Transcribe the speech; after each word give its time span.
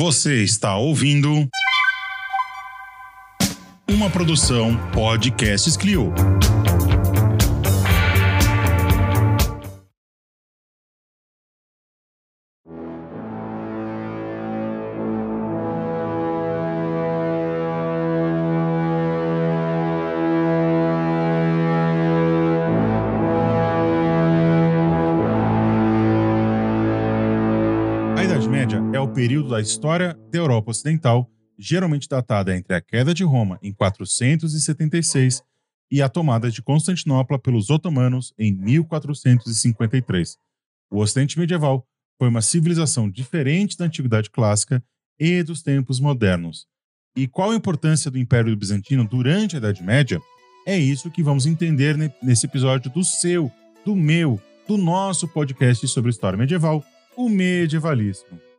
Você 0.00 0.42
está 0.42 0.76
ouvindo 0.76 1.46
uma 3.86 4.08
produção 4.08 4.74
Podcasts 4.94 5.76
Clio. 5.76 6.10
História 29.60 30.16
da 30.30 30.38
Europa 30.38 30.70
Ocidental, 30.70 31.30
geralmente 31.58 32.08
datada 32.08 32.56
entre 32.56 32.74
a 32.74 32.80
queda 32.80 33.12
de 33.12 33.22
Roma 33.24 33.58
em 33.62 33.72
476 33.72 35.42
e 35.90 36.00
a 36.00 36.08
tomada 36.08 36.50
de 36.50 36.62
Constantinopla 36.62 37.38
pelos 37.38 37.68
otomanos 37.70 38.32
em 38.38 38.52
1453. 38.52 40.36
O 40.90 40.98
Ocidente 41.00 41.38
medieval 41.38 41.86
foi 42.18 42.28
uma 42.28 42.42
civilização 42.42 43.10
diferente 43.10 43.76
da 43.76 43.86
Antiguidade 43.86 44.30
Clássica 44.30 44.82
e 45.18 45.42
dos 45.42 45.62
tempos 45.62 46.00
modernos. 46.00 46.66
E 47.16 47.26
qual 47.26 47.50
a 47.50 47.56
importância 47.56 48.10
do 48.10 48.18
Império 48.18 48.56
Bizantino 48.56 49.06
durante 49.06 49.56
a 49.56 49.58
Idade 49.58 49.82
Média? 49.82 50.20
É 50.66 50.78
isso 50.78 51.10
que 51.10 51.22
vamos 51.22 51.46
entender 51.46 51.96
ne- 51.96 52.12
nesse 52.22 52.46
episódio 52.46 52.90
do 52.90 53.02
seu, 53.02 53.50
do 53.84 53.96
meu, 53.96 54.40
do 54.68 54.76
nosso 54.76 55.26
podcast 55.26 55.86
sobre 55.88 56.10
história 56.10 56.38
medieval, 56.38 56.84
o 57.16 57.28
Medievalismo. 57.28 58.49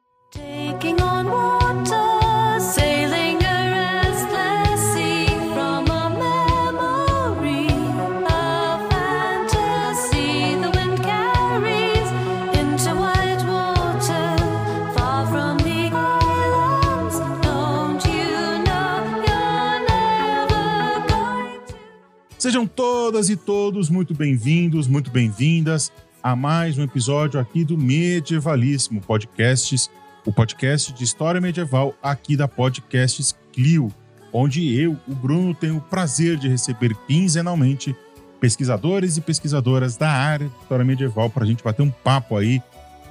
Sejam 22.42 22.66
todas 22.66 23.30
e 23.30 23.36
todos 23.38 23.88
muito 23.88 24.16
bem-vindos, 24.16 24.88
muito 24.88 25.12
bem-vindas 25.12 25.92
a 26.24 26.36
mais 26.36 26.78
um 26.78 26.82
episódio 26.82 27.40
aqui 27.40 27.64
do 27.64 27.78
Medievalíssimo 27.78 29.00
Podcasts, 29.00 29.92
o 30.26 30.32
podcast 30.32 30.94
de 30.94 31.04
história 31.04 31.42
medieval 31.42 31.96
aqui 32.02 32.36
da 32.36 32.48
Podcasts 32.48 33.36
Clio, 33.52 33.92
onde 34.32 34.80
eu, 34.80 34.98
o 35.08 35.16
Bruno, 35.16 35.54
tenho 35.54 35.78
o 35.78 35.82
prazer 35.82 36.38
de 36.38 36.48
receber 36.48 36.96
quinzenalmente 37.08 37.96
pesquisadores 38.40 39.18
e 39.18 39.22
pesquisadoras 39.22 39.98
da 39.98 40.10
área 40.10 40.48
de 40.48 40.56
história 40.62 40.86
medieval 40.86 41.30
para 41.30 41.44
a 41.44 41.48
gente 41.48 41.64
bater 41.64 41.82
um 41.82 41.92
papo 41.92 42.38
aí 42.38 42.62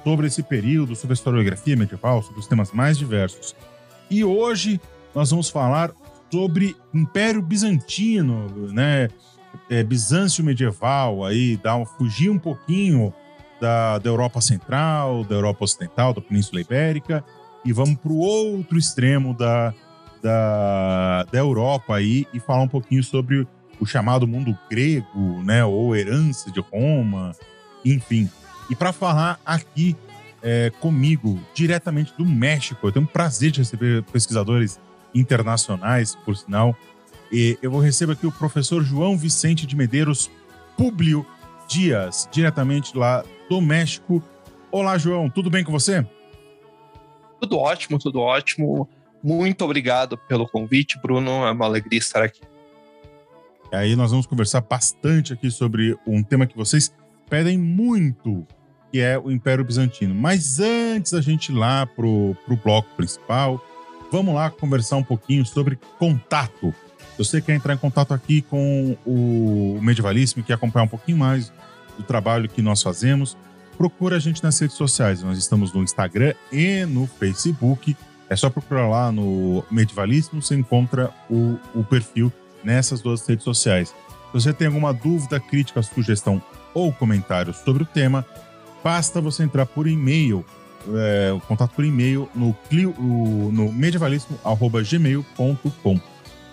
sobre 0.03 0.27
esse 0.27 0.41
período, 0.41 0.95
sobre 0.95 1.13
a 1.13 1.15
historiografia 1.15 1.75
medieval, 1.75 2.23
sobre 2.23 2.39
os 2.39 2.47
temas 2.47 2.71
mais 2.71 2.97
diversos. 2.97 3.55
E 4.09 4.23
hoje 4.23 4.79
nós 5.13 5.29
vamos 5.29 5.49
falar 5.49 5.91
sobre 6.31 6.75
Império 6.93 7.41
Bizantino, 7.41 8.69
né? 8.71 9.09
É, 9.69 9.83
Bizâncio 9.83 10.43
medieval, 10.43 11.25
aí 11.25 11.57
dá 11.57 11.75
um, 11.75 11.85
fugir 11.85 12.29
um 12.29 12.39
pouquinho 12.39 13.13
da, 13.61 13.99
da 13.99 14.09
Europa 14.09 14.41
Central, 14.41 15.23
da 15.23 15.35
Europa 15.35 15.63
Ocidental, 15.63 16.13
da 16.13 16.19
Península 16.19 16.59
Ibérica, 16.59 17.23
e 17.63 17.71
vamos 17.71 17.95
para 17.95 18.11
o 18.11 18.17
outro 18.17 18.77
extremo 18.77 19.35
da, 19.35 19.71
da, 20.21 21.23
da 21.31 21.37
Europa 21.37 21.95
aí 21.95 22.25
e 22.33 22.39
falar 22.39 22.63
um 22.63 22.67
pouquinho 22.67 23.03
sobre 23.03 23.47
o 23.79 23.85
chamado 23.85 24.27
mundo 24.27 24.57
grego, 24.69 25.43
né? 25.43 25.63
Ou 25.63 25.95
herança 25.95 26.51
de 26.51 26.59
Roma, 26.59 27.33
enfim. 27.85 28.29
E 28.69 28.75
para 28.75 28.91
falar 28.91 29.39
aqui 29.45 29.95
é, 30.41 30.71
comigo, 30.79 31.39
diretamente 31.53 32.13
do 32.17 32.25
México, 32.25 32.87
eu 32.87 32.91
tenho 32.91 33.05
o 33.05 33.07
prazer 33.07 33.51
de 33.51 33.59
receber 33.59 34.03
pesquisadores 34.03 34.79
internacionais, 35.13 36.15
por 36.15 36.35
sinal. 36.35 36.75
E 37.31 37.57
eu 37.61 37.69
vou 37.69 37.79
receber 37.79 38.13
aqui 38.13 38.25
o 38.25 38.31
professor 38.31 38.83
João 38.83 39.17
Vicente 39.17 39.67
de 39.67 39.75
Medeiros 39.75 40.31
Públio 40.75 41.25
Dias, 41.71 42.27
diretamente 42.29 42.97
lá 42.97 43.23
do 43.49 43.61
México. 43.61 44.21
Olá, 44.69 44.97
João, 44.97 45.29
tudo 45.29 45.49
bem 45.49 45.63
com 45.63 45.71
você? 45.71 46.05
Tudo 47.39 47.57
ótimo, 47.57 47.97
tudo 47.97 48.19
ótimo. 48.19 48.89
Muito 49.23 49.63
obrigado 49.63 50.17
pelo 50.17 50.45
convite, 50.45 50.99
Bruno. 51.01 51.45
É 51.45 51.51
uma 51.51 51.63
alegria 51.63 51.97
estar 51.97 52.23
aqui. 52.23 52.41
E 53.71 53.75
aí 53.77 53.95
nós 53.95 54.11
vamos 54.11 54.25
conversar 54.25 54.59
bastante 54.59 55.31
aqui 55.31 55.49
sobre 55.49 55.97
um 56.05 56.21
tema 56.21 56.45
que 56.45 56.57
vocês 56.57 56.93
pedem 57.29 57.57
muito, 57.57 58.45
que 58.91 58.99
é 58.99 59.17
o 59.17 59.31
Império 59.31 59.63
Bizantino. 59.63 60.13
Mas 60.13 60.59
antes 60.59 61.13
da 61.13 61.21
gente 61.21 61.53
ir 61.53 61.55
lá 61.55 61.85
pro, 61.85 62.35
pro 62.45 62.57
bloco 62.57 62.89
principal, 62.97 63.65
vamos 64.11 64.35
lá 64.35 64.49
conversar 64.49 64.97
um 64.97 65.03
pouquinho 65.03 65.45
sobre 65.45 65.79
contato. 65.97 66.75
Se 67.11 67.17
você 67.17 67.41
quer 67.41 67.55
entrar 67.55 67.73
em 67.75 67.77
contato 67.77 68.13
aqui 68.13 68.41
com 68.41 68.97
o 69.05 69.79
Medievalíssimo 69.81 70.41
e 70.41 70.45
quer 70.45 70.55
acompanhar 70.55 70.83
um 70.83 70.89
pouquinho 70.89 71.17
mais 71.17 71.49
do 72.01 72.07
trabalho 72.07 72.49
que 72.49 72.61
nós 72.61 72.81
fazemos, 72.81 73.37
procura 73.77 74.17
a 74.17 74.19
gente 74.19 74.43
nas 74.43 74.57
redes 74.59 74.75
sociais. 74.75 75.23
Nós 75.23 75.37
estamos 75.37 75.71
no 75.73 75.83
Instagram 75.83 76.33
e 76.51 76.85
no 76.85 77.07
Facebook. 77.07 77.95
É 78.29 78.35
só 78.35 78.49
procurar 78.49 78.87
lá 78.87 79.11
no 79.11 79.63
Medievalíssimo, 79.69 80.41
você 80.41 80.55
encontra 80.55 81.11
o, 81.29 81.57
o 81.75 81.83
perfil 81.83 82.31
nessas 82.63 83.01
duas 83.01 83.25
redes 83.27 83.43
sociais. 83.43 83.89
Se 83.89 84.33
você 84.33 84.53
tem 84.53 84.67
alguma 84.67 84.93
dúvida, 84.93 85.39
crítica, 85.39 85.81
sugestão 85.81 86.41
ou 86.73 86.93
comentário 86.93 87.53
sobre 87.53 87.83
o 87.83 87.85
tema, 87.85 88.25
basta 88.83 89.19
você 89.19 89.43
entrar 89.43 89.65
por 89.65 89.87
e-mail, 89.87 90.45
é, 90.95 91.37
contato 91.47 91.71
por 91.75 91.83
e-mail 91.83 92.29
no, 92.33 92.53
clio- 92.69 92.95
no 92.97 93.71
medievalismo.gmail.com. 93.73 95.99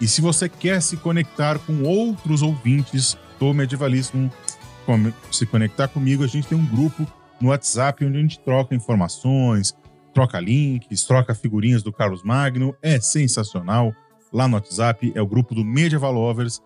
E 0.00 0.06
se 0.08 0.20
você 0.20 0.48
quer 0.48 0.80
se 0.80 0.96
conectar 0.96 1.58
com 1.60 1.82
outros 1.82 2.40
ouvintes 2.42 3.16
do 3.38 3.52
Medievalismo, 3.52 4.30
se 5.30 5.46
conectar 5.46 5.88
comigo, 5.88 6.24
a 6.24 6.26
gente 6.26 6.48
tem 6.48 6.56
um 6.56 6.66
grupo 6.66 7.06
no 7.40 7.48
WhatsApp 7.48 8.04
onde 8.04 8.18
a 8.18 8.20
gente 8.20 8.40
troca 8.40 8.74
informações, 8.74 9.74
troca 10.12 10.40
links, 10.40 11.04
troca 11.04 11.34
figurinhas 11.34 11.82
do 11.82 11.92
Carlos 11.92 12.22
Magno. 12.22 12.74
É 12.82 13.00
sensacional. 13.00 13.94
Lá 14.32 14.48
no 14.48 14.54
WhatsApp 14.54 15.12
é 15.14 15.22
o 15.22 15.26
grupo 15.26 15.54
do 15.54 15.64
Medieval 15.64 16.12
Lovers, 16.12 16.60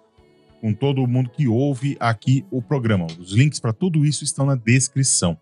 com 0.61 0.73
todo 0.73 1.07
mundo 1.07 1.31
que 1.31 1.47
ouve 1.47 1.97
aqui 2.01 2.45
o 2.51 2.63
programa. 2.63 3.07
Os 3.19 3.33
links 3.33 3.61
para 3.61 3.73
tudo 3.73 4.05
isso 4.05 4.25
estão 4.25 4.47
na 4.47 4.55
descrição. 4.55 5.39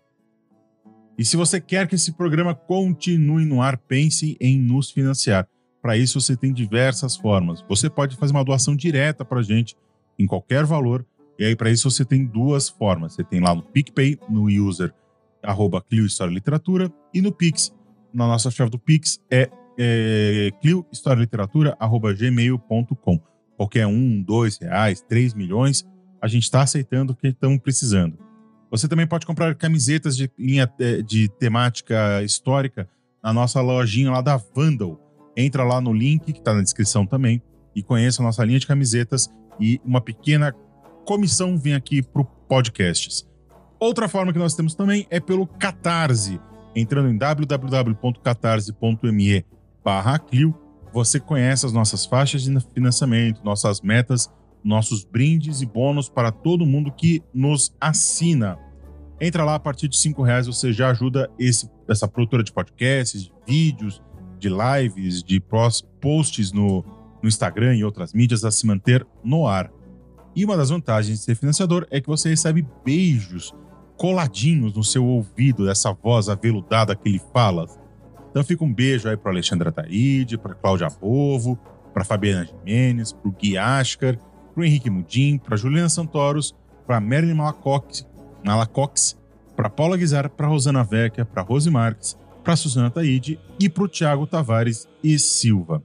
E 1.17 1.23
se 1.23 1.37
você 1.37 1.61
quer 1.61 1.87
que 1.87 1.95
esse 1.95 2.11
programa 2.13 2.55
continue 2.55 3.45
no 3.45 3.61
ar, 3.61 3.77
pense 3.77 4.35
em 4.39 4.59
nos 4.59 4.89
financiar. 4.89 5.47
Para 5.81 5.97
isso, 5.97 6.19
você 6.19 6.35
tem 6.35 6.53
diversas 6.53 7.15
formas. 7.15 7.63
Você 7.67 7.89
pode 7.89 8.15
fazer 8.15 8.33
uma 8.33 8.43
doação 8.43 8.75
direta 8.75 9.25
para 9.25 9.39
a 9.39 9.43
gente, 9.43 9.75
em 10.17 10.25
qualquer 10.25 10.63
valor. 10.63 11.05
E 11.37 11.45
aí, 11.45 11.55
para 11.55 11.69
isso, 11.71 11.89
você 11.89 12.03
tem 12.05 12.25
duas 12.25 12.69
formas. 12.69 13.13
Você 13.13 13.23
tem 13.23 13.39
lá 13.39 13.55
no 13.55 13.63
PicPay, 13.63 14.19
no 14.29 14.49
user 14.49 14.93
arroba 15.43 15.81
Clio 15.81 16.05
História 16.05 16.33
Literatura, 16.33 16.91
e 17.13 17.21
no 17.21 17.31
Pix, 17.31 17.73
na 18.13 18.27
nossa 18.27 18.51
chave 18.51 18.69
do 18.69 18.77
Pix, 18.77 19.19
é, 19.29 19.49
é 19.77 20.51
cliohistorialiteratura.gmail.com. 20.61 23.21
Qualquer 23.57 23.87
um, 23.87 24.21
dois 24.21 24.57
reais, 24.57 25.01
três 25.01 25.33
milhões, 25.33 25.87
a 26.21 26.27
gente 26.27 26.43
está 26.43 26.61
aceitando 26.61 27.13
o 27.13 27.15
que 27.15 27.27
estamos 27.27 27.59
precisando. 27.59 28.17
Você 28.69 28.87
também 28.87 29.07
pode 29.07 29.25
comprar 29.25 29.55
camisetas 29.55 30.15
de 30.15 30.29
linha 30.37 30.71
eh, 30.79 31.01
de 31.01 31.27
temática 31.27 32.21
histórica 32.23 32.87
na 33.21 33.33
nossa 33.33 33.59
lojinha 33.59 34.11
lá 34.11 34.21
da 34.21 34.37
Vandal. 34.37 34.97
Entra 35.35 35.63
lá 35.63 35.81
no 35.81 35.91
link 35.91 36.31
que 36.31 36.39
está 36.39 36.53
na 36.53 36.61
descrição 36.61 37.05
também 37.05 37.41
e 37.75 37.83
conheça 37.83 38.21
a 38.21 38.25
nossa 38.25 38.45
linha 38.45 38.59
de 38.59 38.67
camisetas 38.67 39.29
e 39.59 39.81
uma 39.83 39.99
pequena 39.99 40.55
comissão 41.05 41.57
vem 41.57 41.73
aqui 41.73 42.01
para 42.01 42.21
o 42.21 42.25
podcasts. 42.25 43.29
Outra 43.79 44.07
forma 44.07 44.31
que 44.31 44.39
nós 44.39 44.53
temos 44.53 44.75
também 44.75 45.07
é 45.09 45.19
pelo 45.19 45.47
Catarse. 45.47 46.39
Entrando 46.75 47.09
em 47.09 47.17
www.catarse.me 47.17 49.45
barra 49.83 50.19
Clio, 50.19 50.55
você 50.93 51.19
conhece 51.19 51.65
as 51.65 51.73
nossas 51.73 52.05
faixas 52.05 52.43
de 52.43 52.59
financiamento, 52.73 53.43
nossas 53.43 53.81
metas, 53.81 54.29
nossos 54.63 55.03
brindes 55.03 55.61
e 55.61 55.65
bônus 55.65 56.09
para 56.09 56.31
todo 56.31 56.65
mundo 56.65 56.91
que 56.91 57.23
nos 57.33 57.75
assina. 57.79 58.57
Entra 59.19 59.43
lá, 59.43 59.55
a 59.55 59.59
partir 59.59 59.87
de 59.87 59.97
cinco 59.97 60.23
reais 60.23 60.47
você 60.47 60.73
já 60.73 60.89
ajuda 60.89 61.29
esse, 61.37 61.69
essa 61.87 62.07
produtora 62.07 62.43
de 62.43 62.51
podcasts, 62.51 63.23
de 63.23 63.31
vídeos, 63.47 64.01
de 64.39 64.49
lives, 64.49 65.23
de 65.23 65.39
posts 65.39 66.51
no, 66.51 66.83
no 67.21 67.29
Instagram 67.29 67.75
e 67.75 67.83
outras 67.83 68.13
mídias 68.13 68.43
a 68.43 68.51
se 68.51 68.65
manter 68.65 69.05
no 69.23 69.47
ar. 69.47 69.71
E 70.35 70.45
uma 70.45 70.55
das 70.55 70.69
vantagens 70.69 71.19
de 71.19 71.25
ser 71.25 71.35
financiador 71.35 71.85
é 71.91 71.99
que 71.99 72.07
você 72.07 72.29
recebe 72.29 72.65
beijos 72.83 73.53
coladinhos 73.97 74.73
no 74.73 74.83
seu 74.83 75.05
ouvido, 75.05 75.65
dessa 75.65 75.91
voz 75.93 76.29
aveludada 76.29 76.95
que 76.95 77.07
ele 77.07 77.21
fala. 77.33 77.67
Então 78.29 78.43
fica 78.43 78.63
um 78.63 78.73
beijo 78.73 79.07
aí 79.09 79.17
para 79.17 79.31
Alexandre 79.31 79.69
Ataíde, 79.69 80.37
para 80.37 80.55
Cláudia 80.55 80.89
Povo, 80.89 81.59
para 81.93 82.03
Fabiana 82.03 82.45
Jimenez, 82.45 83.11
para 83.11 83.29
o 83.29 83.31
Gui 83.31 83.57
Ascar, 83.57 84.17
para 84.55 84.65
Henrique 84.65 84.89
Mudim, 84.89 85.37
para 85.37 85.57
Juliana 85.57 85.89
Santoros, 85.89 86.55
para 86.87 86.99
Marilyn 86.99 87.35
Malacox, 87.35 88.07
Malacox 88.43 89.21
para 89.55 89.69
Paula 89.69 89.95
Guizar, 89.95 90.27
para 90.29 90.47
Rosana 90.47 90.83
Vecchia, 90.83 91.23
para 91.23 91.43
Rose 91.43 91.69
Marques, 91.69 92.17
para 92.43 92.55
Suzana 92.55 92.89
Taide 92.89 93.39
e 93.59 93.69
para 93.69 93.83
o 93.83 93.87
Tiago 93.87 94.25
Tavares 94.25 94.87
e 95.03 95.19
Silva. 95.19 95.83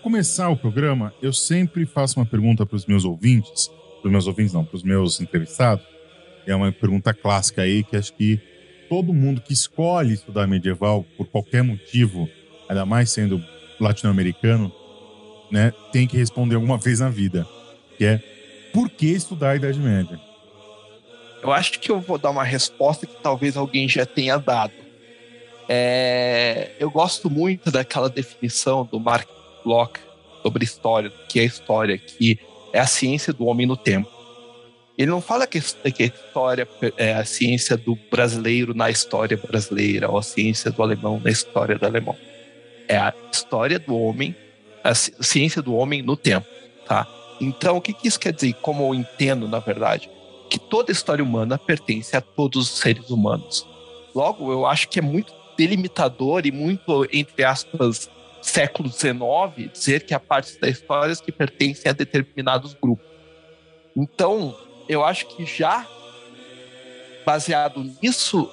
Começar 0.00 0.48
o 0.48 0.56
programa, 0.56 1.14
eu 1.22 1.32
sempre 1.32 1.86
faço 1.86 2.18
uma 2.18 2.26
pergunta 2.26 2.66
para 2.66 2.76
os 2.76 2.86
meus 2.86 3.04
ouvintes, 3.04 3.68
para 4.00 4.08
os 4.08 4.12
meus 4.12 4.26
ouvintes 4.26 4.52
não, 4.52 4.64
para 4.64 4.76
os 4.76 4.82
meus 4.82 5.20
entrevistados. 5.20 5.84
É 6.46 6.54
uma 6.54 6.72
pergunta 6.72 7.12
clássica 7.12 7.62
aí 7.62 7.84
que 7.84 7.96
acho 7.96 8.12
que 8.14 8.40
todo 8.88 9.12
mundo 9.12 9.40
que 9.40 9.52
escolhe 9.52 10.14
estudar 10.14 10.46
medieval 10.46 11.04
por 11.16 11.26
qualquer 11.26 11.62
motivo, 11.62 12.28
ainda 12.68 12.84
mais 12.84 13.10
sendo 13.10 13.42
latino-americano, 13.78 14.72
né, 15.50 15.72
tem 15.92 16.06
que 16.06 16.16
responder 16.16 16.54
alguma 16.54 16.78
vez 16.78 17.00
na 17.00 17.10
vida, 17.10 17.46
que 17.96 18.04
é 18.04 18.22
por 18.72 18.88
que 18.88 19.06
estudar 19.06 19.50
a 19.50 19.56
Idade 19.56 19.78
Média? 19.78 20.18
Eu 21.42 21.52
acho 21.52 21.78
que 21.78 21.90
eu 21.90 22.00
vou 22.00 22.18
dar 22.18 22.30
uma 22.30 22.44
resposta 22.44 23.06
que 23.06 23.16
talvez 23.22 23.56
alguém 23.56 23.88
já 23.88 24.04
tenha 24.06 24.38
dado. 24.38 24.72
É, 25.68 26.72
eu 26.78 26.90
gosto 26.90 27.30
muito 27.30 27.70
daquela 27.70 28.08
definição 28.08 28.84
do 28.84 28.98
Mark 28.98 29.28
Locke 29.64 30.00
sobre 30.42 30.64
história, 30.64 31.12
que 31.28 31.40
é 31.40 31.44
história, 31.44 31.98
que 31.98 32.38
é 32.72 32.80
a 32.80 32.86
ciência 32.86 33.32
do 33.32 33.46
homem 33.46 33.66
no 33.66 33.76
tempo. 33.76 34.08
Ele 34.96 35.10
não 35.10 35.20
fala 35.20 35.46
que, 35.46 35.60
que 35.92 36.02
a 36.02 36.06
história 36.06 36.68
é 36.96 37.14
a 37.14 37.24
ciência 37.24 37.76
do 37.76 37.96
brasileiro 38.10 38.74
na 38.74 38.90
história 38.90 39.36
brasileira, 39.36 40.10
ou 40.10 40.18
a 40.18 40.22
ciência 40.22 40.70
do 40.70 40.82
alemão 40.82 41.20
na 41.22 41.30
história 41.30 41.78
do 41.78 41.86
alemão. 41.86 42.16
É 42.86 42.96
a 42.96 43.14
história 43.32 43.78
do 43.78 43.96
homem, 43.96 44.36
a 44.84 44.94
ciência 44.94 45.62
do 45.62 45.74
homem 45.74 46.02
no 46.02 46.16
tempo, 46.16 46.46
tá? 46.86 47.06
Então, 47.40 47.78
o 47.78 47.80
que, 47.80 47.94
que 47.94 48.08
isso 48.08 48.20
quer 48.20 48.32
dizer? 48.32 48.52
Como 48.60 48.84
eu 48.84 48.94
entendo, 48.94 49.48
na 49.48 49.58
verdade, 49.58 50.10
que 50.50 50.58
toda 50.58 50.92
história 50.92 51.24
humana 51.24 51.56
pertence 51.56 52.14
a 52.14 52.20
todos 52.20 52.70
os 52.70 52.78
seres 52.78 53.08
humanos. 53.08 53.66
Logo, 54.14 54.52
eu 54.52 54.66
acho 54.66 54.88
que 54.88 54.98
é 54.98 55.02
muito 55.02 55.32
delimitador 55.56 56.44
e 56.44 56.52
muito, 56.52 57.06
entre 57.12 57.44
aspas, 57.44 58.10
século 58.40 58.88
XIX, 58.88 59.72
dizer 59.72 60.04
que 60.04 60.14
há 60.14 60.20
partes 60.20 60.56
da 60.56 60.68
história 60.68 61.14
que 61.16 61.32
pertencem 61.32 61.90
a 61.90 61.92
determinados 61.92 62.74
grupos. 62.74 63.06
Então, 63.96 64.56
eu 64.88 65.04
acho 65.04 65.26
que 65.26 65.44
já 65.44 65.86
baseado 67.24 67.84
nisso, 68.02 68.50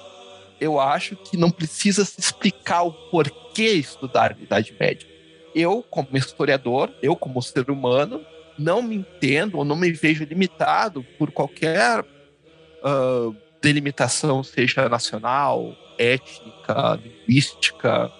eu 0.60 0.78
acho 0.78 1.16
que 1.16 1.36
não 1.36 1.50
precisa 1.50 2.04
se 2.04 2.20
explicar 2.20 2.82
o 2.82 2.92
porquê 2.92 3.72
estudar 3.72 4.36
a 4.38 4.42
Idade 4.42 4.74
Média. 4.78 5.08
Eu, 5.54 5.82
como 5.82 6.16
historiador, 6.16 6.92
eu, 7.02 7.16
como 7.16 7.42
ser 7.42 7.70
humano, 7.70 8.24
não 8.58 8.82
me 8.82 8.96
entendo 8.96 9.58
ou 9.58 9.64
não 9.64 9.76
me 9.76 9.90
vejo 9.90 10.24
limitado 10.24 11.04
por 11.18 11.30
qualquer 11.30 12.00
uh, 12.00 13.34
delimitação, 13.60 14.42
seja 14.42 14.88
nacional, 14.88 15.74
étnica, 15.98 17.00
linguística, 17.02 18.12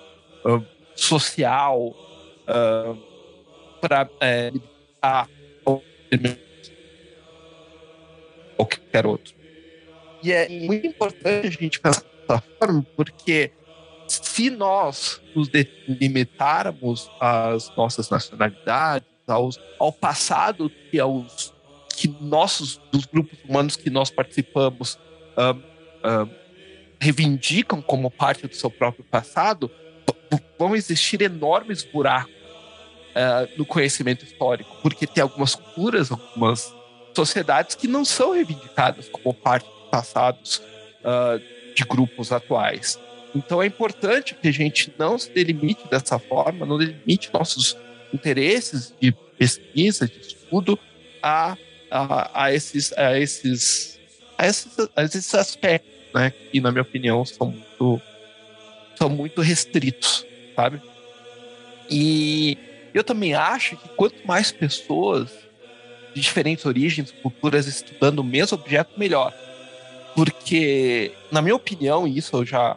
uh, 0.45 0.65
social, 0.99 1.95
uh, 2.49 2.99
para 3.81 4.09
é, 4.21 4.51
limitar 4.51 5.29
qualquer 8.57 9.07
outro. 9.07 9.35
E 10.23 10.33
é 10.33 10.49
muito 10.49 10.87
importante 10.87 11.47
a 11.47 11.51
gente 11.51 11.79
pensar 11.81 12.03
dessa 12.03 12.43
forma, 12.59 12.85
porque 12.97 13.53
se 14.09 14.51
nós 14.51 15.21
nos 15.35 15.49
limitarmos 15.87 17.09
às 17.21 17.75
nossas 17.77 18.11
nacionalidades, 18.11 19.07
aos, 19.27 19.61
ao 19.79 19.93
passado 19.93 20.71
que 20.91 20.99
aos 20.99 21.55
que 21.95 22.09
nossos 22.21 22.81
dos 22.93 23.05
grupos 23.07 23.39
humanos 23.45 23.77
que 23.77 23.91
nós 23.91 24.09
participamos 24.09 24.99
um, 25.37 25.51
um, 26.09 26.31
reivindicam 27.01 27.83
como 27.83 28.09
parte 28.09 28.47
do 28.47 28.55
seu 28.55 28.71
próprio 28.71 29.05
passado, 29.05 29.69
vão 30.59 30.75
existir 30.75 31.23
enormes 31.23 31.83
buracos 31.83 32.33
uh, 32.33 33.49
no 33.57 33.65
conhecimento 33.65 34.25
histórico, 34.25 34.77
porque 34.83 35.07
tem 35.07 35.23
algumas 35.23 35.55
culturas, 35.55 36.11
algumas 36.11 36.75
sociedades 37.15 37.75
que 37.75 37.89
não 37.89 38.05
são 38.05 38.33
reivindicadas 38.33 39.09
como 39.09 39.35
parte 39.35 39.65
de 39.67 39.91
passados 39.91 40.63
uh, 41.03 41.41
de 41.75 41.85
grupos 41.85 42.33
atuais. 42.33 42.99
Então 43.35 43.63
é 43.63 43.67
importante 43.67 44.35
que 44.35 44.49
a 44.49 44.53
gente 44.53 44.93
não 44.99 45.19
se 45.19 45.31
delimite 45.31 45.87
dessa 45.89 46.19
forma, 46.19 46.65
não 46.65 46.79
delimite 46.79 47.31
nossos 47.33 47.77
interesses 48.13 48.95
de 49.01 49.13
pesquisa, 49.39 50.07
de 50.07 50.19
estudo 50.21 50.79
a, 51.23 51.57
a, 51.91 52.45
a, 52.45 52.53
esses, 52.53 52.93
a, 52.97 53.19
esses, 53.19 53.99
a, 54.37 54.47
esses, 54.47 54.77
a 54.97 55.03
esses 55.03 55.35
aspectos, 55.35 55.93
né, 56.15 56.31
que, 56.31 56.61
na 56.61 56.71
minha 56.71 56.83
opinião, 56.83 57.25
são 57.25 57.51
muito, 57.51 58.01
são 58.99 59.09
muito 59.09 59.41
restritos, 59.41 60.27
sabe? 60.57 60.83
E 61.89 62.59
eu 62.93 63.05
também 63.05 63.33
acho 63.33 63.77
que 63.77 63.89
quanto 63.91 64.27
mais 64.27 64.51
pessoas 64.51 65.31
de 66.15 66.21
diferentes 66.21 66.67
origens, 66.67 67.13
culturas 67.23 67.67
estudando 67.67 68.19
o 68.19 68.25
mesmo 68.25 68.59
objeto, 68.59 68.99
melhor. 68.99 69.33
Porque, 70.15 71.13
na 71.31 71.41
minha 71.41 71.55
opinião, 71.55 72.09
e 72.09 72.19
isso 72.19 72.37
eu 72.37 72.45
já 72.45 72.77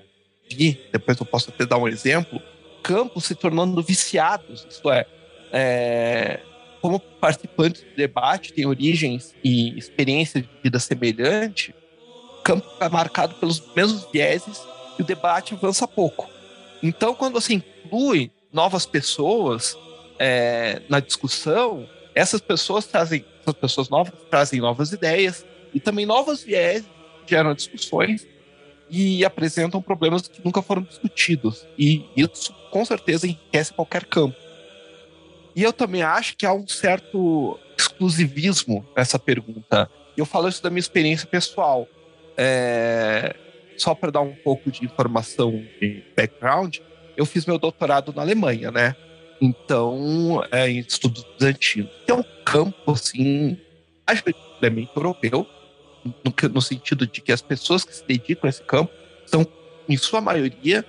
vi, 0.49 0.79
depois 0.91 1.19
eu 1.19 1.25
posso 1.25 1.49
até 1.49 1.65
dar 1.65 1.77
um 1.77 1.87
exemplo, 1.87 2.39
campos 2.83 3.25
se 3.25 3.33
tornando 3.33 3.81
viciados, 3.81 4.67
isto 4.69 4.91
é, 4.91 5.05
é 5.51 6.39
como 6.81 6.99
participantes 6.99 7.81
do 7.81 7.95
debate 7.95 8.53
têm 8.53 8.65
origens 8.65 9.35
e 9.43 9.77
experiência 9.77 10.41
de 10.41 10.49
vida 10.63 10.79
semelhante, 10.79 11.73
campo 12.43 12.67
é 12.79 12.89
marcado 12.89 13.35
pelos 13.35 13.63
mesmos 13.75 14.07
vieses 14.11 14.61
e 14.97 15.01
o 15.01 15.05
debate 15.05 15.53
avança 15.53 15.87
pouco. 15.87 16.29
Então, 16.81 17.13
quando 17.13 17.33
você 17.33 17.53
inclui 17.53 18.31
novas 18.51 18.85
pessoas 18.85 19.77
é, 20.19 20.81
na 20.89 20.99
discussão, 20.99 21.87
essas 22.13 22.41
pessoas 22.41 22.85
trazem, 22.85 23.25
essas 23.41 23.53
pessoas 23.53 23.89
novas 23.89 24.13
trazem 24.29 24.59
novas 24.59 24.91
ideias 24.91 25.45
e 25.73 25.79
também 25.79 26.05
novos 26.05 26.43
vieses 26.43 26.85
geram 27.25 27.53
discussões 27.53 28.27
e 28.89 29.23
apresentam 29.23 29.81
problemas 29.81 30.27
que 30.27 30.43
nunca 30.43 30.61
foram 30.61 30.81
discutidos. 30.81 31.65
E 31.77 32.05
isso, 32.15 32.53
com 32.69 32.83
certeza, 32.83 33.25
enriquece 33.25 33.73
qualquer 33.73 34.05
campo. 34.05 34.35
E 35.55 35.63
eu 35.63 35.71
também 35.71 36.01
acho 36.01 36.35
que 36.35 36.45
há 36.45 36.53
um 36.53 36.67
certo 36.67 37.57
exclusivismo 37.77 38.85
nessa 38.95 39.17
pergunta. 39.17 39.89
Eu 40.15 40.25
falo 40.25 40.49
isso 40.49 40.61
da 40.61 40.69
minha 40.69 40.79
experiência 40.79 41.25
pessoal. 41.25 41.87
É... 42.37 43.35
Só 43.77 43.95
para 43.95 44.11
dar 44.11 44.21
um 44.21 44.33
pouco 44.33 44.69
de 44.71 44.85
informação 44.85 45.51
de 45.79 46.03
background, 46.15 46.77
eu 47.17 47.25
fiz 47.25 47.45
meu 47.45 47.57
doutorado 47.57 48.13
na 48.13 48.21
Alemanha, 48.21 48.71
né? 48.71 48.95
Então, 49.41 50.43
é, 50.51 50.69
em 50.69 50.79
estudos 50.79 51.25
bizantinos. 51.37 51.89
É 52.07 52.13
um 52.13 52.23
campo, 52.45 52.91
assim, 52.91 53.57
majoritariamente 54.07 54.91
europeu, 54.95 55.47
no, 56.05 56.49
no 56.49 56.61
sentido 56.61 57.07
de 57.07 57.21
que 57.21 57.31
as 57.31 57.41
pessoas 57.41 57.83
que 57.83 57.95
se 57.95 58.05
dedicam 58.05 58.47
a 58.47 58.49
esse 58.49 58.61
campo 58.61 58.91
são, 59.25 59.45
em 59.89 59.97
sua 59.97 60.21
maioria, 60.21 60.85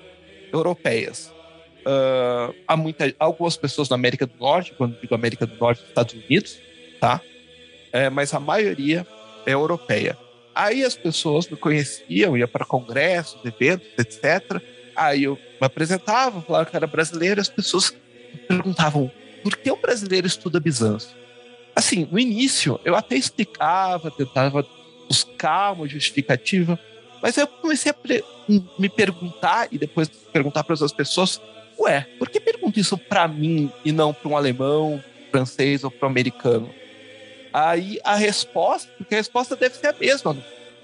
europeias. 0.53 1.33
Uh, 1.81 2.55
há 2.69 2.77
muita, 2.77 3.13
algumas 3.19 3.57
pessoas 3.57 3.89
na 3.89 3.97
América 3.97 4.27
do 4.27 4.37
Norte, 4.39 4.73
quando 4.77 5.01
digo 5.01 5.15
América 5.15 5.47
do 5.47 5.57
Norte, 5.57 5.83
Estados 5.83 6.15
Unidos, 6.15 6.59
tá? 7.01 7.21
É, 7.93 8.09
mas 8.09 8.33
a 8.33 8.41
maioria 8.41 9.07
é 9.45 9.53
europeia. 9.53 10.17
Aí 10.55 10.85
as 10.85 10.97
pessoas 10.97 11.49
me 11.49 11.57
conheciam, 11.57 12.37
ia 12.37 12.47
para 12.47 12.65
congressos, 12.65 13.43
eventos, 13.45 13.89
etc. 13.99 14.61
Aí 14.95 15.25
eu 15.25 15.37
me 15.61 15.67
apresentava, 15.67 16.41
falava 16.43 16.67
que 16.67 16.77
era 16.77 16.87
brasileiro, 16.87 17.41
as 17.41 17.49
pessoas 17.49 17.95
perguntavam 18.47 19.11
por 19.43 19.57
que 19.57 19.71
o 19.71 19.77
brasileiro 19.77 20.27
estuda 20.27 20.61
Bizâncio? 20.61 21.17
Assim, 21.75 22.07
no 22.11 22.19
início 22.19 22.79
eu 22.85 22.95
até 22.95 23.17
explicava, 23.17 24.11
tentava 24.11 24.67
buscar 25.09 25.73
uma 25.73 25.89
justificativa, 25.89 26.79
mas 27.23 27.37
eu 27.37 27.47
comecei 27.47 27.93
a 27.93 27.97
me 28.79 28.89
perguntar 28.89 29.69
e 29.71 29.79
depois 29.79 30.09
perguntar 30.09 30.65
para 30.65 30.75
as 30.75 30.93
pessoas 30.93 31.41
ué, 31.79 32.07
por 32.19 32.29
que 32.29 32.41
pergunta 32.41 32.79
isso 32.79 32.97
para 32.97 33.27
mim 33.27 33.71
e 33.85 33.93
não 33.93 34.13
para 34.13 34.29
um 34.29 34.37
alemão, 34.37 35.03
francês 35.31 35.83
ou 35.85 35.91
para 35.91 36.07
um 36.07 36.11
americano? 36.11 36.73
Aí 37.53 38.01
a 38.03 38.15
resposta, 38.15 38.91
porque 38.97 39.15
a 39.15 39.19
resposta 39.19 39.55
deve 39.55 39.77
ser 39.77 39.89
a 39.89 39.95
mesma, 39.99 40.37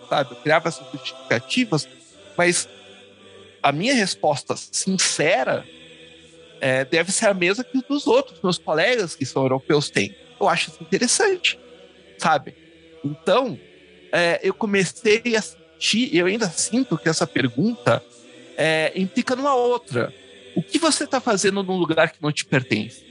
sabe? 0.09 0.33
Eu 0.33 0.37
criava 0.37 0.69
essas 0.69 0.87
justificativas, 0.93 1.89
mas 2.37 2.69
a 3.63 3.73
minha 3.73 3.95
resposta 3.95 4.55
sincera 4.57 5.65
é, 6.61 6.85
deve 6.85 7.11
ser 7.13 7.27
a 7.27 7.35
mesma 7.35 7.65
que 7.65 7.81
dos 7.89 8.07
outros 8.07 8.41
meus 8.43 8.59
colegas 8.59 9.15
que 9.15 9.25
são 9.25 9.43
europeus 9.43 9.91
têm. 9.91 10.15
Eu 10.41 10.49
acho 10.49 10.71
isso 10.71 10.83
interessante, 10.83 11.59
sabe? 12.19 12.55
Então, 13.05 13.59
é, 14.13 14.41
eu 14.43 14.55
comecei 14.55 15.23
a 15.37 15.43
sentir, 15.43 16.15
eu 16.15 16.27
ainda 16.27 16.49
sinto 16.51 16.99
que 16.99 17.09
essa 17.09 17.27
pergunta 17.27 18.03
é, 18.57 18.93
implica 18.95 19.35
numa 19.35 19.55
outra. 19.55 20.13
O 20.55 20.63
que 20.63 20.79
você 20.79 21.05
está 21.05 21.21
fazendo 21.21 21.63
num 21.63 21.77
lugar 21.77 22.11
que 22.11 22.23
não 22.23 22.33
te 22.33 22.45
pertence? 22.45 23.05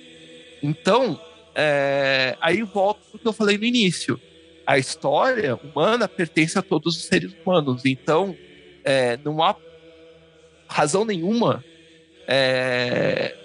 Então, 0.62 1.20
é, 1.60 2.38
aí 2.40 2.62
volto 2.62 3.00
para 3.10 3.18
o 3.18 3.20
que 3.20 3.28
eu 3.28 3.34
falei 3.34 3.58
no 3.58 3.66
início. 3.66 4.22
A 4.64 4.78
história 4.78 5.56
humana 5.56 6.08
pertence 6.08 6.60
a 6.60 6.62
todos 6.62 6.96
os 6.96 7.06
seres 7.06 7.34
humanos. 7.34 7.84
Então, 7.84 8.38
é, 8.84 9.18
não 9.26 9.42
há 9.42 9.56
razão 10.68 11.04
nenhuma 11.04 11.66
é, 12.28 13.36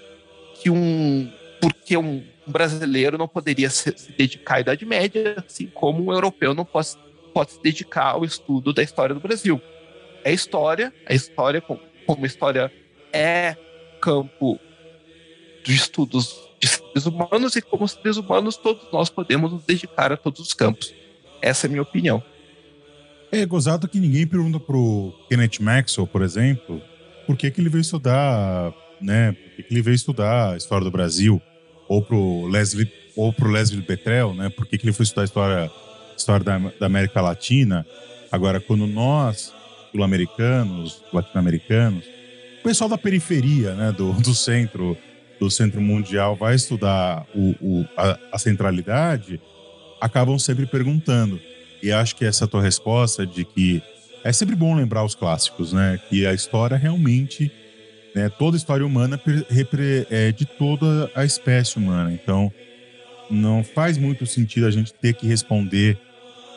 que 0.60 0.68
um. 0.68 1.32
Porque 1.58 1.96
um 1.96 2.22
brasileiro 2.46 3.16
não 3.16 3.28
poderia 3.28 3.70
se, 3.70 3.96
se, 3.96 4.12
dedicar 4.12 4.56
à 4.56 4.60
Idade 4.60 4.84
Média, 4.84 5.42
assim 5.46 5.68
como 5.68 6.04
um 6.04 6.12
europeu 6.12 6.52
não 6.52 6.64
pode, 6.64 6.88
pode 7.32 7.52
se 7.52 7.62
dedicar 7.62 8.10
ao 8.10 8.24
estudo 8.24 8.74
da 8.74 8.82
história 8.82 9.14
do 9.14 9.20
Brasil. 9.20 9.62
É 10.22 10.32
história, 10.32 10.92
a 11.06 11.14
história, 11.14 11.60
como, 11.60 11.80
como 12.04 12.26
história 12.26 12.70
é 13.12 13.56
campo 14.00 14.58
de 15.64 15.72
estudos 15.74 16.51
de 16.62 16.68
seres 16.68 17.06
humanos, 17.06 17.56
e 17.56 17.60
como 17.60 17.88
seres 17.88 18.16
humanos, 18.16 18.56
todos 18.56 18.86
nós 18.92 19.10
podemos 19.10 19.52
nos 19.52 19.64
dedicar 19.64 20.12
a 20.12 20.16
todos 20.16 20.40
os 20.40 20.54
campos. 20.54 20.94
Essa 21.40 21.66
é 21.66 21.68
a 21.68 21.70
minha 21.70 21.82
opinião. 21.82 22.22
É 23.32 23.44
gozado 23.44 23.88
que 23.88 23.98
ninguém 23.98 24.26
pergunta 24.26 24.60
pro 24.60 25.12
Kenneth 25.28 25.58
Maxwell, 25.60 26.06
por 26.06 26.22
exemplo, 26.22 26.80
por 27.26 27.36
que, 27.36 27.50
que 27.50 27.60
ele 27.60 27.68
veio 27.68 27.80
estudar, 27.80 28.72
né? 29.00 29.32
Por 29.32 29.50
que, 29.56 29.62
que 29.64 29.74
ele 29.74 29.82
veio 29.82 29.94
estudar 29.94 30.52
a 30.52 30.56
história 30.56 30.84
do 30.84 30.90
Brasil? 30.90 31.42
Ou 31.88 32.00
pro 32.00 32.46
Leslie, 32.46 32.90
ou 33.16 33.32
pro 33.32 33.50
Leslie 33.50 33.82
Petrel, 33.82 34.32
né? 34.34 34.48
Por 34.50 34.66
que, 34.66 34.78
que 34.78 34.84
ele 34.84 34.92
foi 34.92 35.02
estudar 35.02 35.22
a 35.22 35.24
história, 35.24 35.70
história 36.16 36.44
da, 36.44 36.58
da 36.58 36.86
América 36.86 37.20
Latina? 37.20 37.84
Agora, 38.30 38.60
quando 38.60 38.86
nós, 38.86 39.52
sul-americanos, 39.90 41.02
latino-americanos, 41.12 42.04
o 42.60 42.62
pessoal 42.62 42.88
da 42.88 42.96
periferia, 42.96 43.74
né, 43.74 43.92
do, 43.92 44.12
do 44.12 44.34
centro, 44.34 44.96
do 45.42 45.50
centro 45.50 45.80
mundial, 45.80 46.36
vai 46.36 46.54
estudar 46.54 47.26
o, 47.34 47.54
o 47.60 47.84
a, 47.96 48.16
a 48.30 48.38
centralidade, 48.38 49.40
acabam 50.00 50.38
sempre 50.38 50.66
perguntando. 50.66 51.40
E 51.82 51.90
acho 51.90 52.14
que 52.14 52.24
essa 52.24 52.46
tua 52.46 52.62
resposta 52.62 53.26
de 53.26 53.44
que 53.44 53.82
é 54.22 54.32
sempre 54.32 54.54
bom 54.54 54.72
lembrar 54.76 55.04
os 55.04 55.16
clássicos, 55.16 55.72
né? 55.72 56.00
Que 56.08 56.24
a 56.24 56.32
história 56.32 56.76
realmente, 56.76 57.50
né, 58.14 58.28
toda 58.28 58.56
a 58.56 58.58
história 58.58 58.86
humana 58.86 59.20
é 60.10 60.30
de 60.30 60.46
toda 60.46 61.10
a 61.12 61.24
espécie 61.24 61.76
humana. 61.76 62.12
Então, 62.12 62.52
não 63.28 63.64
faz 63.64 63.98
muito 63.98 64.24
sentido 64.26 64.68
a 64.68 64.70
gente 64.70 64.94
ter 64.94 65.12
que 65.14 65.26
responder 65.26 65.98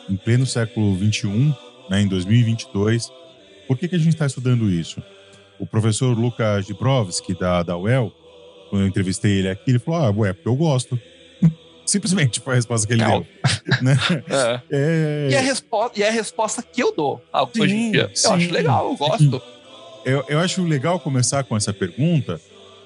em 0.08 0.14
pleno 0.14 0.46
século 0.46 0.96
XXI, 0.96 1.52
né, 1.90 2.02
em 2.02 2.06
2022, 2.06 3.10
por 3.66 3.76
que, 3.76 3.88
que 3.88 3.96
a 3.96 3.98
gente 3.98 4.10
está 4.10 4.26
estudando 4.26 4.70
isso? 4.70 5.02
O 5.58 5.66
professor 5.66 6.16
Lucas 6.16 6.66
Gibrovski, 6.66 7.36
da, 7.36 7.64
da 7.64 7.76
UEL, 7.76 8.12
quando 8.68 8.82
eu 8.82 8.88
entrevistei 8.88 9.38
ele 9.38 9.48
aqui, 9.48 9.62
ele 9.70 9.78
falou: 9.78 10.00
Ah, 10.00 10.10
ué, 10.10 10.32
porque 10.32 10.48
eu 10.48 10.56
gosto. 10.56 10.98
Simplesmente 11.86 12.40
foi 12.40 12.54
a 12.54 12.56
resposta 12.56 12.86
que 12.86 12.92
ele 12.94 13.02
Não. 13.04 13.10
deu. 13.20 13.26
Né? 13.82 13.96
É. 14.28 14.60
É, 14.72 15.28
E, 15.30 15.36
a 15.36 15.40
resposta, 15.40 15.98
e 15.98 16.02
é 16.02 16.08
a 16.08 16.12
resposta 16.12 16.62
que 16.72 16.82
eu 16.82 16.94
dou 16.94 17.20
ao 17.32 17.52
Sim, 17.52 17.62
hoje 17.62 17.76
em 17.76 17.92
dia. 17.92 18.10
sim, 18.14 18.26
eu 18.28 18.34
acho 18.34 18.50
legal, 18.52 18.90
eu 18.90 18.96
gosto. 18.96 19.42
eu, 20.04 20.24
eu 20.28 20.38
acho 20.40 20.64
legal 20.64 20.98
começar 21.00 21.44
com 21.44 21.56
essa 21.56 21.72
pergunta, 21.72 22.40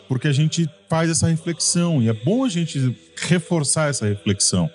porque 0.08 0.28
a 0.28 0.32
gente 0.32 0.66
faz 0.88 1.08
essa 1.10 1.28
reflexão, 1.28 2.02
e 2.02 2.08
é 2.08 2.12
bom 2.12 2.44
a 2.44 2.48
gente 2.48 2.94
reforçar 3.16 3.88
essa 3.90 4.06
reflexão, 4.06 4.68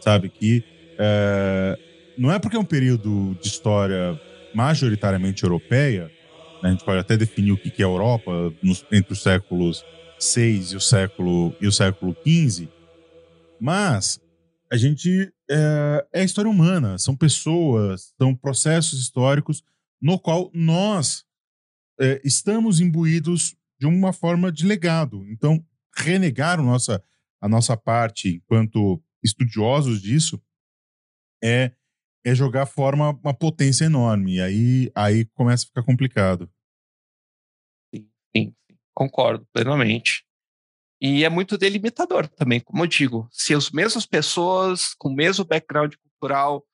sabe? 0.00 0.28
Que 0.30 0.62
é, 0.98 1.76
não 2.16 2.30
é 2.32 2.38
porque 2.38 2.56
é 2.56 2.60
um 2.60 2.64
período 2.64 3.36
de 3.42 3.48
história 3.48 4.18
majoritariamente 4.54 5.42
europeia, 5.44 6.04
né? 6.62 6.68
a 6.68 6.70
gente 6.70 6.84
pode 6.84 6.98
até 6.98 7.16
definir 7.16 7.52
o 7.52 7.58
que 7.58 7.70
que 7.70 7.82
é 7.82 7.84
Europa 7.84 8.30
nos- 8.62 8.84
entre 8.90 9.12
os 9.12 9.22
séculos 9.22 9.82
6 10.18 10.72
e 10.72 10.76
o 10.76 10.80
século 10.80 11.54
e 11.60 11.66
o 11.66 11.72
século 11.72 12.14
15, 12.14 12.68
mas 13.60 14.20
a 14.70 14.76
gente 14.76 15.32
é, 15.50 16.06
é 16.12 16.24
história 16.24 16.50
humana, 16.50 16.98
são 16.98 17.16
pessoas, 17.16 18.14
são 18.20 18.34
processos 18.34 19.00
históricos 19.00 19.62
no 20.00 20.18
qual 20.18 20.50
nós 20.52 21.24
é, 22.00 22.20
estamos 22.24 22.80
imbuídos 22.80 23.56
de 23.78 23.86
uma 23.86 24.12
forma 24.12 24.50
de 24.50 24.66
legado. 24.66 25.24
Então, 25.28 25.64
renegar 25.96 26.58
a 26.58 26.62
nossa, 26.62 27.02
a 27.40 27.48
nossa 27.48 27.76
parte 27.76 28.28
enquanto 28.36 29.02
estudiosos 29.22 30.00
disso 30.00 30.40
é, 31.42 31.72
é 32.24 32.34
jogar 32.34 32.66
fora 32.66 32.96
uma, 32.96 33.10
uma 33.10 33.34
potência 33.34 33.84
enorme. 33.84 34.36
E 34.36 34.40
aí, 34.40 34.92
aí 34.94 35.24
começa 35.26 35.64
a 35.64 35.68
ficar 35.68 35.82
complicado. 35.82 36.50
Sim, 37.94 38.10
sim, 38.36 38.54
concordo 38.96 39.46
plenamente. 39.52 40.24
E 40.98 41.24
é 41.24 41.28
muito 41.28 41.58
delimitador 41.58 42.26
também, 42.26 42.58
como 42.58 42.82
eu 42.82 42.86
digo. 42.86 43.28
Se 43.30 43.54
as 43.54 43.70
mesmas 43.70 44.06
pessoas 44.06 44.94
com 44.94 45.10
o 45.10 45.14
mesmo 45.14 45.44
background 45.44 45.94
cultural 45.96 46.66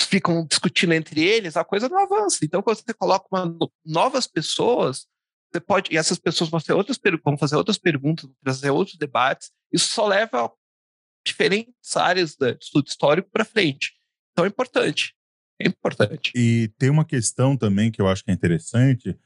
ficam 0.00 0.46
discutindo 0.46 0.92
entre 0.94 1.20
eles, 1.22 1.56
a 1.56 1.64
coisa 1.64 1.88
não 1.88 1.98
avança. 1.98 2.44
Então, 2.44 2.62
quando 2.62 2.78
você 2.78 2.94
coloca 2.94 3.26
uma 3.32 3.44
no- 3.44 3.72
novas 3.84 4.28
pessoas, 4.28 5.06
você 5.52 5.60
pode. 5.60 5.92
E 5.92 5.98
essas 5.98 6.18
pessoas 6.18 6.48
vão, 6.48 6.60
outras, 6.76 6.98
vão 7.24 7.36
fazer 7.36 7.56
outras 7.56 7.76
perguntas, 7.78 8.24
vão 8.24 8.36
trazer 8.42 8.70
outros 8.70 8.96
debates. 8.96 9.50
Isso 9.72 9.88
só 9.88 10.06
leva 10.06 10.50
diferentes 11.26 11.96
áreas 11.96 12.36
de 12.36 12.56
estudo 12.62 12.86
histórico 12.86 13.28
para 13.30 13.44
frente. 13.44 13.92
Então, 14.32 14.44
é 14.44 14.48
importante. 14.48 15.14
É 15.60 15.66
importante. 15.66 16.30
E 16.36 16.68
tem 16.78 16.88
uma 16.88 17.04
questão 17.04 17.56
também 17.56 17.90
que 17.90 18.00
eu 18.00 18.06
acho 18.06 18.24
que 18.24 18.30
é 18.30 18.34
interessante, 18.34 19.18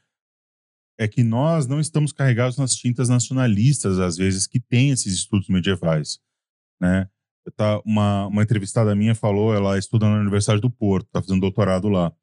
é 0.97 1.07
que 1.07 1.23
nós 1.23 1.67
não 1.67 1.79
estamos 1.79 2.11
carregados 2.11 2.57
nas 2.57 2.73
tintas 2.75 3.09
nacionalistas, 3.09 3.99
às 3.99 4.17
vezes, 4.17 4.47
que 4.47 4.59
tem 4.59 4.91
esses 4.91 5.13
estudos 5.13 5.47
medievais, 5.49 6.19
né? 6.81 7.07
Tá, 7.57 7.81
uma, 7.85 8.27
uma 8.27 8.41
entrevistada 8.41 8.95
minha 8.95 9.13
falou, 9.13 9.53
ela 9.53 9.77
estuda 9.77 10.07
na 10.07 10.19
Universidade 10.19 10.61
do 10.61 10.69
Porto, 10.69 11.07
está 11.07 11.21
fazendo 11.21 11.41
doutorado 11.41 11.89
lá. 11.89 12.13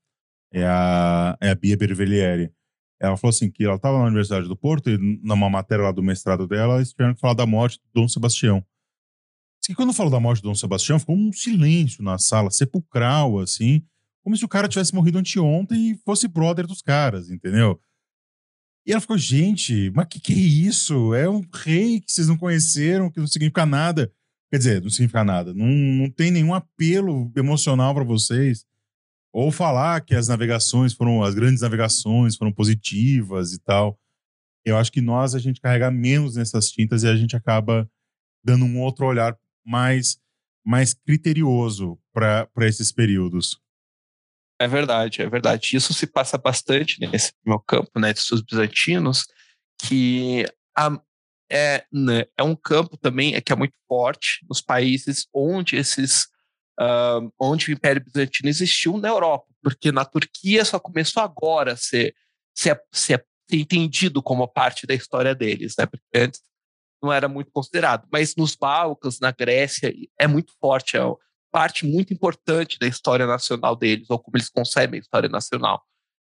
É 0.53 0.65
a, 0.65 1.37
é 1.41 1.51
a 1.51 1.55
Bia 1.55 1.77
Bervelieri. 1.77 2.51
Ela 2.99 3.17
falou 3.17 3.31
assim, 3.31 3.51
que 3.51 3.65
ela 3.65 3.77
estava 3.77 3.99
na 3.99 4.05
Universidade 4.05 4.49
do 4.49 4.57
Porto 4.57 4.89
e 4.89 4.99
numa 5.23 5.51
matéria 5.51 5.85
lá 5.85 5.93
do 5.93 6.03
mestrado 6.03 6.47
dela, 6.47 6.77
eles 6.77 6.91
tiveram 6.91 7.15
que 7.15 7.21
falar 7.21 7.35
da 7.35 7.47
morte 7.47 7.79
do 7.79 8.01
Dom 8.01 8.09
Sebastião. 8.09 8.65
Que 9.63 9.75
quando 9.75 9.93
falou 9.93 10.11
da 10.11 10.19
morte 10.19 10.43
do 10.43 10.49
Dom 10.49 10.55
Sebastião, 10.55 10.99
ficou 10.99 11.17
um 11.17 11.33
silêncio 11.33 12.03
na 12.03 12.19
sala, 12.19 12.51
sepulcral, 12.51 13.39
assim, 13.39 13.85
como 14.23 14.37
se 14.37 14.45
o 14.45 14.49
cara 14.49 14.69
tivesse 14.69 14.95
morrido 14.95 15.19
anteontem 15.19 15.91
e 15.91 15.97
fosse 15.99 16.27
brother 16.27 16.67
dos 16.67 16.83
caras, 16.83 17.31
entendeu? 17.31 17.81
E 18.91 18.93
ela 18.93 19.01
ficou, 19.01 19.17
gente, 19.17 19.89
mas 19.95 20.09
que 20.09 20.19
que 20.19 20.33
é 20.33 20.37
isso? 20.37 21.15
É 21.15 21.31
um 21.31 21.47
rei 21.55 22.01
que 22.01 22.11
vocês 22.11 22.27
não 22.27 22.37
conheceram, 22.37 23.09
que 23.09 23.21
não 23.21 23.27
significa 23.29 23.65
nada. 23.65 24.13
Quer 24.51 24.59
dizer, 24.59 24.83
não 24.83 24.91
significa 24.91 25.23
nada. 25.23 25.55
Não, 25.55 25.69
não 25.69 26.11
tem 26.11 26.33
nenhum 26.33 26.53
apelo 26.53 27.31
emocional 27.37 27.95
para 27.95 28.03
vocês. 28.03 28.67
Ou 29.33 29.53
falar 29.53 30.01
que 30.01 30.13
as 30.13 30.27
navegações 30.27 30.93
foram, 30.93 31.23
as 31.23 31.37
grandes 31.37 31.61
navegações 31.61 32.35
foram 32.35 32.51
positivas 32.51 33.53
e 33.53 33.61
tal. 33.61 33.97
Eu 34.65 34.77
acho 34.77 34.91
que 34.91 35.01
nós, 35.01 35.37
a 35.37 35.39
gente 35.39 35.61
carrega 35.61 35.89
menos 35.89 36.35
nessas 36.35 36.69
tintas 36.69 37.05
e 37.05 37.07
a 37.07 37.15
gente 37.15 37.37
acaba 37.37 37.89
dando 38.43 38.65
um 38.65 38.81
outro 38.81 39.07
olhar 39.07 39.39
mais, 39.65 40.19
mais 40.67 40.95
criterioso 40.95 41.97
para 42.13 42.49
esses 42.63 42.91
períodos. 42.91 43.57
É 44.61 44.69
verdade, 44.69 45.23
é 45.23 45.29
verdade. 45.29 45.75
Isso 45.75 45.95
se 45.95 46.07
passa 46.07 46.37
bastante 46.37 47.01
nesse 47.01 47.33
meu 47.45 47.59
campo, 47.59 47.99
né, 47.99 48.11
estudos 48.11 48.45
bizantinos, 48.45 49.25
que 49.83 50.45
a- 50.77 51.01
é, 51.51 51.85
né, 51.91 52.27
é 52.37 52.43
um 52.43 52.55
campo 52.55 52.97
também 52.99 53.35
é 53.35 53.41
que 53.41 53.53
é 53.53 53.57
muito 53.57 53.75
forte 53.89 54.45
nos 54.49 54.61
países 54.61 55.27
onde 55.35 55.77
esses 55.77 56.29
ah, 56.79 57.21
onde 57.39 57.71
o 57.71 57.73
Império 57.73 58.03
Bizantino 58.05 58.49
existiu 58.49 58.97
na 58.99 59.09
Europa, 59.09 59.47
porque 59.63 59.93
na 59.93 60.05
Turquia 60.05 60.65
só 60.65 60.79
começou 60.79 61.23
agora 61.23 61.73
a 61.75 61.77
ser, 61.77 62.15
ser, 62.57 62.81
ser, 62.93 63.25
ser 63.51 63.57
entendido 63.57 64.23
como 64.23 64.47
parte 64.49 64.87
da 64.87 64.95
história 64.95 65.35
deles, 65.35 65.75
né? 65.79 65.85
Porque 65.87 66.05
antes 66.15 66.41
não 67.03 67.13
era 67.13 67.29
muito 67.29 67.51
considerado. 67.53 68.07
Mas 68.13 68.35
nos 68.37 68.55
Balcãs, 68.57 69.21
na 69.21 69.31
Grécia, 69.31 69.93
é 70.19 70.27
muito 70.27 70.53
forte, 70.61 70.97
é 70.97 71.01
parte 71.51 71.87
muito 71.87 72.13
importante 72.13 72.79
da 72.79 72.87
história 72.87 73.27
nacional 73.27 73.77
deles, 73.77 74.09
ou 74.11 74.19
como 74.19 74.37
eles 74.37 74.49
concebem 74.49 74.99
a 74.99 75.03
história 75.03 75.29
nacional. 75.29 75.83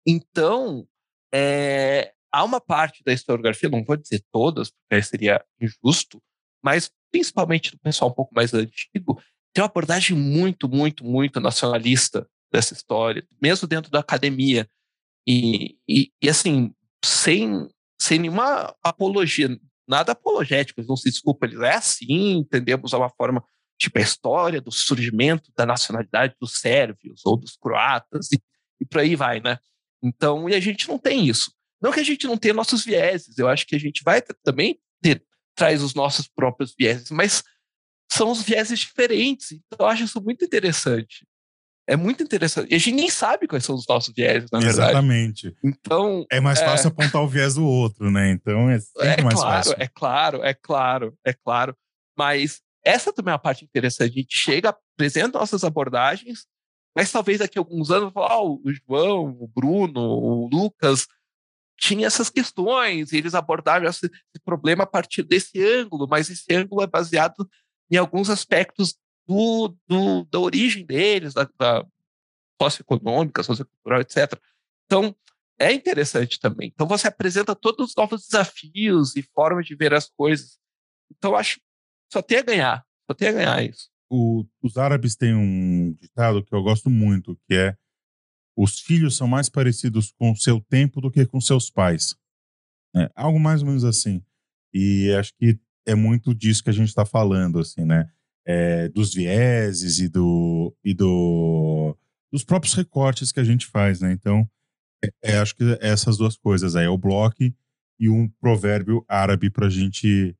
Então, 0.06 0.87
é, 1.32 2.12
há 2.32 2.44
uma 2.44 2.61
parte 2.61 3.02
da 3.04 3.12
historiografia, 3.12 3.68
não 3.68 3.85
vou 3.85 3.96
dizer 3.96 4.23
todas, 4.32 4.70
porque 4.70 5.02
seria 5.02 5.44
injusto, 5.61 6.23
mas 6.62 6.90
principalmente 7.11 7.70
do 7.70 7.78
pessoal 7.78 8.11
um 8.11 8.14
pouco 8.14 8.35
mais 8.35 8.52
antigo, 8.52 9.20
tem 9.54 9.62
uma 9.62 9.66
abordagem 9.66 10.16
muito, 10.16 10.68
muito, 10.68 11.04
muito 11.04 11.40
nacionalista 11.40 12.28
dessa 12.52 12.75
história, 12.75 13.26
mesmo 13.40 13.66
dentro 13.66 13.90
da 13.90 14.00
academia. 14.00 14.68
E, 15.26 15.76
e, 15.88 16.12
e 16.23 16.28
assim, 16.28 16.75
sem, 17.04 17.68
sem 18.00 18.18
nenhuma 18.18 18.75
apologia, 18.82 19.49
nada 19.88 20.12
apologético, 20.12 20.80
eles 20.80 20.88
não 20.88 20.96
se 20.96 21.11
desculpam, 21.11 21.49
eles 21.49 21.61
é 21.61 21.75
assim, 21.75 22.32
entendemos 22.38 22.92
é 22.92 22.96
uma 22.96 23.11
forma, 23.11 23.42
tipo 23.78 23.99
a 23.99 24.02
história 24.02 24.61
do 24.61 24.71
surgimento 24.73 25.50
da 25.56 25.66
nacionalidade 25.66 26.35
dos 26.40 26.59
sérvios 26.59 27.21
ou 27.25 27.37
dos 27.37 27.56
croatas, 27.56 28.33
e, 28.33 28.40
e 28.80 28.87
por 28.87 29.00
aí 29.00 29.14
vai, 29.16 29.40
né? 29.40 29.59
Então, 30.02 30.49
e 30.49 30.54
a 30.54 30.61
gente 30.61 30.88
não 30.88 30.99
tem 30.99 31.26
isso. 31.26 31.52
Não 31.80 31.92
que 31.92 32.00
a 32.00 32.04
gente 32.04 32.26
não 32.26 32.37
tenha 32.37 32.54
nossos 32.54 32.85
vieses, 32.85 33.37
eu 33.38 33.49
acho 33.49 33.66
que 33.66 33.76
a 33.76 33.78
gente 33.80 34.02
vai 34.04 34.23
também 34.42 34.78
ter, 35.02 35.23
traz 35.54 35.83
os 35.83 35.95
nossos 35.95 36.26
próprios 36.28 36.75
vieses, 36.78 37.11
mas 37.11 37.42
são 38.11 38.30
os 38.30 38.42
vieses 38.42 38.78
diferentes, 38.78 39.52
então 39.52 39.78
eu 39.80 39.87
acho 39.87 40.04
isso 40.04 40.23
muito 40.23 40.45
interessante. 40.45 41.26
É 41.88 41.95
muito 41.97 42.21
interessante. 42.23 42.73
E 42.73 42.75
a 42.75 42.78
gente 42.78 42.95
nem 42.97 43.09
sabe 43.09 43.47
quais 43.47 43.64
são 43.64 43.75
os 43.76 43.87
nossos 43.88 44.12
vieses, 44.12 44.50
na 44.50 44.59
verdade. 44.59 44.80
Exatamente. 44.90 45.54
Então, 45.62 46.26
É 46.33 46.40
mais 46.40 46.61
É. 46.61 46.64
fácil 46.64 46.88
apontar 46.88 47.23
o 47.23 47.28
viés 47.28 47.54
do 47.54 47.64
outro, 47.64 48.11
né? 48.11 48.30
Então 48.30 48.68
é 48.68 48.80
sempre 48.80 49.21
é 49.21 49.23
mais 49.23 49.35
claro, 49.38 49.56
fácil. 49.56 49.75
é 49.78 49.87
claro, 49.87 50.45
é 50.45 50.54
claro, 50.54 51.18
é 51.25 51.33
claro. 51.33 51.76
Mas 52.18 52.61
essa 52.87 53.12
também 53.12 53.33
é 53.33 53.35
uma 53.35 53.38
parte 53.38 53.64
interessante. 53.64 54.12
A 54.12 54.21
gente 54.21 54.37
chega, 54.37 54.69
apresenta 54.69 55.38
nossas 55.38 55.64
abordagens, 55.64 56.47
mas 56.95 57.11
talvez 57.11 57.40
daqui 57.40 57.59
a 57.59 57.61
alguns 57.61 57.90
anos, 57.90 58.12
oh, 58.14 58.61
o 58.64 58.73
João, 58.73 59.37
o 59.40 59.49
Bruno, 59.49 60.00
o 60.00 60.49
Lucas 60.49 61.07
tinha 61.76 62.07
essas 62.07 62.31
questões, 62.31 63.12
e 63.12 63.16
eles 63.19 63.35
abordaram 63.35 63.87
esse, 63.87 64.07
esse 64.07 64.43
problema 64.45 64.85
a 64.85 64.87
partir 64.87 65.23
desse 65.25 65.62
ângulo, 65.62 66.07
mas 66.09 66.31
esse 66.31 66.55
ângulo 66.55 66.81
é 66.81 66.87
baseado 66.87 67.47
em 67.90 67.97
alguns 67.97 68.31
aspectos 68.31 68.97
do, 69.26 69.76
do, 69.87 70.25
da 70.25 70.38
origem 70.38 70.87
deles, 70.87 71.35
da, 71.35 71.47
da 71.59 71.85
socioeconômica, 72.62 73.43
sociocultural, 73.43 74.00
etc. 74.00 74.40
Então, 74.87 75.14
é 75.59 75.73
interessante 75.73 76.38
também. 76.38 76.71
Então, 76.73 76.87
você 76.87 77.09
apresenta 77.09 77.55
todos 77.55 77.90
os 77.90 77.97
novos 77.97 78.26
desafios 78.26 79.16
e 79.16 79.23
formas 79.23 79.66
de 79.66 79.75
ver 79.75 79.93
as 79.93 80.09
coisas. 80.09 80.59
Então, 81.11 81.37
acho 81.37 81.61
só 82.13 82.23
tem 82.23 82.39
a 82.39 82.43
ganhar. 82.43 82.87
Só 83.11 83.15
tem 83.15 83.29
a 83.29 83.33
ganhar 83.33 83.63
isso. 83.65 83.89
O- 84.11 84.45
os 84.63 84.77
árabes 84.77 85.17
têm 85.17 85.35
um 85.35 85.93
ditado 86.01 86.43
que 86.45 86.55
eu 86.55 86.63
gosto 86.63 86.89
muito, 86.91 87.37
que 87.49 87.55
é 87.55 87.77
os 88.57 88.81
filhos 88.81 89.17
são 89.17 89.29
mais 89.29 89.49
parecidos 89.49 90.13
com 90.19 90.33
o 90.33 90.37
seu 90.37 90.61
tempo 90.61 91.01
do 91.01 91.11
que 91.11 91.27
com 91.27 91.41
seus 91.41 91.71
pais. 91.71 92.17
É, 92.95 93.11
algo 93.15 93.39
mais 93.39 93.61
ou 93.63 93.69
menos 93.69 93.85
assim. 93.85 94.23
E 94.73 95.13
acho 95.19 95.33
que 95.39 95.59
é 95.87 95.95
muito 95.95 96.35
disso 96.35 96.63
que 96.65 96.71
a 96.71 96.73
gente 96.73 96.89
está 96.89 97.05
falando, 97.05 97.59
assim, 97.59 97.85
né? 97.85 98.11
É, 98.47 98.89
dos 98.89 99.13
vieses 99.15 99.99
e 99.99 100.09
do 100.09 100.75
e 100.85 100.95
do 100.95 101.97
dos 102.33 102.45
próprios 102.45 102.75
recortes 102.75 103.33
que 103.33 103.41
a 103.41 103.45
gente 103.45 103.67
faz, 103.67 104.01
né? 104.01 104.13
Então, 104.13 104.49
é, 105.05 105.33
é, 105.35 105.39
acho 105.39 105.55
que 105.57 105.65
essas 105.81 106.17
duas 106.17 106.37
coisas 106.37 106.77
aí, 106.77 106.87
é 106.87 106.89
o 106.89 106.99
bloco 106.99 107.37
e 108.01 108.09
um 108.09 108.29
provérbio 108.41 109.05
árabe 109.09 109.51
para 109.51 109.67
a 109.67 109.71
gente 109.71 110.37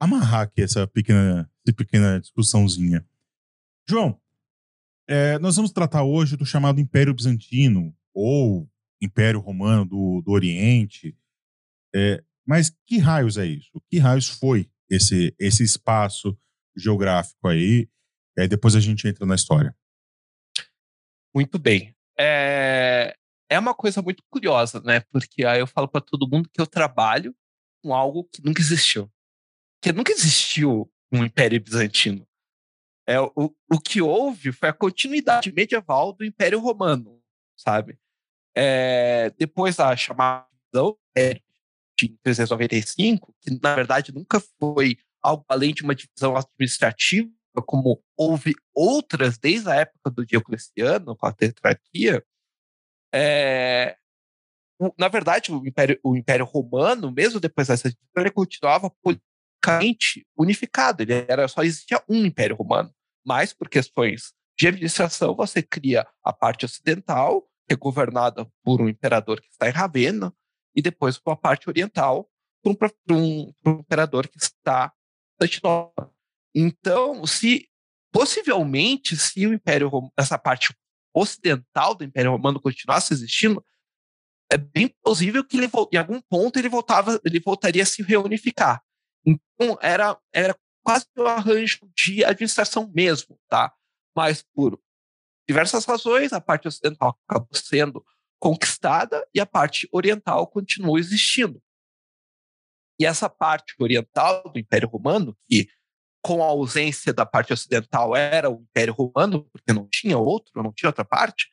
amarrar 0.00 0.42
aqui 0.42 0.62
essa 0.62 0.86
pequena, 0.86 1.50
essa 1.66 1.74
pequena 1.74 2.20
discussãozinha. 2.20 3.06
João, 3.88 4.20
é, 5.08 5.38
nós 5.38 5.56
vamos 5.56 5.70
tratar 5.70 6.04
hoje 6.04 6.36
do 6.36 6.46
chamado 6.46 6.80
Império 6.80 7.14
Bizantino 7.14 7.94
ou 8.12 8.68
Império 9.02 9.40
Romano 9.40 9.84
do, 9.84 10.22
do 10.22 10.30
Oriente. 10.30 11.16
É, 11.94 12.22
mas 12.46 12.74
que 12.86 12.98
raios 12.98 13.36
é 13.36 13.46
isso? 13.46 13.80
Que 13.90 13.98
raios 13.98 14.28
foi 14.28 14.70
esse, 14.90 15.34
esse 15.38 15.62
espaço 15.62 16.36
geográfico 16.76 17.48
aí? 17.48 17.88
E 18.36 18.42
aí 18.42 18.48
depois 18.48 18.74
a 18.74 18.80
gente 18.80 19.06
entra 19.06 19.26
na 19.26 19.34
história. 19.34 19.76
Muito 21.34 21.58
bem. 21.58 21.94
É, 22.18 23.14
é 23.50 23.58
uma 23.58 23.74
coisa 23.74 24.00
muito 24.00 24.22
curiosa, 24.30 24.80
né? 24.80 25.00
Porque 25.10 25.44
aí 25.44 25.60
eu 25.60 25.66
falo 25.66 25.88
para 25.88 26.00
todo 26.00 26.28
mundo 26.28 26.48
que 26.52 26.60
eu 26.60 26.66
trabalho 26.66 27.34
com 27.82 27.94
algo 27.94 28.24
que 28.24 28.42
nunca 28.44 28.60
existiu. 28.60 29.10
Que 29.84 29.92
nunca 29.92 30.12
existiu 30.12 30.90
um 31.12 31.22
Império 31.22 31.60
Bizantino. 31.60 32.26
É, 33.06 33.20
o, 33.20 33.54
o 33.70 33.78
que 33.78 34.00
houve 34.00 34.50
foi 34.50 34.70
a 34.70 34.72
continuidade 34.72 35.52
medieval 35.52 36.14
do 36.14 36.24
Império 36.24 36.58
Romano, 36.58 37.22
sabe? 37.54 37.98
É, 38.56 39.28
depois 39.36 39.76
da 39.76 39.94
chamada 39.94 40.48
é, 41.14 41.38
de 42.00 42.16
395, 42.22 43.34
que 43.42 43.60
na 43.62 43.74
verdade 43.74 44.10
nunca 44.10 44.40
foi 44.58 44.96
algo 45.20 45.44
além 45.50 45.74
de 45.74 45.82
uma 45.82 45.94
divisão 45.94 46.34
administrativa, 46.34 47.28
como 47.66 48.02
houve 48.16 48.54
outras 48.74 49.36
desde 49.36 49.68
a 49.68 49.74
época 49.74 50.10
do 50.10 50.24
Diocleciano, 50.24 51.14
com 51.14 51.26
a 51.26 51.32
tetrarquia, 51.34 52.24
é, 53.14 53.98
na 54.98 55.08
verdade, 55.08 55.52
o 55.52 55.66
Império, 55.66 56.00
o 56.02 56.16
Império 56.16 56.46
Romano, 56.46 57.12
mesmo 57.12 57.38
depois 57.38 57.68
dessa 57.68 57.94
ele 58.16 58.30
continuava 58.30 58.90
politicamente 59.64 60.26
unificado. 60.36 61.02
Ele 61.02 61.24
era 61.28 61.48
só 61.48 61.62
existia 61.62 62.02
um 62.08 62.24
Império 62.24 62.56
Romano, 62.56 62.92
mas 63.24 63.52
por 63.52 63.68
questões 63.68 64.32
de 64.58 64.68
administração 64.68 65.34
você 65.34 65.62
cria 65.62 66.06
a 66.22 66.32
parte 66.32 66.64
ocidental, 66.64 67.42
que 67.66 67.74
é 67.74 67.76
governada 67.76 68.46
por 68.62 68.80
um 68.80 68.88
imperador 68.88 69.40
que 69.40 69.48
está 69.50 69.68
em 69.68 69.72
Ravenna, 69.72 70.32
e 70.76 70.82
depois 70.82 71.20
uma 71.24 71.36
parte 71.36 71.68
oriental 71.68 72.28
por 72.62 72.72
um, 72.72 72.74
por 72.74 72.92
um- 73.10 73.52
imperador 73.66 74.28
que 74.28 74.38
está 74.38 74.92
em 75.40 75.46
Constantinopla. 75.46 76.10
Então, 76.54 77.26
se 77.26 77.68
possivelmente, 78.12 79.16
se 79.16 79.46
o 79.46 79.52
Império 79.52 79.88
Rom- 79.88 80.10
essa 80.16 80.38
parte 80.38 80.74
ocidental 81.12 81.94
do 81.94 82.04
Império 82.04 82.30
Romano 82.30 82.60
continuasse 82.60 83.12
existindo, 83.12 83.64
é 84.50 84.56
bem 84.56 84.88
possível 85.02 85.44
que 85.44 85.56
ele, 85.56 85.68
em 85.92 85.96
algum 85.96 86.20
ponto 86.20 86.58
ele 86.58 86.68
voltava, 86.68 87.20
ele 87.24 87.40
voltaria 87.40 87.82
a 87.82 87.86
se 87.86 88.02
reunificar. 88.02 88.82
Então 89.26 89.78
era 89.80 90.18
era 90.32 90.56
quase 90.84 91.06
um 91.16 91.26
arranjo 91.26 91.88
de 91.96 92.24
administração 92.24 92.90
mesmo, 92.94 93.38
tá? 93.48 93.74
Mas 94.14 94.42
por 94.54 94.78
diversas 95.48 95.84
razões 95.84 96.32
a 96.32 96.40
parte 96.40 96.68
ocidental 96.68 97.18
acabou 97.26 97.48
sendo 97.52 98.04
conquistada 98.38 99.26
e 99.34 99.40
a 99.40 99.46
parte 99.46 99.88
oriental 99.90 100.46
continua 100.46 100.98
existindo. 100.98 101.62
E 103.00 103.06
essa 103.06 103.28
parte 103.28 103.74
oriental 103.80 104.42
do 104.52 104.58
Império 104.58 104.88
Romano, 104.88 105.36
que 105.48 105.68
com 106.22 106.42
a 106.42 106.46
ausência 106.46 107.12
da 107.12 107.26
parte 107.26 107.52
ocidental 107.52 108.14
era 108.16 108.48
o 108.50 108.62
Império 108.62 108.94
Romano, 108.94 109.44
porque 109.50 109.72
não 109.72 109.86
tinha 109.90 110.16
outro, 110.16 110.62
não 110.62 110.72
tinha 110.72 110.88
outra 110.88 111.04
parte, 111.04 111.48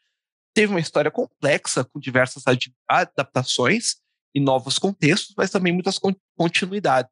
teve 0.54 0.72
uma 0.72 0.80
história 0.80 1.12
complexa 1.12 1.84
com 1.84 2.00
diversas 2.00 2.46
ad- 2.48 2.74
adaptações 2.88 3.96
e 4.34 4.40
novos 4.40 4.78
contextos, 4.80 5.34
mas 5.36 5.50
também 5.50 5.74
muitas 5.74 5.98
con- 5.98 6.16
continuidades, 6.38 7.12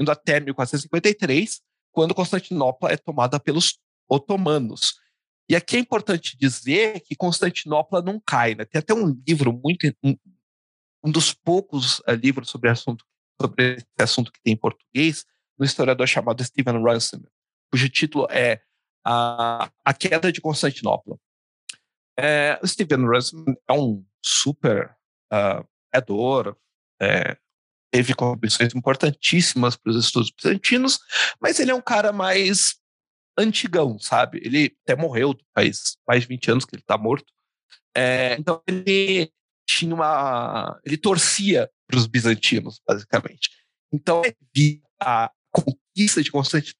indo 0.00 0.10
até 0.10 0.40
1453, 0.40 1.60
quando 1.92 2.14
Constantinopla 2.14 2.90
é 2.90 2.96
tomada 2.96 3.38
pelos 3.38 3.78
otomanos. 4.08 4.94
E 5.48 5.54
aqui 5.54 5.76
é 5.76 5.80
importante 5.80 6.36
dizer 6.38 7.00
que 7.00 7.14
Constantinopla 7.14 8.00
não 8.00 8.20
cai, 8.24 8.54
né? 8.54 8.64
Tem 8.64 8.78
até 8.78 8.94
um 8.94 9.20
livro 9.26 9.52
muito 9.52 9.86
um, 10.02 10.16
um 11.04 11.10
dos 11.10 11.34
poucos 11.34 12.00
eh, 12.06 12.14
livros 12.14 12.48
sobre 12.48 12.70
assunto 12.70 13.04
sobre 13.40 13.76
esse 13.76 13.86
assunto 13.98 14.30
que 14.30 14.40
tem 14.42 14.52
em 14.52 14.56
português, 14.56 15.24
um 15.58 15.64
historiador 15.64 16.06
chamado 16.06 16.44
Stephen 16.44 16.76
Runciman, 16.76 17.26
cujo 17.72 17.88
título 17.88 18.26
é 18.30 18.60
a, 19.04 19.70
a 19.82 19.94
Queda 19.94 20.30
de 20.30 20.40
Constantinopla. 20.42 21.16
É, 22.18 22.60
Stephen 22.66 23.06
Runciman 23.06 23.56
é 23.66 23.72
um 23.72 24.04
super 24.22 24.94
uh, 25.32 25.66
é, 27.00 27.38
teve 27.90 28.14
contribuições 28.14 28.74
importantíssimas 28.74 29.76
para 29.76 29.90
os 29.90 30.04
estudos 30.04 30.30
bizantinos, 30.30 30.98
mas 31.40 31.58
ele 31.58 31.70
é 31.70 31.74
um 31.74 31.80
cara 31.80 32.12
mais 32.12 32.76
antigão, 33.38 33.98
sabe? 33.98 34.40
Ele 34.44 34.76
até 34.82 34.94
morreu, 34.94 35.36
faz 35.54 35.96
mais 36.06 36.22
de 36.22 36.28
20 36.28 36.50
anos 36.50 36.64
que 36.64 36.74
ele 36.74 36.82
está 36.82 36.96
morto. 36.96 37.32
É, 37.96 38.34
então 38.38 38.62
ele 38.66 39.32
tinha 39.66 39.94
uma. 39.94 40.78
Ele 40.84 40.96
torcia 40.96 41.70
para 41.86 41.98
os 41.98 42.06
bizantinos, 42.06 42.80
basicamente. 42.86 43.50
Então 43.92 44.22
ele 44.24 44.36
via 44.54 44.80
a 45.00 45.30
conquista 45.50 46.22
de 46.22 46.30
Constantinopla. 46.30 46.76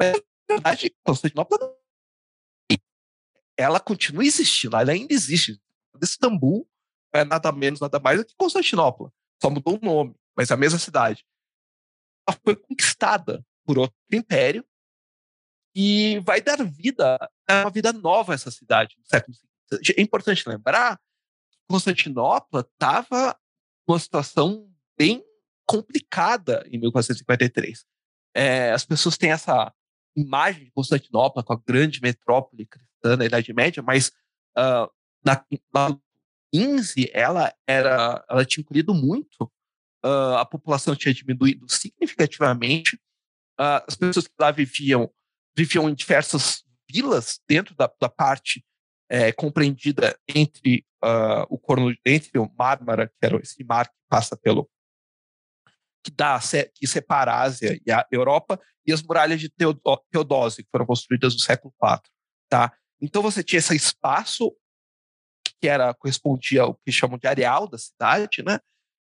Na 0.00 0.12
verdade, 0.48 0.92
Constantinopla 1.04 1.58
ela 3.56 3.78
continua 3.78 4.24
existindo, 4.24 4.76
ela 4.76 4.92
ainda 4.92 5.12
existe. 5.12 5.60
Istambul 6.00 6.68
é 7.12 7.24
nada 7.24 7.52
menos, 7.52 7.80
nada 7.80 7.98
mais 7.98 8.18
do 8.18 8.24
que 8.24 8.34
Constantinopla. 8.36 9.12
Só 9.40 9.50
mudou 9.50 9.78
o 9.80 9.84
nome, 9.84 10.14
mas 10.36 10.50
é 10.50 10.54
a 10.54 10.56
mesma 10.56 10.78
cidade. 10.78 11.24
Ela 12.26 12.38
foi 12.44 12.56
conquistada 12.56 13.44
por 13.64 13.78
outro 13.78 13.96
império 14.10 14.64
e 15.74 16.20
vai 16.20 16.40
dar 16.40 16.62
vida 16.64 17.16
a 17.48 17.62
uma 17.62 17.70
vida 17.70 17.92
nova 17.92 18.32
a 18.32 18.34
essa 18.34 18.50
cidade 18.50 18.94
no 18.98 19.04
século. 19.06 19.36
É 19.96 20.02
importante 20.02 20.48
lembrar 20.48 21.00
Constantinopla 21.68 22.60
estava 22.60 23.38
numa 23.88 23.98
situação 23.98 24.70
bem 24.98 25.24
complicada 25.66 26.66
em 26.70 26.78
1453. 26.78 27.84
É, 28.34 28.72
as 28.72 28.84
pessoas 28.84 29.16
têm 29.16 29.32
essa 29.32 29.72
imagem 30.16 30.64
de 30.64 30.70
Constantinopla 30.70 31.42
com 31.42 31.52
a 31.52 31.60
grande 31.66 32.00
metrópole 32.00 32.66
cristã 32.66 33.16
da 33.16 33.24
Idade 33.24 33.52
Média, 33.52 33.82
mas 33.82 34.12
ah, 34.56 34.90
na, 35.24 35.44
na 35.72 35.98
15 36.52 37.10
ela 37.12 37.52
era, 37.66 38.24
ela 38.28 38.44
tinha 38.44 38.62
encolhido 38.62 38.94
muito, 38.94 39.50
ah, 40.04 40.40
a 40.40 40.44
população 40.44 40.94
tinha 40.94 41.14
diminuído 41.14 41.66
significativamente, 41.70 43.00
ah, 43.58 43.84
as 43.86 43.94
pessoas 43.96 44.26
que 44.26 44.34
lá 44.38 44.50
viviam 44.50 45.10
viviam 45.56 45.88
em 45.88 45.94
diversas 45.94 46.64
vilas 46.90 47.40
dentro 47.46 47.74
da, 47.74 47.90
da 48.00 48.08
parte 48.08 48.64
eh, 49.10 49.32
compreendida 49.32 50.18
entre 50.28 50.84
ah, 51.02 51.46
o 51.48 51.58
corno 51.58 51.94
entre 52.04 52.38
o 52.38 52.50
Mármara, 52.58 53.08
que 53.08 53.14
era 53.20 53.36
esse 53.36 53.62
mar 53.64 53.86
que 53.88 53.94
passa 54.08 54.36
pelo 54.36 54.68
que 56.04 56.10
dá 56.10 56.38
que 56.74 56.86
separa 56.86 57.32
a 57.32 57.42
Ásia 57.42 57.80
e 57.86 57.92
a 57.92 58.06
Europa 58.10 58.60
e 58.84 58.92
as 58.92 59.02
muralhas 59.02 59.40
de 59.40 59.48
Teodó- 59.48 60.02
Teodósio 60.10 60.64
que 60.64 60.70
foram 60.70 60.84
construídas 60.84 61.34
no 61.34 61.40
século 61.40 61.72
IV, 61.80 62.00
tá? 62.48 62.76
Então 63.00 63.22
você 63.22 63.42
tinha 63.42 63.58
esse 63.58 63.74
espaço 63.76 64.52
que 65.62 65.68
era 65.68 65.94
correspondia 65.94 66.62
ao 66.62 66.74
que 66.74 66.90
chamam 66.90 67.16
de 67.16 67.28
areal 67.28 67.68
da 67.68 67.78
cidade, 67.78 68.42
né? 68.42 68.58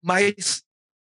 Mas 0.01 0.63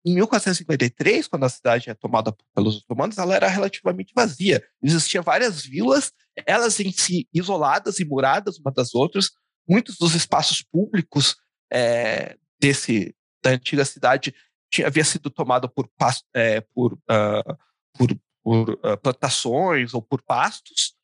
em 0.04 0.16
1453, 0.16 1.28
quando 1.28 1.44
a 1.44 1.50
cidade 1.50 1.92
é 1.92 1.94
tomada 1.94 2.36
pelos 2.56 2.78
otomanos, 2.78 3.20
ela 3.20 3.36
era 3.36 3.48
relativamente 3.48 4.14
vazia. 4.16 4.64
Existiam 4.82 5.22
várias 5.22 5.64
vilas, 5.64 6.12
elas 6.44 6.80
em 6.80 6.92
si 6.92 7.28
isoladas 7.32 8.00
e 8.00 8.06
muradas 8.06 8.58
uma 8.58 8.72
das 8.72 8.96
outras. 8.96 9.30
Muitos 9.70 9.98
dos 9.98 10.16
espaços 10.16 10.64
públicos 10.64 11.36
eh, 11.72 12.36
desse 12.60 13.16
da 13.44 13.52
antiga 13.52 13.86
cidade 13.86 14.34
tinha, 14.72 14.88
havia 14.88 15.04
sido 15.04 15.30
tomado 15.30 15.70
por, 15.70 15.88
eh, 16.34 16.62
por, 16.74 16.98
ah, 17.08 17.58
por, 17.94 18.20
por, 18.44 18.80
ah, 18.84 18.98
plantações 18.98 19.94
ou 19.94 20.02
por 20.02 20.24
pastos, 20.24 20.98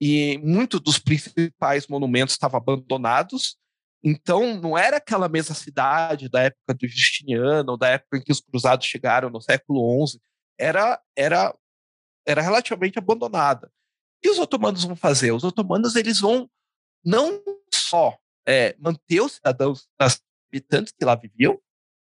e 0.00 0.38
muitos 0.38 0.80
dos 0.80 0.98
principais 0.98 1.86
monumentos 1.86 2.34
estavam 2.34 2.58
abandonados. 2.58 3.56
Então, 4.06 4.60
não 4.60 4.76
era 4.76 4.98
aquela 4.98 5.30
mesma 5.30 5.54
cidade 5.54 6.28
da 6.28 6.42
época 6.42 6.74
do 6.74 6.86
Justiniano, 6.86 7.76
da 7.76 7.88
época 7.88 8.18
em 8.18 8.22
que 8.22 8.32
os 8.32 8.40
cruzados 8.40 8.86
chegaram 8.86 9.30
no 9.30 9.40
século 9.40 10.06
XI. 10.06 10.20
Era, 10.58 11.00
era, 11.16 11.56
era 12.26 12.42
relativamente 12.42 12.98
abandonada. 12.98 13.72
Que 14.22 14.28
os 14.28 14.38
otomanos 14.38 14.84
vão 14.84 14.94
fazer? 14.94 15.32
Os 15.32 15.42
otomanos 15.42 15.96
eles 15.96 16.20
vão 16.20 16.50
não 17.02 17.42
só 17.72 18.16
eh, 18.46 18.76
manter 18.78 19.22
os 19.22 19.32
cidadãos, 19.32 19.88
os 20.00 20.22
habitantes 20.48 20.92
que 20.92 21.04
lá 21.04 21.14
viviam, 21.14 21.58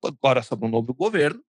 agora 0.03 0.41
sob 0.41 0.65
um 0.65 0.69
novo 0.69 0.93
governo, 0.93 1.43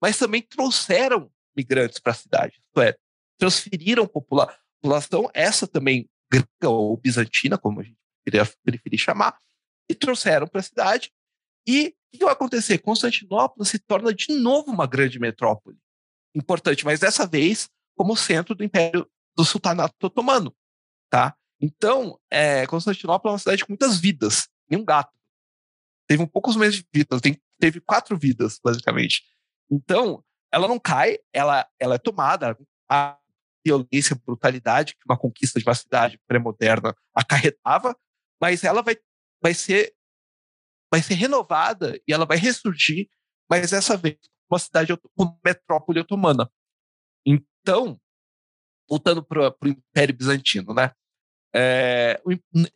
mas 0.00 0.18
também 0.18 0.42
trouxeram 0.42 1.30
migrantes 1.56 1.98
para 1.98 2.12
a 2.12 2.14
cidade, 2.14 2.60
isto 2.66 2.80
é, 2.80 2.96
transferiram 3.38 4.06
popula 4.06 4.58
população, 4.80 5.30
essa 5.32 5.66
também 5.66 6.08
grega 6.30 6.68
ou 6.68 6.96
bizantina, 6.96 7.56
como 7.56 7.80
a 7.80 7.82
gente 7.84 7.98
queria 8.24 8.44
preferir 8.64 8.98
chamar, 8.98 9.38
e 9.92 9.94
trouxeram 9.94 10.46
para 10.46 10.60
a 10.60 10.64
cidade. 10.64 11.12
E 11.66 11.94
o 12.14 12.18
que 12.18 12.24
vai 12.24 12.32
acontecer? 12.32 12.78
Constantinopla 12.78 13.64
se 13.64 13.78
torna 13.78 14.12
de 14.12 14.34
novo 14.34 14.70
uma 14.70 14.86
grande 14.86 15.18
metrópole. 15.18 15.78
Importante, 16.34 16.84
mas 16.84 17.00
dessa 17.00 17.26
vez 17.26 17.68
como 17.94 18.16
centro 18.16 18.54
do 18.54 18.64
Império 18.64 19.08
do 19.36 19.44
Sultanato 19.44 19.94
Otomano. 20.06 20.54
Tá? 21.10 21.36
Então, 21.60 22.18
é, 22.30 22.66
Constantinopla 22.66 23.30
é 23.30 23.32
uma 23.32 23.38
cidade 23.38 23.64
com 23.64 23.72
muitas 23.72 23.98
vidas, 23.98 24.48
e 24.70 24.76
um 24.76 24.84
gato. 24.84 25.12
Teve 26.08 26.22
um 26.22 26.26
poucos 26.26 26.56
meses 26.56 26.76
de 26.76 26.86
vidas, 26.92 27.20
tem, 27.20 27.40
teve 27.60 27.80
quatro 27.80 28.18
vidas, 28.18 28.58
basicamente. 28.62 29.22
Então, 29.70 30.24
ela 30.50 30.66
não 30.66 30.78
cai, 30.78 31.18
ela, 31.32 31.68
ela 31.78 31.94
é 31.94 31.98
tomada. 31.98 32.58
A 32.90 33.16
violência, 33.64 34.20
brutalidade 34.26 34.94
que 34.94 35.04
uma 35.06 35.16
conquista 35.16 35.58
de 35.58 35.66
uma 35.66 35.74
cidade 35.74 36.20
pré-moderna 36.26 36.94
acarretava, 37.14 37.96
mas 38.40 38.64
ela 38.64 38.82
vai, 38.82 38.96
vai 39.42 39.54
ser 39.54 39.94
vai 40.90 41.02
ser 41.02 41.14
renovada 41.14 41.98
e 42.06 42.12
ela 42.12 42.26
vai 42.26 42.36
ressurgir, 42.36 43.08
mas 43.48 43.70
dessa 43.70 43.96
vez 43.96 44.18
uma 44.50 44.58
cidade 44.58 44.92
uma 45.16 45.38
metrópole 45.42 46.00
otomana. 46.00 46.50
Então, 47.24 47.98
voltando 48.88 49.24
para 49.24 49.48
o 49.48 49.68
Império 49.68 50.14
Bizantino, 50.14 50.74
né? 50.74 50.92
É, 51.54 52.20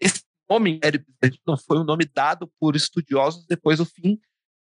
esse 0.01 0.23
nome 0.49 0.77
Império 0.77 1.05
Bizantino 1.21 1.59
foi 1.59 1.79
um 1.79 1.85
nome 1.85 2.07
dado 2.07 2.51
por 2.59 2.75
estudiosos 2.75 3.47
depois 3.47 3.79
do 3.79 3.85
fim 3.85 4.19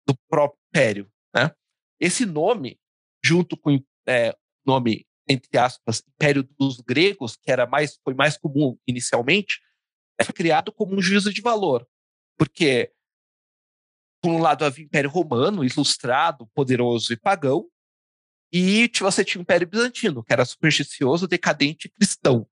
do 0.06 0.14
próprio 0.28 0.61
Império, 0.68 1.11
né? 1.34 1.50
Esse 1.98 2.26
nome, 2.26 2.78
junto 3.24 3.56
com 3.56 3.76
o 3.76 3.84
é, 4.06 4.37
nome 4.66 5.06
entre 5.28 5.58
aspas 5.58 6.02
Império 6.06 6.42
dos 6.58 6.80
Gregos, 6.80 7.37
que 7.37 7.50
era 7.50 7.66
mais 7.66 7.98
foi 8.04 8.14
mais 8.14 8.37
comum 8.37 8.78
inicialmente, 8.87 9.61
foi 10.24 10.35
criado 10.35 10.72
como 10.72 10.96
um 10.96 11.02
juízo 11.02 11.33
de 11.33 11.40
valor, 11.40 11.87
porque 12.37 12.92
por 14.20 14.33
um 14.33 14.38
lado 14.38 14.64
havia 14.64 14.85
o 14.85 14.87
Império 14.87 15.11
Romano, 15.11 15.64
ilustrado, 15.64 16.46
poderoso 16.48 17.12
e 17.12 17.16
pagão, 17.16 17.68
e 18.52 18.90
você 18.98 19.24
tinha 19.24 19.40
o 19.40 19.42
Império 19.42 19.66
Bizantino, 19.66 20.24
que 20.24 20.33
era 20.33 20.44
supersticioso, 20.44 21.28
decadente 21.28 21.87
e 21.87 21.90
cristão. 21.90 22.48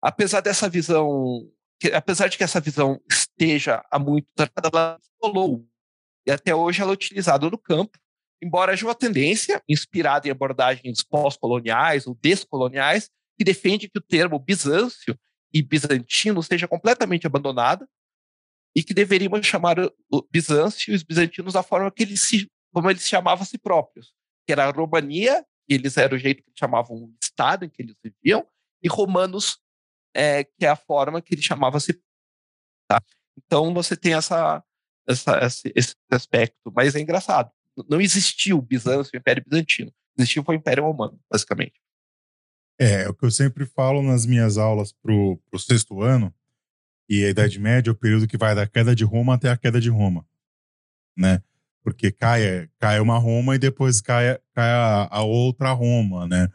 Apesar 0.00 0.40
dessa 0.40 0.68
visão, 0.68 1.50
que- 1.80 1.92
apesar 1.92 2.28
de 2.28 2.36
que 2.36 2.44
essa 2.44 2.60
visão 2.60 3.00
esteja 3.10 3.84
há 3.90 3.98
muito 3.98 4.28
tempo, 4.36 4.52
ela 4.62 5.00
rolou 5.20 5.66
e 6.26 6.30
até 6.30 6.54
hoje 6.54 6.82
ela 6.82 6.90
é 6.90 6.94
utilizada 6.94 7.48
no 7.48 7.58
campo, 7.58 7.98
embora 8.42 8.72
haja 8.72 8.84
uma 8.84 8.94
tendência 8.94 9.62
inspirada 9.68 10.28
em 10.28 10.30
abordagens 10.30 11.02
pós-coloniais 11.02 12.06
ou 12.06 12.14
descoloniais 12.14 13.10
que 13.38 13.44
defende 13.44 13.88
que 13.88 13.98
o 13.98 14.02
termo 14.02 14.38
Bizâncio 14.38 15.18
e 15.56 15.62
bizantino 15.62 16.42
seja 16.42 16.68
completamente 16.68 17.26
abandonada 17.26 17.88
e 18.76 18.82
que 18.82 18.92
deveríamos 18.92 19.46
chamar 19.46 19.76
Bizâncio 20.30 20.92
e 20.92 20.94
os 20.94 21.02
bizantinos 21.02 21.54
da 21.54 21.62
forma 21.62 21.90
que 21.90 22.02
eles 22.02 22.20
se, 22.20 22.46
como 22.70 22.90
eles 22.90 23.08
chamavam 23.08 23.42
a 23.42 23.46
si 23.46 23.56
próprios, 23.56 24.12
que 24.46 24.52
era 24.52 24.66
a 24.66 24.70
Romania, 24.70 25.42
que 25.66 25.74
eles 25.74 25.96
eram 25.96 26.16
o 26.16 26.20
jeito 26.20 26.42
que 26.42 26.52
chamavam 26.54 26.94
o 26.94 27.14
estado 27.22 27.64
em 27.64 27.70
que 27.70 27.80
eles 27.80 27.96
viviam, 28.04 28.46
e 28.82 28.88
romanos, 28.88 29.58
é, 30.14 30.44
que 30.44 30.66
é 30.66 30.68
a 30.68 30.76
forma 30.76 31.22
que 31.22 31.34
eles 31.34 31.44
chamavam 31.44 31.78
a 31.78 31.80
si. 31.80 31.98
Tá? 32.86 33.02
Então 33.38 33.72
você 33.72 33.96
tem 33.96 34.12
essa, 34.12 34.62
essa, 35.08 35.38
esse, 35.42 35.72
esse 35.74 35.94
aspecto, 36.10 36.70
mas 36.74 36.94
é 36.94 37.00
engraçado. 37.00 37.50
Não 37.88 37.98
existiu 37.98 38.58
o 38.58 38.62
Bizâncio, 38.62 39.12
o 39.14 39.16
Império 39.16 39.42
Bizantino. 39.46 39.90
Existiu 40.18 40.44
foi 40.44 40.56
o 40.56 40.58
Império 40.58 40.84
Romano, 40.84 41.18
basicamente. 41.30 41.80
É, 42.78 43.02
é 43.02 43.08
o 43.08 43.14
que 43.14 43.24
eu 43.24 43.30
sempre 43.30 43.64
falo 43.64 44.02
nas 44.02 44.26
minhas 44.26 44.58
aulas 44.58 44.92
pro, 44.92 45.40
pro 45.50 45.58
sexto 45.58 46.02
ano, 46.02 46.32
e 47.08 47.24
a 47.24 47.30
Idade 47.30 47.58
Média 47.58 47.90
é 47.90 47.92
o 47.92 47.96
período 47.96 48.26
que 48.26 48.36
vai 48.36 48.54
da 48.54 48.66
queda 48.66 48.94
de 48.94 49.04
Roma 49.04 49.34
até 49.34 49.48
a 49.50 49.56
queda 49.56 49.80
de 49.80 49.88
Roma, 49.88 50.26
né? 51.16 51.42
Porque 51.82 52.10
cai, 52.10 52.68
cai 52.80 52.98
uma 52.98 53.16
Roma 53.16 53.54
e 53.54 53.58
depois 53.58 54.00
cai, 54.00 54.38
cai 54.52 54.70
a, 54.70 55.08
a 55.10 55.22
outra 55.22 55.70
Roma, 55.72 56.26
né? 56.26 56.48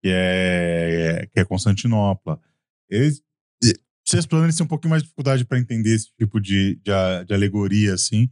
Que 0.00 0.08
é, 0.12 1.28
que 1.32 1.40
é 1.40 1.44
Constantinopla. 1.44 2.40
Eles, 2.88 3.20
vocês 4.08 4.24
planos 4.24 4.56
têm 4.56 4.64
um 4.64 4.68
pouquinho 4.68 4.90
mais 4.90 5.02
de 5.02 5.08
dificuldade 5.08 5.44
para 5.44 5.58
entender 5.58 5.94
esse 5.94 6.10
tipo 6.16 6.40
de, 6.40 6.76
de, 6.76 7.24
de 7.26 7.34
alegoria, 7.34 7.92
assim. 7.92 8.30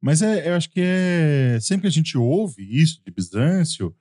Mas 0.00 0.22
é, 0.22 0.48
eu 0.48 0.54
acho 0.54 0.70
que 0.70 0.80
é. 0.80 1.58
Sempre 1.60 1.82
que 1.82 1.88
a 1.88 1.90
gente 1.90 2.16
ouve 2.16 2.62
isso 2.62 3.02
de 3.04 3.10
Bizâncio, 3.10 3.92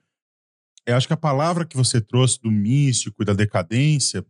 eu 0.86 0.96
acho 0.96 1.08
que 1.08 1.14
a 1.14 1.18
palavra 1.18 1.66
que 1.66 1.76
você 1.76 2.00
trouxe 2.00 2.40
do 2.42 2.52
místico 2.52 3.22
e 3.22 3.26
da 3.26 3.34
decadência, 3.34 4.26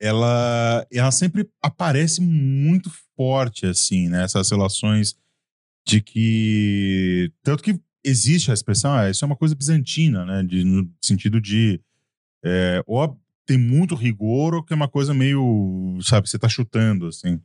ela, 0.00 0.86
ela 0.92 1.10
sempre 1.10 1.48
aparece 1.62 2.20
muito 2.20 2.90
forte, 3.16 3.66
assim, 3.66 4.08
né? 4.08 4.24
Essas 4.24 4.50
relações 4.50 5.16
de 5.86 6.00
que. 6.00 7.32
Tanto 7.42 7.62
que 7.62 7.80
existe 8.04 8.50
a 8.50 8.54
expressão, 8.54 8.92
ah, 8.92 9.08
isso 9.08 9.24
é 9.24 9.26
uma 9.26 9.36
coisa 9.36 9.54
bizantina, 9.54 10.24
né? 10.24 10.42
De, 10.42 10.64
no 10.64 10.90
sentido 11.02 11.40
de. 11.40 11.80
É, 12.44 12.82
ou 12.86 13.18
tem 13.46 13.56
muito 13.56 13.94
rigor, 13.94 14.54
ou 14.54 14.62
que 14.62 14.72
é 14.72 14.76
uma 14.76 14.88
coisa 14.88 15.14
meio. 15.14 15.98
Sabe, 16.02 16.28
você 16.28 16.38
tá 16.38 16.48
chutando, 16.48 17.06
assim. 17.06 17.40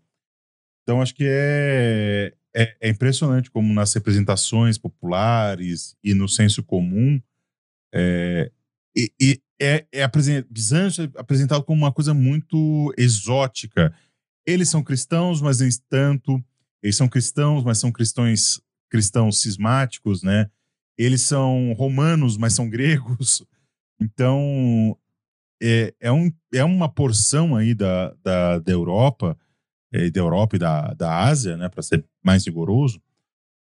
Então, 0.83 1.01
acho 1.01 1.13
que 1.13 1.23
é, 1.25 2.33
é, 2.55 2.75
é 2.81 2.89
impressionante 2.89 3.49
como 3.49 3.73
nas 3.73 3.93
representações 3.93 4.77
populares 4.77 5.95
e 6.03 6.13
no 6.13 6.27
senso 6.27 6.63
comum. 6.63 7.21
É, 7.93 8.51
e, 8.95 9.11
e 9.19 9.41
é, 9.61 9.85
é 9.91 10.03
apresen- 10.03 10.45
Bizâncio 10.49 11.03
é 11.03 11.19
apresentado 11.19 11.63
como 11.63 11.81
uma 11.83 11.91
coisa 11.91 12.13
muito 12.13 12.93
exótica. 12.97 13.93
Eles 14.45 14.69
são 14.69 14.83
cristãos, 14.83 15.41
mas 15.41 15.59
nem 15.59 15.69
tanto. 15.89 16.43
Eles 16.81 16.95
são 16.97 17.07
cristãos, 17.07 17.63
mas 17.63 17.77
são 17.77 17.91
cristãos 17.91 18.61
cristãos 18.89 19.39
cismáticos, 19.41 20.21
né? 20.21 20.49
Eles 20.97 21.21
são 21.21 21.71
romanos, 21.73 22.37
mas 22.37 22.53
são 22.53 22.69
gregos. 22.69 23.41
Então, 24.01 24.97
é, 25.61 25.93
é, 25.99 26.11
um, 26.11 26.29
é 26.53 26.63
uma 26.63 26.89
porção 26.89 27.55
aí 27.55 27.73
da, 27.73 28.13
da, 28.23 28.59
da 28.59 28.71
Europa, 28.71 29.37
eh, 29.93 30.09
da 30.09 30.19
Europa 30.19 30.55
e 30.55 30.59
da, 30.59 30.93
da 30.93 31.19
Ásia, 31.23 31.55
né? 31.55 31.69
Para 31.69 31.83
ser 31.83 32.03
mais 32.23 32.45
rigoroso, 32.45 33.01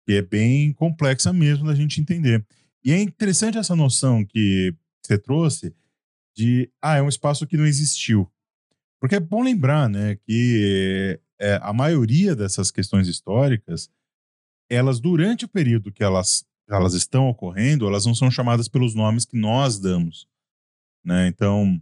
que 0.08 0.14
é 0.14 0.22
bem 0.22 0.74
complexa 0.74 1.32
mesmo 1.32 1.68
da 1.68 1.76
gente 1.76 2.00
entender. 2.02 2.44
E 2.84 2.92
é 2.92 3.02
interessante 3.02 3.58
essa 3.58 3.76
noção 3.76 4.26
que 4.26 4.74
você 5.02 5.18
trouxe 5.18 5.76
de, 6.36 6.72
ah, 6.82 6.98
é 6.98 7.02
um 7.02 7.10
espaço 7.10 7.46
que 7.46 7.58
não 7.58 7.66
existiu. 7.66 8.32
Porque 9.00 9.16
é 9.16 9.20
bom 9.20 9.44
lembrar, 9.44 9.90
né, 9.90 10.16
que 10.16 11.20
é, 11.40 11.60
a 11.62 11.74
maioria 11.74 12.36
dessas 12.36 12.72
questões 12.72 13.08
históricas, 13.08 13.90
elas, 14.70 15.00
durante 15.00 15.46
o 15.46 15.50
período 15.50 15.92
que 15.92 16.04
elas, 16.04 16.46
elas 16.70 16.94
estão 16.94 17.28
ocorrendo, 17.28 17.88
elas 17.88 18.06
não 18.06 18.14
são 18.14 18.30
chamadas 18.30 18.68
pelos 18.68 18.94
nomes 18.94 19.26
que 19.26 19.38
nós 19.38 19.80
damos. 19.80 20.28
Né? 21.04 21.28
Então, 21.28 21.82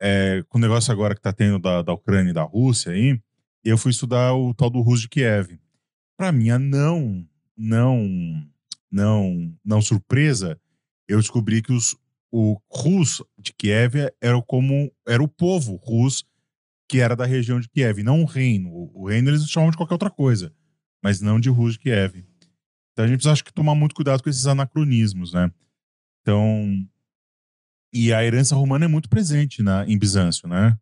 é, 0.00 0.44
com 0.48 0.58
o 0.58 0.60
negócio 0.60 0.92
agora 0.92 1.14
que 1.14 1.18
está 1.18 1.32
tendo 1.32 1.58
da, 1.58 1.82
da 1.82 1.92
Ucrânia 1.92 2.30
e 2.30 2.34
da 2.34 2.42
Rússia 2.42 2.92
aí, 2.92 3.20
eu 3.64 3.76
fui 3.76 3.90
estudar 3.90 4.32
o 4.34 4.54
tal 4.54 4.70
do 4.70 4.80
Rus 4.80 5.00
de 5.00 5.08
Kiev. 5.08 5.58
Para 6.16 6.32
minha 6.32 6.58
não, 6.58 7.26
não, 7.56 8.08
não, 8.90 9.54
não 9.64 9.80
surpresa, 9.80 10.60
eu 11.06 11.18
descobri 11.18 11.62
que 11.62 11.72
os, 11.72 11.96
o 12.30 12.60
Rus 12.70 13.22
de 13.38 13.52
Kiev 13.52 13.94
era 14.20 14.40
como 14.42 14.92
era 15.06 15.22
o 15.22 15.28
povo 15.28 15.76
Rus 15.76 16.24
que 16.88 17.00
era 17.00 17.14
da 17.14 17.26
região 17.26 17.60
de 17.60 17.68
Kiev, 17.68 18.02
não 18.02 18.22
o 18.22 18.24
reino. 18.24 18.70
O, 18.70 19.02
o 19.02 19.08
reino 19.08 19.28
eles 19.28 19.48
chamam 19.48 19.70
de 19.70 19.76
qualquer 19.76 19.94
outra 19.94 20.10
coisa, 20.10 20.54
mas 21.02 21.20
não 21.20 21.38
de 21.38 21.50
Rus 21.50 21.74
de 21.74 21.80
Kiev. 21.80 22.24
Então 22.92 23.04
a 23.04 23.08
gente 23.08 23.18
precisa 23.18 23.32
acho 23.32 23.44
que 23.44 23.52
tomar 23.52 23.74
muito 23.74 23.94
cuidado 23.94 24.22
com 24.22 24.30
esses 24.30 24.46
anacronismos, 24.46 25.32
né? 25.32 25.52
Então, 26.22 26.66
e 27.92 28.12
a 28.12 28.24
herança 28.24 28.56
romana 28.56 28.86
é 28.86 28.88
muito 28.88 29.08
presente 29.08 29.62
na, 29.62 29.86
em 29.86 29.98
Bizâncio, 29.98 30.48
né? 30.48 30.76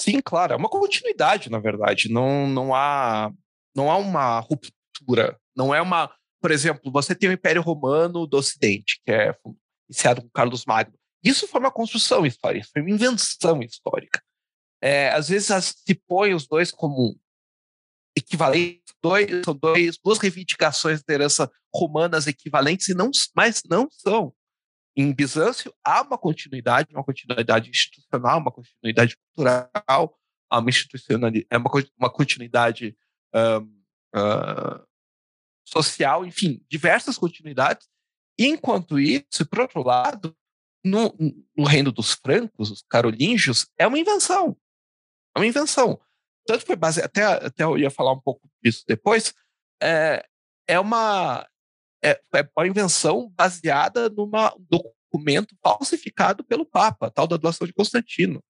Sim, 0.00 0.20
claro, 0.24 0.54
é 0.54 0.56
uma 0.56 0.68
continuidade, 0.68 1.50
na 1.50 1.58
verdade. 1.58 2.10
Não, 2.10 2.48
não 2.48 2.74
há 2.74 3.30
não 3.76 3.90
há 3.90 3.96
uma 3.96 4.40
ruptura. 4.40 5.38
Não 5.56 5.74
é 5.74 5.80
uma, 5.80 6.10
por 6.40 6.50
exemplo, 6.50 6.90
você 6.90 7.14
tem 7.14 7.28
o 7.28 7.32
Império 7.32 7.62
Romano 7.62 8.26
do 8.26 8.36
Ocidente, 8.36 9.00
que 9.04 9.12
é 9.12 9.36
iniciado 9.88 10.22
com 10.22 10.30
Carlos 10.30 10.64
Magno. 10.64 10.98
Isso 11.22 11.46
foi 11.46 11.60
uma 11.60 11.70
construção 11.70 12.24
histórica, 12.24 12.66
foi 12.72 12.82
uma 12.82 12.90
invenção 12.90 13.60
histórica. 13.62 14.22
É, 14.80 15.10
às 15.10 15.28
vezes 15.28 15.74
se 15.86 15.94
põe 15.94 16.32
os 16.32 16.46
dois 16.46 16.70
como 16.70 17.18
equivalentes, 18.16 18.94
dois, 19.02 19.44
são 19.44 19.54
dois, 19.54 19.98
duas 20.02 20.18
reivindicações 20.18 21.02
da 21.02 21.14
herança 21.14 21.50
romanas 21.74 22.26
equivalentes, 22.26 22.88
e 22.88 22.94
não, 22.94 23.10
mas 23.36 23.62
não 23.68 23.88
são. 23.90 24.34
Em 24.96 25.12
Bizâncio 25.12 25.72
há 25.84 26.02
uma 26.02 26.18
continuidade, 26.18 26.88
uma 26.92 27.04
continuidade 27.04 27.70
institucional, 27.70 28.40
uma 28.40 28.50
continuidade 28.50 29.16
cultural, 29.16 29.70
há 30.50 30.58
uma 30.58 30.68
institucionalidade, 30.70 31.46
é 31.50 31.56
uma, 31.56 31.70
uma 31.98 32.10
continuidade 32.10 32.96
um, 33.34 33.82
uh, 34.18 34.89
social, 35.70 36.24
enfim, 36.24 36.64
diversas 36.68 37.16
continuidades. 37.16 37.88
Enquanto 38.38 38.98
isso, 38.98 39.46
por 39.48 39.60
outro 39.60 39.82
lado, 39.82 40.36
no, 40.84 41.14
no 41.56 41.64
reino 41.64 41.92
dos 41.92 42.12
francos, 42.12 42.70
os 42.70 42.82
carolíngios, 42.88 43.66
é 43.78 43.86
uma 43.86 43.98
invenção. 43.98 44.56
É 45.36 45.40
uma 45.40 45.46
invenção. 45.46 46.00
Tanto 46.46 46.64
foi 46.64 46.76
baseado, 46.76 47.06
até, 47.06 47.24
até 47.24 47.64
eu 47.64 47.78
ia 47.78 47.90
falar 47.90 48.12
um 48.12 48.20
pouco 48.20 48.48
disso 48.62 48.82
depois, 48.86 49.34
é, 49.82 50.24
é 50.66 50.80
uma 50.80 51.46
é, 52.02 52.20
é 52.34 52.50
uma 52.56 52.66
invenção 52.66 53.28
baseada 53.30 54.08
num 54.08 54.30
documento 54.68 55.54
falsificado 55.62 56.42
pelo 56.42 56.64
Papa, 56.64 57.10
tal 57.10 57.26
da 57.26 57.36
doação 57.36 57.66
de 57.66 57.74
Constantino. 57.74 58.42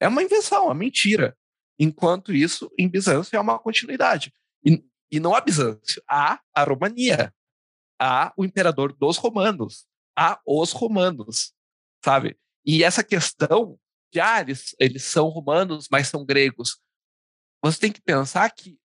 É 0.00 0.08
uma 0.08 0.22
invenção, 0.22 0.64
uma 0.64 0.74
mentira. 0.74 1.36
Enquanto 1.78 2.32
isso, 2.32 2.70
em 2.76 2.88
Bizâncio 2.88 3.36
é 3.36 3.40
uma 3.40 3.58
continuidade. 3.58 4.32
E, 4.64 4.82
e 5.12 5.20
não 5.20 5.34
há 5.34 5.40
Bizâncio, 5.42 6.02
há 6.08 6.40
a 6.54 6.64
Romania, 6.64 7.32
há 8.00 8.32
o 8.34 8.44
imperador 8.46 8.94
dos 8.94 9.18
romanos, 9.18 9.86
há 10.16 10.40
os 10.46 10.72
romanos, 10.72 11.52
sabe? 12.02 12.38
E 12.64 12.82
essa 12.82 13.04
questão 13.04 13.78
de, 14.10 14.20
ah, 14.20 14.40
eles, 14.40 14.74
eles 14.80 15.04
são 15.04 15.28
romanos, 15.28 15.86
mas 15.90 16.08
são 16.08 16.24
gregos. 16.24 16.80
Você 17.62 17.78
tem 17.78 17.92
que 17.92 18.00
pensar 18.00 18.50
que 18.50 18.78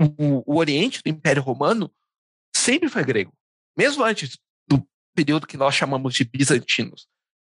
o, 0.00 0.42
o 0.52 0.58
Oriente 0.58 1.00
do 1.02 1.08
Império 1.08 1.42
Romano 1.42 1.94
sempre 2.54 2.88
foi 2.88 3.04
grego, 3.04 3.32
mesmo 3.76 4.02
antes 4.02 4.36
do 4.68 4.84
período 5.14 5.46
que 5.46 5.56
nós 5.56 5.74
chamamos 5.76 6.14
de 6.14 6.24
bizantinos. 6.24 7.06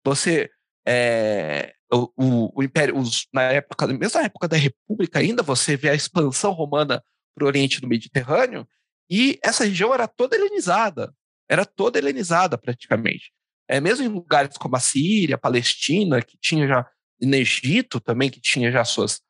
Você 0.04 0.50
é, 0.88 1.76
o, 1.94 2.12
o, 2.16 2.60
o, 2.60 2.64
império, 2.64 2.98
os, 2.98 3.28
na 3.34 3.44
época, 3.44 3.86
mesmo 3.88 4.20
na 4.20 4.26
época 4.26 4.48
da 4.48 4.58
República 4.58 5.20
ainda, 5.20 5.44
você 5.44 5.78
vê 5.78 5.90
a 5.90 5.96
expansão 5.96 6.54
romana 6.54 7.04
para 7.38 7.46
o 7.46 7.48
Oriente 7.48 7.80
do 7.80 7.88
Mediterrâneo 7.88 8.68
e 9.08 9.40
essa 9.44 9.64
região 9.64 9.94
era 9.94 10.08
toda 10.08 10.36
helenizada, 10.36 11.14
era 11.48 11.64
toda 11.66 12.00
helenizada 12.00 12.58
praticamente. 12.58 13.32
É, 13.70 13.80
mesmo 13.80 14.04
em 14.04 14.08
lugares 14.08 14.58
como 14.58 14.76
a 14.76 14.80
Síria, 14.80 15.38
Palestina, 15.38 16.22
que 16.22 16.36
tinha 16.42 16.68
já, 16.68 16.90
no 17.22 17.36
Egito 17.36 18.00
também, 18.00 18.30
que 18.32 18.42
tinha 18.42 18.72
já 18.72 18.84
suas 18.84 19.22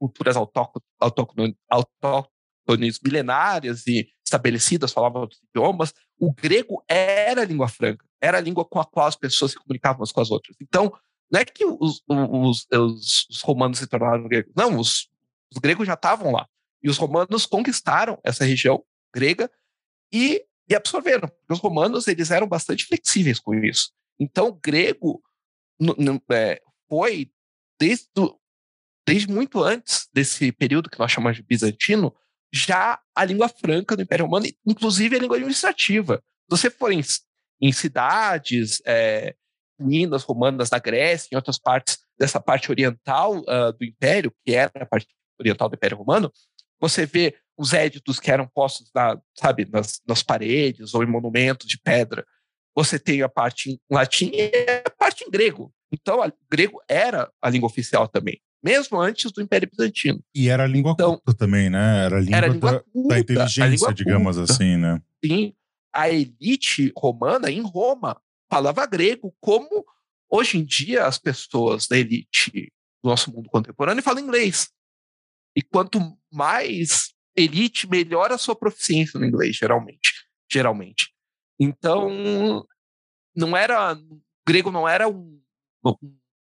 culturas 0.00 0.36
autóctones, 0.36 1.54
milenárias 3.04 3.86
e 3.86 4.08
estabelecidas, 4.24 4.92
falavam 4.92 5.22
outros 5.22 5.40
idiomas, 5.50 5.92
o 6.18 6.32
grego 6.32 6.82
era 6.88 7.42
a 7.42 7.44
língua 7.44 7.68
franca, 7.68 8.06
era 8.20 8.38
a 8.38 8.40
língua 8.40 8.64
com 8.64 8.80
a 8.80 8.84
qual 8.84 9.06
as 9.06 9.16
pessoas 9.16 9.50
se 9.52 9.58
comunicavam 9.58 10.00
umas 10.00 10.12
com 10.12 10.20
as 10.20 10.30
outras. 10.30 10.56
Então, 10.62 10.92
não 11.30 11.40
é 11.40 11.44
que 11.44 11.64
os, 11.64 12.02
os, 12.08 12.66
os, 12.72 13.26
os 13.28 13.42
romanos 13.42 13.78
se 13.78 13.86
tornaram 13.86 14.26
gregos, 14.28 14.52
não, 14.56 14.78
os, 14.78 15.08
os 15.52 15.58
gregos 15.60 15.86
já 15.86 15.94
estavam 15.94 16.32
lá. 16.32 16.48
E 16.82 16.88
os 16.88 16.96
romanos 16.96 17.46
conquistaram 17.46 18.18
essa 18.24 18.44
região 18.44 18.84
grega 19.14 19.50
e, 20.12 20.44
e 20.68 20.74
absorveram. 20.74 21.30
Os 21.48 21.58
romanos 21.58 22.06
eles 22.06 22.30
eram 22.30 22.46
bastante 22.46 22.84
flexíveis 22.86 23.38
com 23.40 23.54
isso. 23.54 23.90
Então, 24.18 24.48
o 24.48 24.54
grego 24.54 25.22
é, 26.30 26.60
foi, 26.88 27.30
desde, 27.78 28.08
desde 29.06 29.28
muito 29.32 29.62
antes 29.62 30.08
desse 30.12 30.50
período 30.52 30.90
que 30.90 30.98
nós 30.98 31.10
chamamos 31.10 31.36
de 31.36 31.42
bizantino, 31.42 32.14
já 32.52 33.00
a 33.14 33.24
língua 33.24 33.48
franca 33.48 33.94
do 33.94 34.02
Império 34.02 34.24
Romano, 34.24 34.46
inclusive 34.66 35.16
a 35.16 35.18
língua 35.18 35.36
administrativa. 35.36 36.16
Se 36.16 36.50
você 36.50 36.70
for 36.70 36.92
em, 36.92 37.00
em 37.60 37.72
cidades, 37.72 38.80
é, 38.86 39.34
romanas 40.26 40.70
da 40.70 40.78
Grécia, 40.78 41.28
em 41.32 41.36
outras 41.36 41.58
partes 41.58 41.98
dessa 42.18 42.40
parte 42.40 42.70
oriental 42.70 43.38
uh, 43.38 43.72
do 43.78 43.84
Império, 43.84 44.34
que 44.44 44.54
era 44.54 44.72
a 44.74 44.86
parte 44.86 45.06
oriental 45.38 45.68
do 45.68 45.76
Império 45.76 45.96
Romano, 45.96 46.32
você 46.80 47.06
vê 47.06 47.36
os 47.56 47.72
éditos 47.72 48.20
que 48.20 48.30
eram 48.30 48.46
postos 48.46 48.90
na, 48.94 49.20
sabe, 49.34 49.68
nas, 49.70 50.00
nas 50.06 50.22
paredes 50.22 50.94
ou 50.94 51.02
em 51.02 51.06
monumentos 51.06 51.66
de 51.66 51.78
pedra. 51.78 52.24
Você 52.74 52.98
tem 52.98 53.22
a 53.22 53.28
parte 53.28 53.70
em 53.70 53.80
latim 53.90 54.30
e 54.32 54.50
a 54.86 54.90
parte 54.90 55.24
em 55.24 55.30
grego. 55.30 55.72
Então, 55.92 56.20
o 56.20 56.32
grego 56.50 56.80
era 56.88 57.30
a 57.42 57.50
língua 57.50 57.66
oficial 57.66 58.06
também 58.06 58.40
mesmo 58.62 59.00
antes 59.00 59.30
do 59.32 59.40
Império 59.40 59.68
Bizantino. 59.70 60.22
E 60.34 60.48
era 60.48 60.64
a 60.64 60.66
língua 60.66 60.92
então, 60.92 61.12
culta 61.16 61.34
também, 61.34 61.70
né? 61.70 62.04
Era 62.04 62.16
a 62.16 62.20
língua, 62.20 62.36
era 62.36 62.46
a 62.46 62.50
língua 62.50 62.72
da, 62.72 62.80
culta, 62.80 63.08
da, 63.08 63.20
inteligência, 63.20 63.94
digamos 63.94 64.36
culta. 64.36 64.52
assim, 64.52 64.76
né? 64.76 65.00
Sim. 65.24 65.54
A 65.92 66.10
elite 66.10 66.92
romana 66.96 67.50
em 67.50 67.62
Roma 67.62 68.20
falava 68.50 68.86
grego, 68.86 69.34
como 69.40 69.84
hoje 70.30 70.58
em 70.58 70.64
dia 70.64 71.06
as 71.06 71.18
pessoas 71.18 71.86
da 71.86 71.96
elite 71.96 72.72
do 73.02 73.08
nosso 73.08 73.32
mundo 73.32 73.48
contemporâneo 73.48 74.02
falam 74.02 74.22
inglês. 74.22 74.70
E 75.58 75.62
quanto 75.62 75.98
mais 76.32 77.12
elite, 77.36 77.88
melhor 77.88 78.30
a 78.30 78.38
sua 78.38 78.54
proficiência 78.54 79.18
no 79.18 79.26
inglês, 79.26 79.56
geralmente. 79.56 80.12
Geralmente. 80.48 81.12
Então, 81.58 82.64
não 83.34 83.56
era. 83.56 83.94
O 83.94 84.22
grego 84.46 84.70
não 84.70 84.88
era 84.88 85.08
um, 85.08 85.42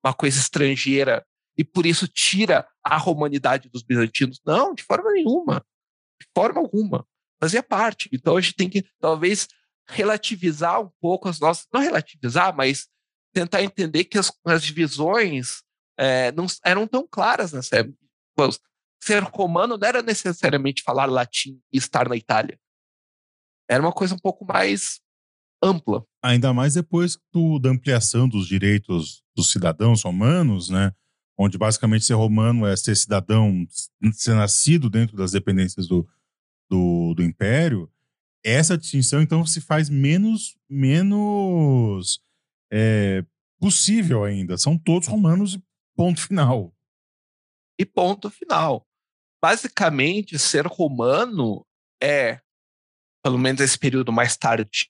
uma 0.01 0.13
coisa 0.13 0.39
estrangeira 0.39 1.25
e 1.57 1.63
por 1.63 1.85
isso 1.85 2.07
tira 2.07 2.65
a 2.81 2.95
romanidade 2.95 3.67
dos 3.67 3.83
bizantinos. 3.83 4.39
Não, 4.45 4.73
de 4.73 4.81
forma 4.83 5.11
nenhuma. 5.11 5.61
De 6.17 6.27
forma 6.33 6.61
alguma. 6.61 7.05
Fazia 7.37 7.61
parte. 7.61 8.07
Então 8.13 8.37
a 8.37 8.41
gente 8.41 8.55
tem 8.55 8.69
que, 8.69 8.85
talvez, 8.97 9.49
relativizar 9.89 10.79
um 10.79 10.89
pouco 11.01 11.27
as 11.27 11.37
nossas. 11.37 11.67
Não 11.73 11.81
relativizar, 11.81 12.55
mas 12.55 12.87
tentar 13.33 13.61
entender 13.61 14.05
que 14.05 14.17
as, 14.17 14.31
as 14.45 14.63
divisões 14.63 15.63
é, 15.97 16.31
não 16.31 16.45
eram 16.63 16.87
tão 16.87 17.05
claras 17.05 17.51
nessa 17.51 17.75
época. 17.75 17.97
Ser 19.03 19.23
romano 19.23 19.77
não 19.77 19.87
era 19.87 20.01
necessariamente 20.01 20.83
falar 20.83 21.05
latim 21.05 21.59
e 21.73 21.77
estar 21.77 22.07
na 22.07 22.15
Itália. 22.15 22.59
Era 23.69 23.81
uma 23.81 23.91
coisa 23.91 24.13
um 24.13 24.19
pouco 24.19 24.45
mais 24.45 25.01
ampla. 25.63 26.05
Ainda 26.23 26.53
mais 26.53 26.73
depois 26.73 27.17
do, 27.31 27.57
da 27.57 27.69
ampliação 27.69 28.27
dos 28.27 28.47
direitos 28.47 29.23
dos 29.35 29.51
cidadãos 29.51 30.03
romanos, 30.03 30.69
né? 30.69 30.93
onde 31.37 31.57
basicamente 31.57 32.05
ser 32.05 32.13
romano 32.13 32.67
é 32.67 32.75
ser 32.75 32.95
cidadão, 32.95 33.65
ser 34.13 34.35
nascido 34.35 34.89
dentro 34.89 35.17
das 35.17 35.31
dependências 35.31 35.87
do, 35.87 36.07
do, 36.69 37.15
do 37.15 37.23
império, 37.23 37.91
essa 38.43 38.77
distinção 38.77 39.21
então 39.21 39.45
se 39.45 39.59
faz 39.59 39.89
menos, 39.89 40.55
menos 40.69 42.21
é, 42.71 43.25
possível 43.59 44.23
ainda. 44.23 44.57
São 44.57 44.77
todos 44.77 45.07
romanos 45.07 45.55
e 45.55 45.63
ponto 45.95 46.21
final. 46.21 46.75
E 47.79 47.85
ponto 47.85 48.29
final. 48.29 48.87
Basicamente, 49.41 50.37
ser 50.37 50.67
romano 50.67 51.65
é, 52.01 52.39
pelo 53.23 53.37
menos 53.37 53.61
esse 53.61 53.77
período 53.77 54.11
mais 54.11 54.37
tarde, 54.37 54.89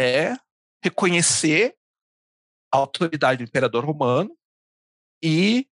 é 0.00 0.34
reconhecer 0.82 1.74
a 2.72 2.78
autoridade 2.78 3.44
do 3.44 3.48
imperador 3.48 3.84
romano 3.84 4.36
e 5.22 5.66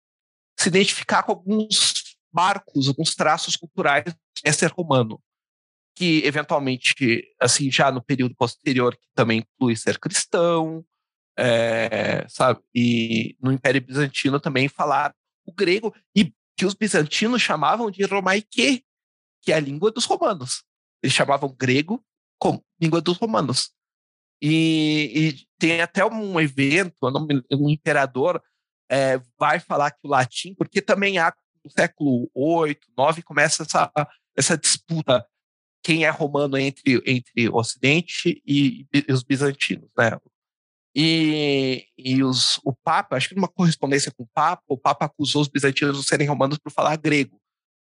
se 0.58 0.68
identificar 0.68 1.22
com 1.22 1.32
alguns 1.32 2.16
marcos, 2.32 2.88
alguns 2.88 3.14
traços 3.14 3.56
culturais 3.56 4.04
é 4.44 4.52
ser 4.52 4.70
romano, 4.70 5.22
que 5.96 6.22
eventualmente, 6.24 7.34
assim, 7.40 7.70
já 7.70 7.90
no 7.90 8.02
período 8.02 8.34
posterior, 8.34 8.96
que 8.96 9.06
também 9.14 9.40
inclui 9.40 9.76
ser 9.76 9.98
cristão, 9.98 10.84
é, 11.36 12.26
sabe? 12.28 12.60
E 12.74 13.36
no 13.40 13.52
Império 13.52 13.80
Bizantino 13.80 14.40
também 14.40 14.68
falar 14.68 15.14
o 15.44 15.52
grego 15.52 15.94
e 16.16 16.32
que 16.56 16.64
os 16.64 16.74
bizantinos 16.74 17.42
chamavam 17.42 17.90
de 17.90 18.04
romaique, 18.04 18.84
que 19.42 19.52
é 19.52 19.56
a 19.56 19.60
língua 19.60 19.90
dos 19.90 20.04
romanos. 20.04 20.64
Eles 21.02 21.14
chamavam 21.14 21.54
grego 21.54 22.04
como 22.38 22.64
língua 22.80 23.00
dos 23.00 23.16
romanos. 23.18 23.70
E, 24.40 25.12
e 25.14 25.46
tem 25.58 25.80
até 25.80 26.04
um 26.04 26.40
evento, 26.40 26.94
um 27.52 27.68
imperador 27.68 28.42
é, 28.90 29.18
vai 29.38 29.58
falar 29.58 29.90
que 29.90 30.00
o 30.04 30.08
latim, 30.08 30.54
porque 30.54 30.82
também 30.82 31.18
há 31.18 31.34
no 31.64 31.70
século 31.70 32.30
8, 32.34 32.88
9 32.96 33.22
começa 33.22 33.62
essa, 33.62 33.90
essa 34.36 34.58
disputa 34.58 35.26
quem 35.82 36.04
é 36.04 36.10
romano 36.10 36.56
entre, 36.56 37.02
entre 37.06 37.48
o 37.48 37.56
Ocidente 37.56 38.42
e, 38.46 38.86
e 38.92 39.12
os 39.12 39.22
bizantinos, 39.22 39.88
né? 39.96 40.18
E, 40.96 41.86
e 41.98 42.22
os, 42.22 42.60
o 42.64 42.72
Papa, 42.72 43.16
acho 43.16 43.28
que 43.28 43.34
numa 43.34 43.48
correspondência 43.48 44.12
com 44.12 44.22
o 44.22 44.28
Papa, 44.32 44.62
o 44.68 44.78
Papa 44.78 45.06
acusou 45.06 45.42
os 45.42 45.48
bizantinos 45.48 46.00
de 46.00 46.06
serem 46.06 46.28
romanos 46.28 46.58
por 46.58 46.70
falar 46.70 46.96
grego. 46.96 47.40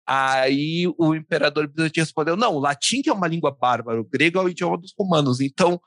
Aí 0.06 0.86
o 0.98 1.14
imperador 1.14 1.66
bizantino 1.66 2.04
respondeu: 2.04 2.36
não, 2.36 2.54
o 2.54 2.58
latim 2.58 3.00
que 3.00 3.08
é 3.08 3.12
uma 3.12 3.28
língua 3.28 3.50
bárbara, 3.50 4.00
o 4.00 4.04
grego 4.04 4.38
é 4.38 4.42
o 4.42 4.48
idioma 4.48 4.76
dos 4.76 4.92
romanos. 4.98 5.40
Então 5.40 5.80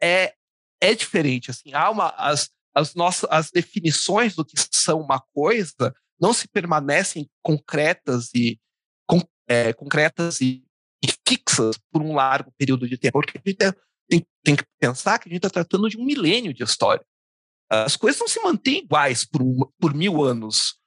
é, 0.00 0.34
é 0.80 0.94
diferente. 0.94 1.50
Assim, 1.50 1.72
há 1.72 1.90
uma, 1.90 2.08
as, 2.10 2.50
as 2.74 2.94
nossas 2.94 3.28
as 3.30 3.50
definições 3.50 4.34
do 4.34 4.44
que 4.44 4.54
são 4.72 5.00
uma 5.00 5.20
coisa 5.34 5.94
não 6.20 6.32
se 6.32 6.46
permanecem 6.46 7.28
concretas 7.42 8.30
e 8.34 8.60
com, 9.08 9.20
é, 9.48 9.72
concretas 9.72 10.40
e, 10.40 10.64
e, 11.04 11.08
fixas 11.26 11.76
por 11.90 12.00
um 12.00 12.14
largo 12.14 12.52
período 12.56 12.88
de 12.88 12.96
tempo, 12.96 13.14
porque 13.14 13.38
a 13.38 13.42
gente 13.44 13.76
tem, 14.12 14.26
tem 14.44 14.56
que 14.56 14.64
pensar 14.78 15.18
que 15.18 15.28
a 15.28 15.30
gente 15.30 15.38
está 15.38 15.48
tratando 15.48 15.88
de 15.88 15.96
um 15.96 16.04
milênio 16.04 16.52
de 16.52 16.62
história. 16.62 17.04
As 17.70 17.96
coisas 17.96 18.20
não 18.20 18.28
se 18.28 18.40
mantêm 18.42 18.84
iguais 18.84 19.24
por, 19.24 19.42
por 19.80 19.94
mil 19.94 20.22
anos. 20.22 20.78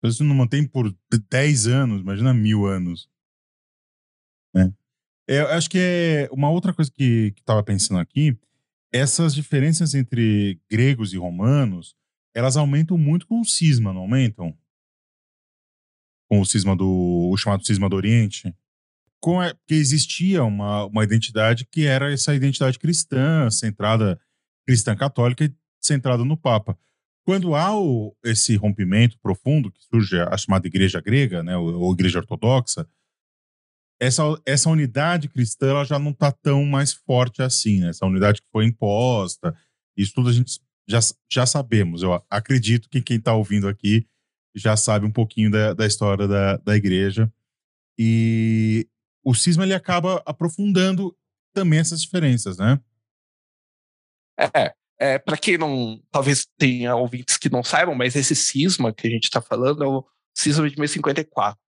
Coisas 0.00 0.20
não 0.20 0.34
mantêm 0.34 0.66
por 0.66 0.94
dez 1.28 1.66
anos, 1.66 2.00
imagina 2.00 2.32
mil 2.32 2.66
anos. 2.66 3.08
É. 4.56 4.70
Eu 5.26 5.48
acho 5.48 5.68
que 5.68 5.78
é 5.78 6.28
uma 6.32 6.50
outra 6.50 6.72
coisa 6.72 6.90
que 6.90 7.34
estava 7.36 7.62
pensando 7.62 7.98
aqui, 7.98 8.38
essas 8.92 9.34
diferenças 9.34 9.94
entre 9.94 10.60
gregos 10.68 11.12
e 11.12 11.16
romanos, 11.16 11.94
elas 12.34 12.56
aumentam 12.56 12.96
muito 12.96 13.26
com 13.26 13.40
o 13.40 13.44
cisma, 13.44 13.92
não 13.92 14.02
aumentam? 14.02 14.56
Com 16.28 16.40
o 16.40 16.46
cisma 16.46 16.76
do. 16.76 17.30
o 17.32 17.36
chamado 17.36 17.66
cisma 17.66 17.88
do 17.88 17.96
Oriente. 17.96 18.54
Com 19.20 19.40
a, 19.40 19.54
porque 19.54 19.74
existia 19.74 20.42
uma, 20.42 20.86
uma 20.86 21.04
identidade 21.04 21.66
que 21.66 21.84
era 21.84 22.12
essa 22.12 22.34
identidade 22.34 22.78
cristã, 22.78 23.50
centrada, 23.50 24.18
cristã 24.66 24.96
católica 24.96 25.44
e 25.44 25.54
centrada 25.80 26.24
no 26.24 26.36
Papa. 26.36 26.78
Quando 27.24 27.54
há 27.54 27.78
o, 27.78 28.16
esse 28.24 28.56
rompimento 28.56 29.18
profundo, 29.20 29.70
que 29.70 29.82
surge 29.84 30.18
a 30.18 30.36
chamada 30.36 30.66
igreja 30.66 31.00
grega, 31.00 31.42
né, 31.42 31.56
ou, 31.56 31.74
ou 31.80 31.92
igreja 31.92 32.18
ortodoxa, 32.18 32.88
essa, 34.00 34.22
essa 34.46 34.70
unidade 34.70 35.28
cristã 35.28 35.68
ela 35.68 35.84
já 35.84 35.98
não 35.98 36.10
está 36.10 36.32
tão 36.32 36.64
mais 36.64 36.92
forte 36.92 37.42
assim, 37.42 37.80
né? 37.80 37.90
Essa 37.90 38.06
unidade 38.06 38.40
que 38.40 38.48
foi 38.50 38.64
imposta, 38.64 39.54
isso 39.94 40.14
tudo 40.14 40.30
a 40.30 40.32
gente 40.32 40.58
já, 40.88 41.00
já 41.30 41.44
sabemos. 41.44 42.02
Eu 42.02 42.20
acredito 42.30 42.88
que 42.88 43.02
quem 43.02 43.18
está 43.18 43.34
ouvindo 43.34 43.68
aqui 43.68 44.06
já 44.56 44.76
sabe 44.76 45.04
um 45.04 45.12
pouquinho 45.12 45.50
da, 45.50 45.74
da 45.74 45.86
história 45.86 46.26
da, 46.26 46.56
da 46.56 46.74
igreja. 46.74 47.30
E 47.98 48.88
o 49.24 49.34
cisma 49.34 49.64
ele 49.64 49.74
acaba 49.74 50.22
aprofundando 50.26 51.16
também 51.52 51.78
essas 51.78 52.00
diferenças, 52.00 52.58
né? 52.58 52.80
É, 54.38 54.74
é 54.98 55.18
para 55.18 55.36
quem 55.36 55.58
não, 55.58 56.02
talvez 56.10 56.46
tenha 56.56 56.94
ouvintes 56.96 57.36
que 57.36 57.50
não 57.50 57.62
saibam, 57.62 57.94
mas 57.94 58.16
esse 58.16 58.34
cisma 58.34 58.92
que 58.92 59.06
a 59.06 59.10
gente 59.10 59.24
está 59.24 59.40
falando 59.40 59.84
é 59.84 59.86
o 59.86 60.06
cisma 60.34 60.68
de 60.68 60.78
1054 60.78 61.58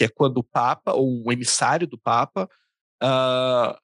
que 0.00 0.04
é 0.04 0.08
quando 0.08 0.38
o 0.38 0.42
Papa, 0.42 0.94
ou 0.94 1.26
um 1.26 1.30
emissário 1.30 1.86
do 1.86 1.98
Papa, 1.98 2.48
uh, 3.02 3.78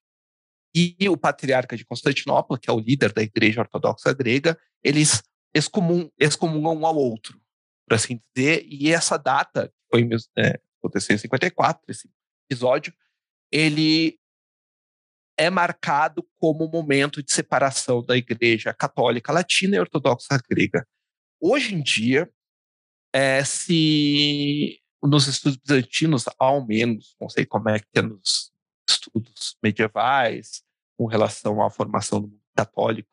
e 0.74 0.96
o 1.10 1.16
patriarca 1.16 1.76
de 1.76 1.84
Constantinopla, 1.84 2.58
que 2.58 2.70
é 2.70 2.72
o 2.72 2.80
líder 2.80 3.12
da 3.12 3.22
Igreja 3.22 3.60
Ortodoxa 3.60 4.14
Grega, 4.14 4.58
eles 4.82 5.22
excomungam, 5.52 6.10
excomungam 6.18 6.74
um 6.74 6.86
ao 6.86 6.96
outro, 6.96 7.38
por 7.86 7.96
assim 7.96 8.18
dizer, 8.34 8.64
e 8.66 8.90
essa 8.90 9.18
data, 9.18 9.70
foi 9.90 10.08
é, 10.38 10.58
aconteceu 10.78 11.14
em 11.14 11.18
54, 11.18 11.82
esse 11.86 12.08
episódio, 12.50 12.94
ele 13.50 14.18
é 15.36 15.50
marcado 15.50 16.26
como 16.38 16.68
momento 16.68 17.22
de 17.22 17.32
separação 17.32 18.02
da 18.02 18.16
Igreja 18.16 18.72
Católica 18.72 19.32
Latina 19.32 19.76
e 19.76 19.80
Ortodoxa 19.80 20.40
Grega. 20.48 20.86
Hoje 21.40 21.74
em 21.74 21.82
dia, 21.82 22.30
é, 23.12 23.44
se 23.44 24.80
nos 25.02 25.26
estudos 25.26 25.58
bizantinos, 25.58 26.24
ao 26.38 26.66
menos, 26.66 27.14
não 27.20 27.28
sei 27.28 27.44
como 27.44 27.68
é 27.68 27.78
que 27.78 27.86
é 27.94 28.02
nos 28.02 28.50
estudos 28.88 29.56
medievais, 29.62 30.62
com 30.96 31.06
relação 31.06 31.62
à 31.62 31.70
formação 31.70 32.20
do 32.20 32.28
mundo 32.28 32.40
católico 32.56 33.08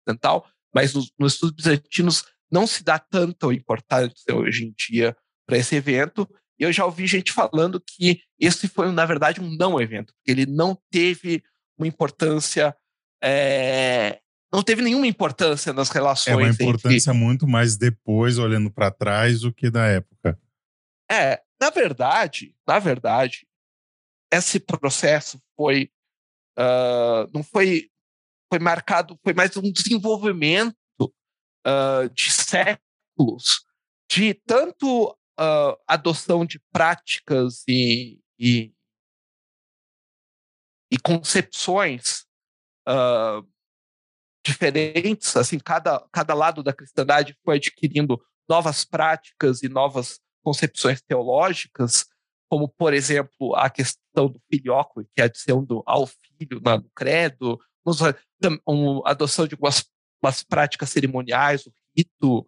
ocidental, 0.00 0.48
mas 0.74 0.94
nos, 0.94 1.12
nos 1.18 1.34
estudos 1.34 1.56
bizantinos 1.56 2.24
não 2.50 2.66
se 2.66 2.82
dá 2.82 2.98
tanta 2.98 3.52
importância 3.52 4.34
hoje 4.34 4.64
em 4.64 4.74
dia 4.76 5.16
para 5.46 5.58
esse 5.58 5.76
evento. 5.76 6.28
E 6.58 6.64
eu 6.64 6.72
já 6.72 6.84
ouvi 6.84 7.06
gente 7.06 7.32
falando 7.32 7.80
que 7.80 8.20
esse 8.38 8.68
foi, 8.68 8.90
na 8.90 9.06
verdade, 9.06 9.40
um 9.40 9.54
não 9.56 9.80
evento, 9.80 10.12
ele 10.26 10.46
não 10.46 10.76
teve 10.90 11.42
uma 11.76 11.86
importância. 11.86 12.76
É, 13.22 14.20
não 14.52 14.62
teve 14.62 14.82
nenhuma 14.82 15.06
importância 15.06 15.72
nas 15.72 15.90
relações. 15.90 16.32
É 16.32 16.36
uma 16.36 16.48
importância 16.48 17.10
entre... 17.10 17.22
muito 17.22 17.46
mais 17.46 17.76
depois, 17.76 18.38
olhando 18.38 18.70
para 18.70 18.90
trás, 18.90 19.40
do 19.40 19.52
que 19.52 19.70
da 19.70 19.86
época. 19.86 20.38
É, 21.10 21.40
na 21.60 21.70
verdade, 21.70 22.54
na 22.66 22.78
verdade, 22.78 23.46
esse 24.32 24.60
processo 24.60 25.40
foi 25.56 25.90
uh, 26.58 27.30
não 27.32 27.42
foi 27.42 27.88
foi 28.50 28.58
marcado, 28.58 29.18
foi 29.22 29.34
mais 29.34 29.56
um 29.56 29.70
desenvolvimento 29.70 30.74
uh, 31.00 32.08
de 32.14 32.30
séculos 32.30 33.66
de 34.10 34.34
tanto 34.46 35.14
uh, 35.38 35.76
adoção 35.86 36.44
de 36.44 36.60
práticas 36.72 37.62
e, 37.68 38.20
e, 38.38 38.72
e 40.90 40.98
concepções 40.98 42.26
diferentes, 44.42 45.36
assim, 45.36 45.58
cada, 45.58 46.06
cada 46.10 46.32
lado 46.32 46.62
da 46.62 46.72
cristandade 46.72 47.36
foi 47.44 47.56
adquirindo 47.56 48.18
novas 48.48 48.82
práticas 48.82 49.62
e 49.62 49.68
novas 49.68 50.20
concepções 50.42 51.02
teológicas, 51.02 52.06
como, 52.48 52.66
por 52.66 52.94
exemplo, 52.94 53.54
a 53.54 53.68
questão 53.68 54.28
do 54.28 54.40
filioque, 54.50 55.04
que 55.14 55.20
é 55.20 55.24
a 55.24 55.26
adição 55.26 55.62
do, 55.62 55.82
ao 55.86 56.06
filho 56.06 56.60
no 56.62 56.90
credo, 56.94 57.60
a 59.04 59.10
adoção 59.10 59.46
de 59.46 59.54
algumas 59.54 59.84
umas 60.22 60.42
práticas 60.42 60.90
cerimoniais, 60.90 61.66
o 61.66 61.72
rito, 61.96 62.46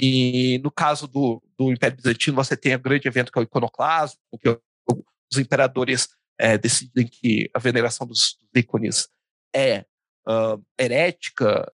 e 0.00 0.60
no 0.62 0.70
caso 0.70 1.08
do, 1.08 1.42
do 1.58 1.72
Império 1.72 1.96
Bizantino, 1.96 2.36
você 2.36 2.56
tem 2.56 2.72
o 2.76 2.78
grande 2.78 3.08
evento 3.08 3.32
que 3.32 3.38
é 3.38 3.42
o 3.42 3.44
iconoclasmo, 3.44 4.20
que 4.40 4.48
os 4.48 5.38
imperadores 5.38 6.08
é, 6.38 6.56
decidem 6.56 7.08
que 7.08 7.50
a 7.52 7.58
veneração 7.58 8.06
dos, 8.06 8.38
ícones 8.54 9.08
é 9.52 9.84
uh, 10.28 10.64
herética, 10.78 11.70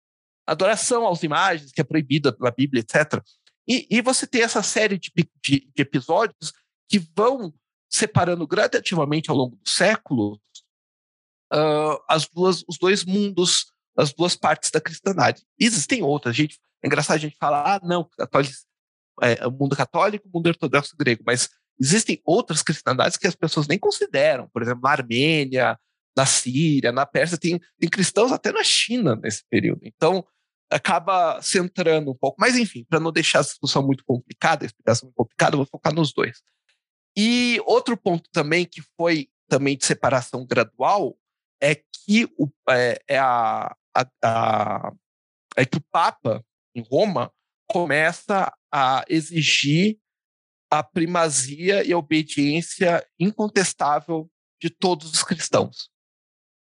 adoração 0.46 1.06
às 1.06 1.22
imagens, 1.22 1.70
que 1.70 1.82
é 1.82 1.84
proibida 1.84 2.32
pela 2.32 2.50
Bíblia, 2.50 2.80
etc. 2.80 3.22
E, 3.68 3.86
e 3.90 4.00
você 4.00 4.26
tem 4.26 4.42
essa 4.42 4.62
série 4.62 4.98
de, 4.98 5.12
de, 5.14 5.70
de, 5.74 5.82
episódios 5.82 6.52
que 6.88 6.98
vão 6.98 7.52
separando 7.90 8.46
gradativamente 8.46 9.30
ao 9.30 9.36
longo 9.36 9.56
do 9.56 9.68
século 9.68 10.40
uh, 11.52 12.02
as 12.08 12.26
duas, 12.26 12.64
os 12.66 12.78
dois 12.78 13.04
mundos, 13.04 13.66
as 13.96 14.12
duas 14.12 14.36
partes 14.36 14.70
da 14.70 14.80
cristandade. 14.80 15.42
Existem 15.58 16.02
outras. 16.02 16.34
A 16.34 16.36
gente, 16.36 16.58
é 16.82 16.86
engraçado 16.86 17.16
a 17.16 17.20
gente 17.20 17.36
falar, 17.36 17.76
ah, 17.76 17.80
não, 17.82 18.08
é, 19.22 19.46
o 19.46 19.50
mundo 19.50 19.76
católico, 19.76 20.28
o 20.28 20.36
mundo 20.36 20.48
ortodoxo 20.48 20.96
grego, 20.96 21.22
mas 21.26 21.48
existem 21.80 22.20
outras 22.24 22.62
cristandades 22.62 23.16
que 23.16 23.26
as 23.26 23.34
pessoas 23.34 23.66
nem 23.66 23.78
consideram. 23.78 24.48
Por 24.48 24.62
exemplo, 24.62 24.82
na 24.82 24.90
Armênia, 24.90 25.78
na 26.16 26.26
Síria, 26.26 26.92
na 26.92 27.06
Pérsia, 27.06 27.38
tem, 27.38 27.60
tem 27.78 27.88
cristãos 27.88 28.32
até 28.32 28.52
na 28.52 28.62
China 28.62 29.16
nesse 29.16 29.42
período. 29.48 29.80
Então, 29.82 30.24
acaba 30.70 31.40
centrando 31.42 32.10
um 32.10 32.14
pouco. 32.14 32.36
Mas, 32.40 32.56
enfim, 32.56 32.84
para 32.88 33.00
não 33.00 33.12
deixar 33.12 33.40
a 33.40 33.42
discussão 33.42 33.84
muito 33.84 34.04
complicada, 34.04 34.64
a 34.64 34.66
explicação 34.66 35.06
muito 35.06 35.16
complicada, 35.16 35.54
eu 35.54 35.58
vou 35.58 35.66
focar 35.66 35.94
nos 35.94 36.12
dois. 36.12 36.42
E 37.16 37.60
outro 37.64 37.96
ponto 37.96 38.28
também 38.32 38.64
que 38.64 38.82
foi 38.96 39.28
também 39.48 39.76
de 39.76 39.86
separação 39.86 40.44
gradual 40.44 41.16
é 41.60 41.74
que 41.76 42.24
o, 42.36 42.48
é, 42.68 43.00
é 43.08 43.18
a, 43.18 43.74
a, 43.94 44.06
a, 44.22 44.92
é 45.56 45.64
que 45.64 45.78
o 45.78 45.84
Papa 45.90 46.44
em 46.74 46.82
Roma 46.82 47.32
começa 47.68 48.52
a 48.72 49.04
exigir 49.08 49.98
a 50.70 50.82
primazia 50.82 51.84
e 51.84 51.92
a 51.92 51.98
obediência 51.98 53.06
incontestável 53.18 54.30
de 54.60 54.70
todos 54.70 55.12
os 55.12 55.22
cristãos. 55.22 55.88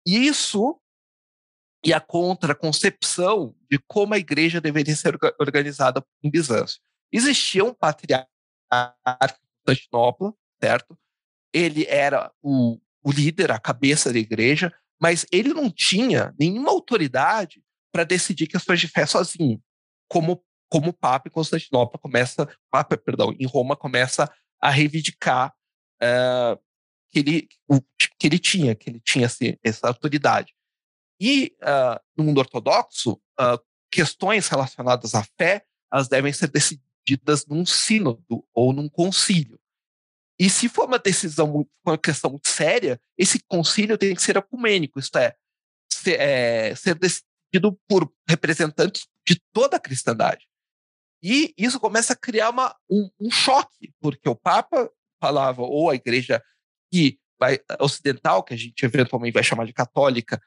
Isso 0.05 0.79
e 1.83 1.93
a 1.93 1.99
contraconcepção 1.99 3.55
de 3.69 3.79
como 3.87 4.13
a 4.13 4.17
igreja 4.17 4.61
deveria 4.61 4.95
ser 4.95 5.15
orga- 5.15 5.35
organizada 5.39 6.05
em 6.23 6.29
Bizâncio. 6.29 6.81
Existia 7.11 7.63
um 7.63 7.73
patriarca 7.73 8.29
em 8.71 9.33
Constantinopla, 9.65 10.33
certo? 10.61 10.97
Ele 11.53 11.85
era 11.85 12.31
o, 12.41 12.79
o 13.03 13.11
líder, 13.11 13.51
a 13.51 13.59
cabeça 13.59 14.11
da 14.11 14.19
igreja, 14.19 14.73
mas 14.99 15.25
ele 15.31 15.53
não 15.53 15.69
tinha 15.69 16.33
nenhuma 16.39 16.71
autoridade 16.71 17.61
para 17.91 18.03
decidir 18.03 18.47
questões 18.47 18.79
de 18.79 18.87
fé 18.87 19.05
sozinho, 19.05 19.61
como 20.07 20.43
como 20.69 20.89
o 20.89 20.93
Papa 20.93 21.29
em 21.29 21.31
Constantinopla 21.31 21.97
começa, 21.97 22.45
Papa, 22.69 22.97
perdão, 22.97 23.33
em 23.39 23.45
Roma 23.45 23.73
começa 23.75 24.29
a 24.61 24.69
reivindicar 24.69 25.53
eh, 26.01 26.57
que, 27.09 27.19
ele, 27.19 27.47
que 28.19 28.27
ele 28.27 28.39
tinha, 28.39 28.75
que 28.75 28.89
ele 28.89 28.99
tinha 28.99 29.27
assim, 29.27 29.55
essa 29.63 29.87
autoridade. 29.87 30.53
E 31.19 31.55
ah, 31.61 32.01
no 32.15 32.23
mundo 32.25 32.39
ortodoxo, 32.39 33.19
ah, 33.39 33.59
questões 33.91 34.47
relacionadas 34.47 35.15
à 35.15 35.23
fé, 35.37 35.63
elas 35.91 36.07
devem 36.07 36.33
ser 36.33 36.49
decididas 36.49 37.45
num 37.47 37.65
sínodo 37.65 38.45
ou 38.53 38.73
num 38.73 38.89
concílio. 38.89 39.59
E 40.39 40.49
se 40.49 40.69
for 40.69 40.85
uma 40.85 40.99
decisão, 40.99 41.67
uma 41.85 41.97
questão 41.97 42.31
muito 42.31 42.47
séria, 42.47 43.01
esse 43.17 43.39
concílio 43.47 43.97
tem 43.97 44.13
que 44.13 44.21
ser 44.21 44.37
ecumênico, 44.37 44.99
isto 44.99 45.17
é, 45.17 45.35
ser, 45.91 46.19
é, 46.19 46.75
ser 46.75 46.95
decidido 46.95 47.77
por 47.87 48.11
representantes 48.27 49.07
de 49.27 49.41
toda 49.51 49.77
a 49.77 49.79
cristandade. 49.79 50.47
E 51.23 51.53
isso 51.57 51.79
começa 51.79 52.13
a 52.13 52.15
criar 52.15 52.51
uma, 52.51 52.75
um, 52.89 53.09
um 53.19 53.31
choque, 53.31 53.91
porque 53.99 54.29
o 54.29 54.35
Papa 54.35 54.89
falava, 55.19 55.63
ou 55.63 55.89
a 55.89 55.95
igreja 55.95 56.43
que 56.91 57.19
vai, 57.39 57.59
ocidental, 57.79 58.43
que 58.43 58.53
a 58.53 58.57
gente 58.57 58.83
eventualmente 58.83 59.33
vai 59.33 59.43
chamar 59.43 59.65
de 59.65 59.73
católica, 59.73 60.39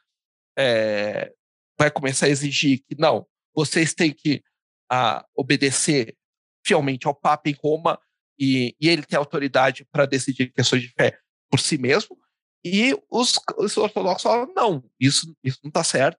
é, 0.56 1.32
vai 1.76 1.90
começar 1.90 2.26
a 2.26 2.30
exigir 2.30 2.84
que 2.86 2.94
não, 2.96 3.26
vocês 3.54 3.92
têm 3.92 4.12
que 4.12 4.42
ah, 4.90 5.24
obedecer 5.34 6.16
fielmente 6.64 7.06
ao 7.06 7.14
Papa 7.14 7.48
em 7.48 7.56
Roma 7.60 7.98
e, 8.40 8.74
e 8.80 8.88
ele 8.88 9.02
tem 9.02 9.18
autoridade 9.18 9.86
para 9.92 10.06
decidir 10.06 10.50
questões 10.50 10.80
de 10.80 10.88
fé 10.88 11.18
por 11.50 11.60
si 11.60 11.76
mesmo. 11.76 12.16
E 12.64 12.98
os, 13.10 13.38
os 13.58 13.76
ortodoxos 13.76 14.22
falam: 14.22 14.52
não, 14.54 14.82
isso, 14.98 15.36
isso 15.44 15.58
não 15.62 15.68
está 15.68 15.84
certo, 15.84 16.18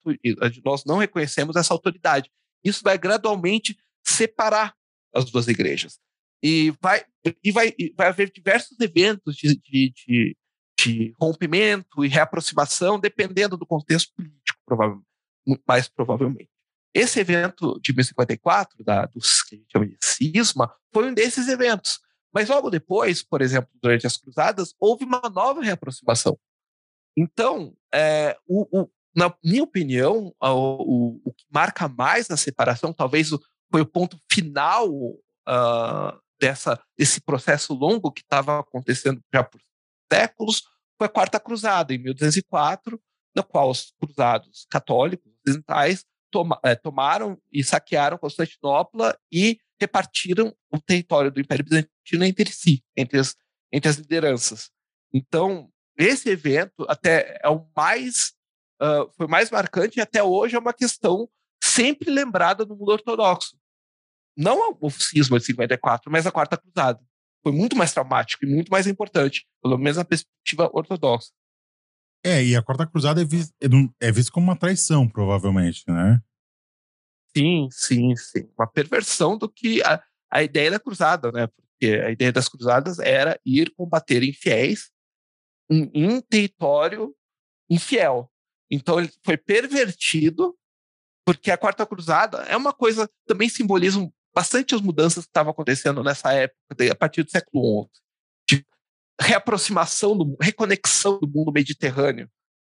nós 0.64 0.86
não 0.86 0.98
reconhecemos 0.98 1.56
essa 1.56 1.74
autoridade. 1.74 2.32
Isso 2.64 2.84
vai 2.84 2.98
gradualmente 2.98 3.76
separar 4.04 4.76
as 5.14 5.26
duas 5.26 5.48
igrejas. 5.48 6.00
E 6.44 6.74
vai, 6.82 7.04
e 7.44 7.52
vai, 7.52 7.74
e 7.78 7.94
vai 7.96 8.08
haver 8.08 8.32
diversos 8.32 8.80
eventos 8.80 9.36
de, 9.36 9.56
de, 9.60 9.94
de, 9.94 10.38
de 10.80 11.14
rompimento 11.20 12.04
e 12.04 12.08
reaproximação, 12.08 13.00
dependendo 13.00 13.58
do 13.58 13.66
contexto 13.66 14.12
político, 14.16 14.60
provavelmente, 14.66 15.06
mais 15.68 15.88
provavelmente. 15.88 16.50
Esse 16.94 17.20
evento 17.20 17.80
de 17.80 17.94
1054, 17.94 18.84
da, 18.84 19.06
dos 19.06 19.44
que 19.44 19.56
a 19.56 19.58
gente 19.60 19.72
chama 19.72 19.88
de 19.88 19.98
cisma, 20.02 20.74
foi 20.92 21.08
um 21.08 21.14
desses 21.14 21.48
eventos. 21.48 22.00
Mas 22.34 22.50
logo 22.50 22.70
depois, 22.70 23.22
por 23.24 23.42
exemplo, 23.42 23.70
durante 23.82 24.08
as 24.08 24.18
cruzadas, 24.18 24.74
houve 24.80 25.04
uma 25.04 25.22
nova 25.34 25.62
reaproximação. 25.62 26.38
Então, 27.18 27.76
é, 27.94 28.38
o, 28.48 28.82
o, 28.82 28.90
na 29.16 29.34
minha 29.44 29.64
opinião, 29.64 30.34
o, 30.42 31.22
o, 31.26 31.34
que 31.34 31.46
marca 31.54 31.88
mais 31.90 32.32
a 32.32 32.38
separação, 32.38 32.94
talvez 32.94 33.30
foi 33.70 33.82
o 33.82 33.86
ponto 33.86 34.18
final 34.32 34.90
uh, 34.90 36.20
dessa, 36.40 36.82
desse 36.98 37.20
processo 37.22 37.74
longo 37.74 38.12
que 38.12 38.22
estava 38.22 38.60
acontecendo 38.60 39.22
já 39.34 39.44
por 39.44 39.60
séculos, 40.12 40.64
foi 40.98 41.08
a 41.08 41.10
Quarta 41.10 41.40
Cruzada, 41.40 41.94
em 41.94 41.98
1204, 41.98 43.02
na 43.36 43.44
qual 43.44 43.70
os 43.70 43.94
cruzados 44.00 44.66
católicos 44.70 45.32
ocidentais 45.46 46.06
toma, 46.32 46.60
é, 46.64 46.76
tomaram 46.76 47.38
e 47.52 47.64
saquearam 47.64 48.18
Constantinopla 48.18 49.18
e 49.32 49.60
repartiram 49.80 50.56
o 50.72 50.80
território 50.80 51.32
do 51.32 51.40
Império 51.40 51.66
Bizantino 51.66 52.24
entre 52.24 52.52
si, 52.52 52.84
entre 52.96 53.20
as, 53.20 53.36
entre 53.72 53.90
as 53.90 53.98
lideranças. 53.98 54.70
Então, 55.14 55.70
esse 55.98 56.30
evento 56.30 56.86
até 56.88 57.40
é 57.44 57.50
o 57.50 57.68
mais 57.76 58.34
uh, 58.82 59.12
foi 59.16 59.28
mais 59.28 59.50
marcante 59.52 60.00
e 60.00 60.02
até 60.02 60.24
hoje 60.24 60.56
é 60.56 60.60
uma 60.60 60.74
questão 60.74 61.30
sempre 61.64 62.10
lembrada 62.10 62.66
no 62.66 62.76
mundo 62.76 62.92
ortodoxo. 62.92 63.58
Não 64.36 64.78
o 64.80 64.90
cisma 64.90 65.40
de 65.40 65.46
54, 65.46 66.12
mas 66.12 66.26
a 66.26 66.32
Quarta 66.32 66.58
Cruzada. 66.58 67.00
Foi 67.44 67.52
muito 67.52 67.76
mais 67.76 67.92
traumático 67.92 68.46
e 68.46 68.48
muito 68.48 68.72
mais 68.72 68.88
importante, 68.88 69.48
pelo 69.62 69.78
menos 69.78 69.98
na 69.98 70.06
perspectiva 70.06 70.70
ortodoxa. 70.74 71.32
É, 72.24 72.44
e 72.44 72.56
a 72.56 72.62
Quarta 72.62 72.86
Cruzada 72.86 73.22
é 73.22 73.26
vista, 73.26 73.54
é 74.00 74.12
vista 74.12 74.32
como 74.32 74.48
uma 74.48 74.56
traição, 74.56 75.10
provavelmente, 75.10 75.84
né? 75.88 76.22
Sim, 77.36 77.68
sim, 77.72 78.16
sim. 78.16 78.50
Uma 78.58 78.68
perversão 78.68 79.38
do 79.38 79.50
que 79.50 79.82
a, 79.84 80.02
a 80.30 80.44
ideia 80.44 80.72
da 80.72 80.80
cruzada, 80.80 81.32
né? 81.32 81.48
Porque 81.48 81.96
a 81.96 82.12
ideia 82.12 82.32
das 82.32 82.48
cruzadas 82.48 83.00
era 83.00 83.40
ir 83.46 83.74
combater 83.76 84.22
infiéis 84.24 84.92
em, 85.70 85.90
em 85.94 86.22
território 86.22 87.16
infiel. 87.70 88.30
Então 88.70 89.00
ele 89.00 89.12
foi 89.26 89.38
pervertido, 89.38 90.56
porque 91.26 91.50
a 91.50 91.58
Quarta 91.58 91.86
Cruzada 91.86 92.40
é 92.44 92.56
uma 92.56 92.74
coisa 92.74 93.10
também 93.26 93.50
simboliza 93.50 94.00
bastante 94.36 94.76
as 94.76 94.82
mudanças 94.82 95.26
que 95.26 95.30
estavam 95.30 95.52
acontecendo 95.52 96.04
nessa 96.04 96.34
época, 96.34 96.60
a 96.92 96.96
partir 96.96 97.24
do 97.24 97.32
século 97.32 97.90
XI, 97.94 98.02
reaproximação, 99.22 100.18
do, 100.18 100.36
reconexão 100.42 101.20
do 101.20 101.28
mundo 101.28 101.52
mediterrâneo, 101.52 102.30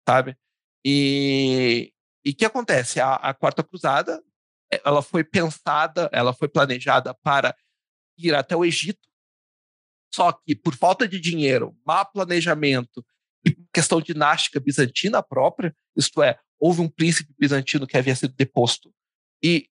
sabe? 0.07 0.36
E 0.84 1.93
o 2.26 2.34
que 2.34 2.45
acontece? 2.45 3.01
A, 3.01 3.14
a 3.14 3.34
Quarta 3.34 3.62
Cruzada 3.62 4.22
ela 4.84 5.03
foi 5.03 5.22
pensada, 5.22 6.09
ela 6.12 6.32
foi 6.32 6.49
planejada 6.49 7.14
para 7.22 7.55
ir 8.16 8.34
até 8.34 8.57
o 8.57 8.64
Egito, 8.64 9.07
só 10.14 10.32
que 10.32 10.55
por 10.55 10.74
falta 10.74 11.07
de 11.07 11.20
dinheiro, 11.20 11.76
má 11.86 12.05
planejamento 12.05 13.05
e 13.47 13.55
questão 13.72 14.01
dinástica 14.01 14.61
bizantina 14.61 15.22
própria, 15.22 15.74
isto 15.97 16.22
é, 16.22 16.38
houve 16.59 16.80
um 16.80 16.88
príncipe 16.88 17.34
bizantino 17.38 17.86
que 17.86 17.97
havia 17.97 18.14
sido 18.14 18.34
deposto 18.34 18.93
e, 19.43 19.68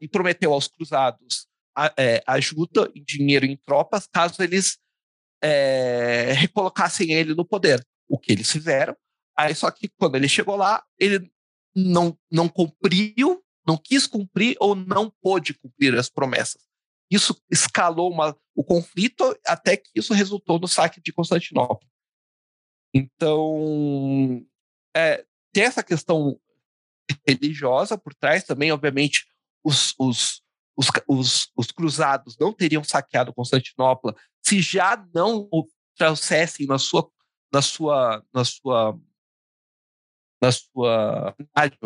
e 0.00 0.08
prometeu 0.08 0.52
aos 0.52 0.66
cruzados 0.66 1.46
a, 1.76 1.92
é, 1.96 2.22
ajuda 2.26 2.90
em 2.94 3.02
dinheiro 3.02 3.46
em 3.46 3.56
tropas 3.56 4.06
caso 4.06 4.42
eles 4.42 4.78
é, 5.44 6.32
recolocassem 6.32 7.12
ele 7.12 7.34
no 7.34 7.44
poder, 7.44 7.84
o 8.08 8.18
que 8.18 8.32
eles 8.32 8.50
fizeram. 8.50 8.96
Aí 9.36 9.54
só 9.54 9.70
que 9.70 9.88
quando 9.88 10.16
ele 10.16 10.28
chegou 10.28 10.56
lá, 10.56 10.84
ele 10.98 11.30
não, 11.74 12.16
não 12.30 12.48
cumpriu 12.48 13.42
não 13.66 13.76
quis 13.76 14.06
cumprir 14.06 14.56
ou 14.60 14.74
não 14.74 15.10
pôde 15.10 15.54
cumprir 15.54 15.94
as 15.94 16.08
promessas. 16.08 16.62
Isso 17.10 17.40
escalou 17.50 18.10
uma, 18.10 18.36
o 18.54 18.64
conflito 18.64 19.38
até 19.46 19.76
que 19.76 19.90
isso 19.94 20.14
resultou 20.14 20.58
no 20.58 20.66
saque 20.66 21.00
de 21.00 21.12
Constantinopla. 21.12 21.88
Então, 22.94 24.44
é, 24.96 25.24
tem 25.52 25.64
essa 25.64 25.82
questão 25.82 26.38
religiosa 27.26 27.98
por 27.98 28.14
trás 28.14 28.44
também, 28.44 28.72
obviamente, 28.72 29.26
os, 29.64 29.94
os, 29.98 30.42
os, 30.76 30.88
os, 31.06 31.50
os 31.56 31.66
cruzados 31.70 32.36
não 32.38 32.52
teriam 32.52 32.82
saqueado 32.82 33.32
Constantinopla 33.32 34.14
se 34.44 34.60
já 34.60 34.96
não 35.14 35.48
o 35.52 35.66
trouxessem 35.96 36.66
na 36.66 36.78
sua, 36.78 37.08
na 37.52 37.62
sua, 37.62 38.24
na 38.32 38.44
sua 38.44 38.98
na 40.42 40.50
sua, 40.50 41.36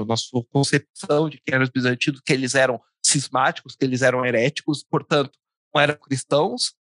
na 0.07 0.17
sua 0.17 0.45
concepção 0.47 1.29
de 1.29 1.39
quem 1.39 1.55
eram 1.55 1.65
os 1.65 1.71
bizantinos, 1.71 2.23
que 2.23 2.33
eles 2.33 2.55
eram 2.55 2.81
cismáticos, 3.05 3.77
que 3.77 3.85
eles 3.85 4.01
eram 4.01 4.25
heréticos, 4.25 4.83
portanto, 4.83 5.39
não 5.75 5.83
eram 5.83 5.95
cristãos. 5.99 6.75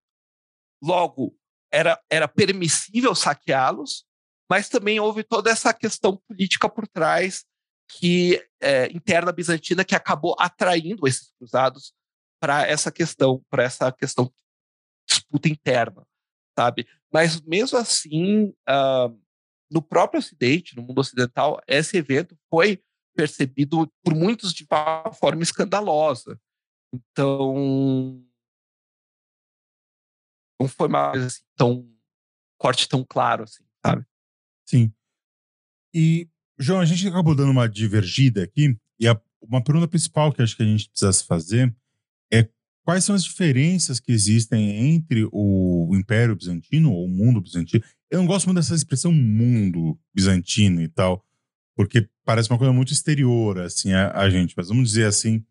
Logo, 0.81 1.37
era, 1.69 2.01
era 2.09 2.29
permissível 2.29 3.13
saqueá-los, 3.13 4.05
mas 4.49 4.69
também 4.69 5.01
houve 5.01 5.21
toda 5.21 5.51
essa 5.51 5.73
questão 5.73 6.15
política 6.25 6.69
por 6.69 6.87
trás 6.87 7.43
que 7.87 8.43
é, 8.61 8.87
interna 8.91 9.31
bizantina 9.31 9.85
que 9.85 9.95
acabou 9.95 10.35
atraindo 10.39 11.07
esses 11.07 11.31
cruzados 11.37 11.93
para 12.39 12.65
essa 12.67 12.91
questão, 12.91 13.43
para 13.49 13.63
essa 13.63 13.91
questão 13.91 14.31
disputa 15.07 15.47
interna, 15.47 16.05
sabe? 16.57 16.87
Mas 17.11 17.39
mesmo 17.41 17.77
assim, 17.77 18.49
uh, 18.67 19.21
no 19.71 19.81
próprio 19.81 20.19
Ocidente, 20.19 20.75
no 20.75 20.81
mundo 20.81 20.99
ocidental, 20.99 21.61
esse 21.67 21.97
evento 21.97 22.37
foi 22.49 22.83
percebido 23.15 23.91
por 24.03 24.13
muitos 24.13 24.53
de 24.53 24.65
uma 24.69 25.11
forma 25.13 25.41
escandalosa. 25.41 26.39
Então, 26.93 28.23
não 30.59 30.67
foi 30.67 30.87
uma 30.87 31.11
coisa 31.11 31.27
assim, 31.27 31.43
tão 31.55 31.95
corte 32.57 32.87
tão 32.87 33.03
claro 33.03 33.43
assim, 33.43 33.63
sabe? 33.85 34.05
Sim. 34.67 34.93
E, 35.93 36.27
João, 36.57 36.79
a 36.79 36.85
gente 36.85 37.07
acabou 37.07 37.35
dando 37.35 37.51
uma 37.51 37.67
divergida 37.67 38.43
aqui, 38.43 38.77
e 38.99 39.07
a- 39.07 39.19
uma 39.41 39.61
pergunta 39.63 39.87
principal 39.87 40.31
que 40.31 40.41
acho 40.41 40.55
que 40.55 40.63
a 40.63 40.65
gente 40.65 40.89
precisa 40.89 41.11
se 41.11 41.25
fazer 41.25 41.73
é 42.31 42.47
quais 42.83 43.03
são 43.03 43.13
as 43.15 43.23
diferenças 43.23 43.99
que 43.99 44.11
existem 44.11 44.93
entre 44.93 45.27
o 45.31 45.91
Império 45.93 46.35
Bizantino 46.35 46.91
ou 46.91 47.05
o 47.05 47.09
mundo 47.09 47.41
bizantino. 47.41 47.83
Eu 48.09 48.19
não 48.19 48.25
gosto 48.25 48.45
muito 48.45 48.57
dessa 48.57 48.73
expressão 48.75 49.11
mundo 49.11 49.99
bizantino 50.13 50.81
e 50.81 50.87
tal, 50.87 51.23
porque 51.75 52.07
parece 52.23 52.49
uma 52.49 52.57
coisa 52.57 52.73
muito 52.73 52.93
exterior, 52.93 53.59
assim, 53.59 53.91
a, 53.91 54.11
a 54.17 54.29
gente. 54.29 54.53
Mas 54.55 54.69
vamos 54.69 54.89
dizer 54.89 55.05
assim, 55.05 55.43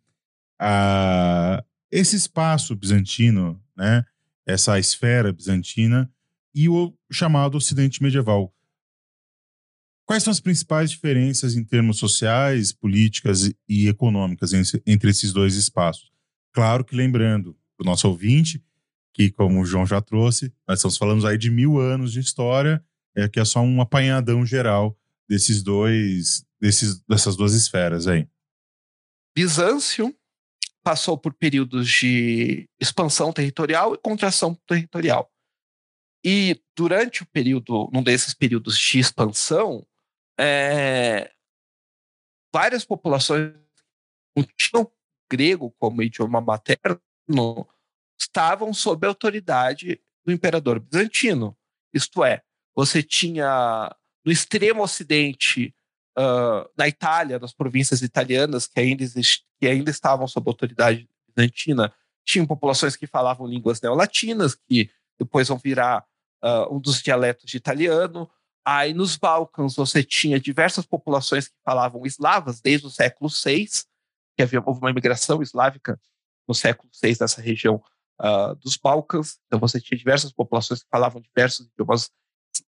a, 0.59 1.63
esse 1.91 2.17
espaço 2.17 2.75
bizantino, 2.75 3.61
né, 3.77 4.05
essa 4.47 4.79
esfera 4.79 5.33
bizantina 5.33 6.11
e 6.55 6.69
o 6.69 6.95
chamado 7.13 7.57
Ocidente 7.57 8.03
medieval. 8.03 8.53
Quais 10.07 10.23
são 10.23 10.31
as 10.31 10.41
principais 10.41 10.91
diferenças 10.91 11.55
em 11.55 11.65
termos 11.65 11.99
sociais, 11.99 12.73
políticas 12.73 13.47
e- 13.69 13.89
econômicas 13.89 14.53
en- 14.53 14.63
entre 14.87 15.11
esses 15.11 15.33
dois 15.33 15.55
espaços? 15.55 16.13
Claro 16.53 16.85
que 16.85 16.95
lembrando 16.95 17.57
o 17.79 17.85
nosso 17.85 18.07
ouvinte 18.09 18.63
que, 19.15 19.31
como 19.31 19.61
o 19.63 19.65
João 19.65 19.87
já 19.87 20.01
trouxe, 20.01 20.53
nós 20.69 20.79
estamos 20.79 20.97
falando 20.97 21.27
aí 21.27 21.39
de 21.39 21.51
mil 21.51 21.79
anos 21.79 22.13
de 22.13 22.21
história, 22.21 22.85
é 23.17 23.29
que 23.29 23.41
é 23.41 23.45
só 23.45 23.61
um 23.61 23.81
apanhadão 23.81 24.45
geral 24.45 24.99
desses 25.29 25.63
dois, 25.63 26.45
desses, 26.61 27.01
dessas 27.09 27.37
duas 27.37 27.55
esferas 27.55 28.07
aí. 28.07 28.29
Bizâncio 29.35 30.15
passou 30.83 31.17
por 31.17 31.33
períodos 31.33 31.89
de 31.89 32.69
expansão 32.79 33.33
territorial 33.33 33.95
e 33.95 33.99
contração 33.99 34.55
territorial. 34.67 35.31
E 36.25 36.61
durante 36.77 37.23
o 37.23 37.27
período, 37.27 37.89
num 37.93 38.03
desses 38.03 38.35
períodos 38.35 38.79
de 38.79 38.99
expansão, 38.99 39.87
é, 40.39 41.31
várias 42.53 42.85
populações 42.85 43.53
que 44.37 44.47
tinham 44.57 44.91
grego 45.31 45.75
como 45.79 46.03
idioma 46.03 46.41
materno 46.41 47.01
estavam 48.19 48.73
sob 48.73 49.07
a 49.07 49.11
autoridade 49.11 50.01
do 50.25 50.33
imperador 50.33 50.81
bizantino. 50.81 51.57
Isto 51.93 52.25
é, 52.25 52.43
você 52.75 53.03
tinha 53.03 53.95
no 54.25 54.33
extremo 54.33 54.83
ocidente 54.83 55.75
ah, 56.17 56.69
na 56.77 56.87
Itália, 56.89 57.39
nas 57.39 57.53
províncias 57.53 58.03
italianas 58.03 58.67
que 58.67 58.81
ainda, 58.81 59.05
que 59.59 59.67
ainda 59.67 59.91
estavam 59.91 60.27
sob 60.29 60.49
autoridade 60.49 61.09
bizantina, 61.35 61.93
tinham 62.25 62.47
populações 62.47 62.97
que 62.97 63.07
falavam 63.07 63.47
línguas 63.47 63.81
neolatinas, 63.81 64.55
que 64.55 64.91
depois 65.19 65.49
vão 65.49 65.59
virar 65.59 66.05
ah, 66.41 66.69
um 66.71 66.79
dos 66.79 67.03
dialetos 67.03 67.51
de 67.51 67.57
italiano. 67.57 68.31
Aí 68.65 68.95
nos 68.95 69.17
Balcãs 69.17 69.77
você 69.77 70.03
tinha 70.03 70.41
diversas 70.41 70.87
populações 70.87 71.49
que 71.49 71.55
falavam 71.65 72.07
eslavas 72.07 72.61
desde 72.61 72.87
o 72.87 72.91
século 72.91 73.31
VI, 73.31 73.69
que 74.37 74.43
havia 74.43 74.63
houve 74.65 74.81
uma 74.81 74.91
imigração 74.91 75.43
eslávica 75.43 76.01
no 76.49 76.55
século 76.55 76.91
VI 77.03 77.17
nessa 77.21 77.43
região 77.43 77.83
ah, 78.19 78.55
dos 78.55 78.77
Balcãs. 78.77 79.39
Então 79.47 79.61
você 79.61 79.81
tinha 79.81 79.99
diversas 79.99 80.33
populações 80.33 80.83
que 80.83 80.89
falavam 80.91 81.21
diversos 81.21 81.67
idiomas 81.67 82.11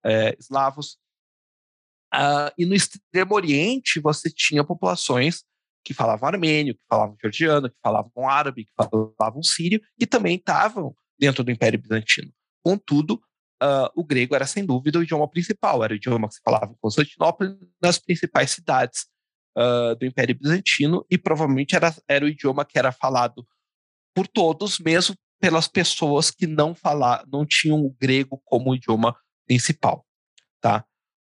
eh, 0.04 0.34
eslavos. 0.38 0.98
Ah, 2.12 2.52
e 2.56 2.64
no 2.64 2.74
Extremo 2.74 3.34
Oriente 3.34 4.00
você 4.00 4.30
tinha 4.30 4.64
populações 4.64 5.44
que 5.84 5.92
falavam 5.92 6.28
armênio, 6.28 6.74
que 6.74 6.84
falavam 6.88 7.16
georgiano, 7.20 7.68
que 7.68 7.76
falavam 7.82 8.28
árabe, 8.28 8.64
que 8.64 8.72
falavam 8.74 9.42
sírio, 9.42 9.80
e 9.98 10.06
também 10.06 10.36
estavam 10.36 10.94
dentro 11.18 11.42
do 11.42 11.50
Império 11.50 11.80
Bizantino. 11.80 12.32
Contudo, 12.64 13.20
ah, 13.62 13.90
o 13.94 14.02
grego 14.02 14.34
era 14.34 14.44
sem 14.44 14.66
dúvida 14.66 14.98
o 14.98 15.02
idioma 15.04 15.28
principal, 15.28 15.84
era 15.84 15.92
o 15.92 15.96
idioma 15.96 16.28
que 16.28 16.34
se 16.34 16.40
falava 16.44 16.72
em 16.72 16.76
Constantinopla 16.80 17.56
nas 17.80 17.98
principais 17.98 18.50
cidades 18.50 19.06
ah, 19.56 19.94
do 19.98 20.04
Império 20.04 20.36
Bizantino, 20.36 21.06
e 21.08 21.16
provavelmente 21.16 21.76
era, 21.76 21.94
era 22.08 22.24
o 22.24 22.28
idioma 22.28 22.64
que 22.64 22.78
era 22.78 22.90
falado 22.90 23.46
por 24.14 24.26
todos, 24.26 24.80
mesmo 24.80 25.14
pelas 25.40 25.68
pessoas 25.68 26.30
que 26.30 26.46
não 26.46 26.74
falar, 26.74 27.24
não 27.32 27.46
tinham 27.46 27.78
o 27.84 27.94
grego 28.00 28.40
como 28.44 28.74
idioma 28.74 29.16
principal, 29.46 30.04
tá? 30.60 30.84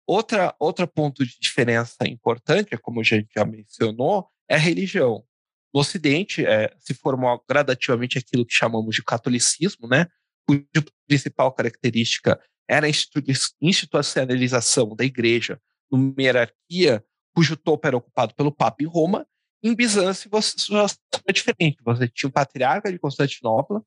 Outra, 0.06 0.54
outro 0.58 0.88
ponto 0.88 1.24
de 1.24 1.36
diferença 1.40 2.06
importante, 2.06 2.76
como 2.78 3.00
a 3.00 3.04
gente 3.04 3.28
já 3.36 3.44
mencionou, 3.44 4.28
é 4.48 4.56
a 4.56 4.58
religião. 4.58 5.24
No 5.72 5.80
Ocidente, 5.80 6.44
é, 6.44 6.74
se 6.80 6.94
formou 6.94 7.40
gradativamente 7.48 8.18
aquilo 8.18 8.44
que 8.44 8.52
chamamos 8.52 8.96
de 8.96 9.04
catolicismo, 9.04 9.86
né? 9.86 10.06
Cuja 10.46 10.84
principal 11.06 11.52
característica 11.52 12.40
era 12.68 12.86
a 12.86 12.90
institu- 12.90 13.20
institucionalização 13.60 14.94
da 14.94 15.04
igreja 15.04 15.60
numa 15.90 16.14
hierarquia 16.18 17.04
cujo 17.34 17.56
topo 17.56 17.86
era 17.86 17.96
ocupado 17.96 18.34
pelo 18.34 18.52
Papa 18.52 18.82
em 18.82 18.86
Roma. 18.86 19.26
Em 19.62 19.74
Bizâncio, 19.74 20.30
você 20.30 20.56
já 20.58 20.86
é 21.26 21.32
diferente. 21.32 21.78
Você 21.84 22.08
tinha 22.08 22.28
o 22.28 22.32
patriarca 22.32 22.90
de 22.90 22.98
Constantinopla, 22.98 23.82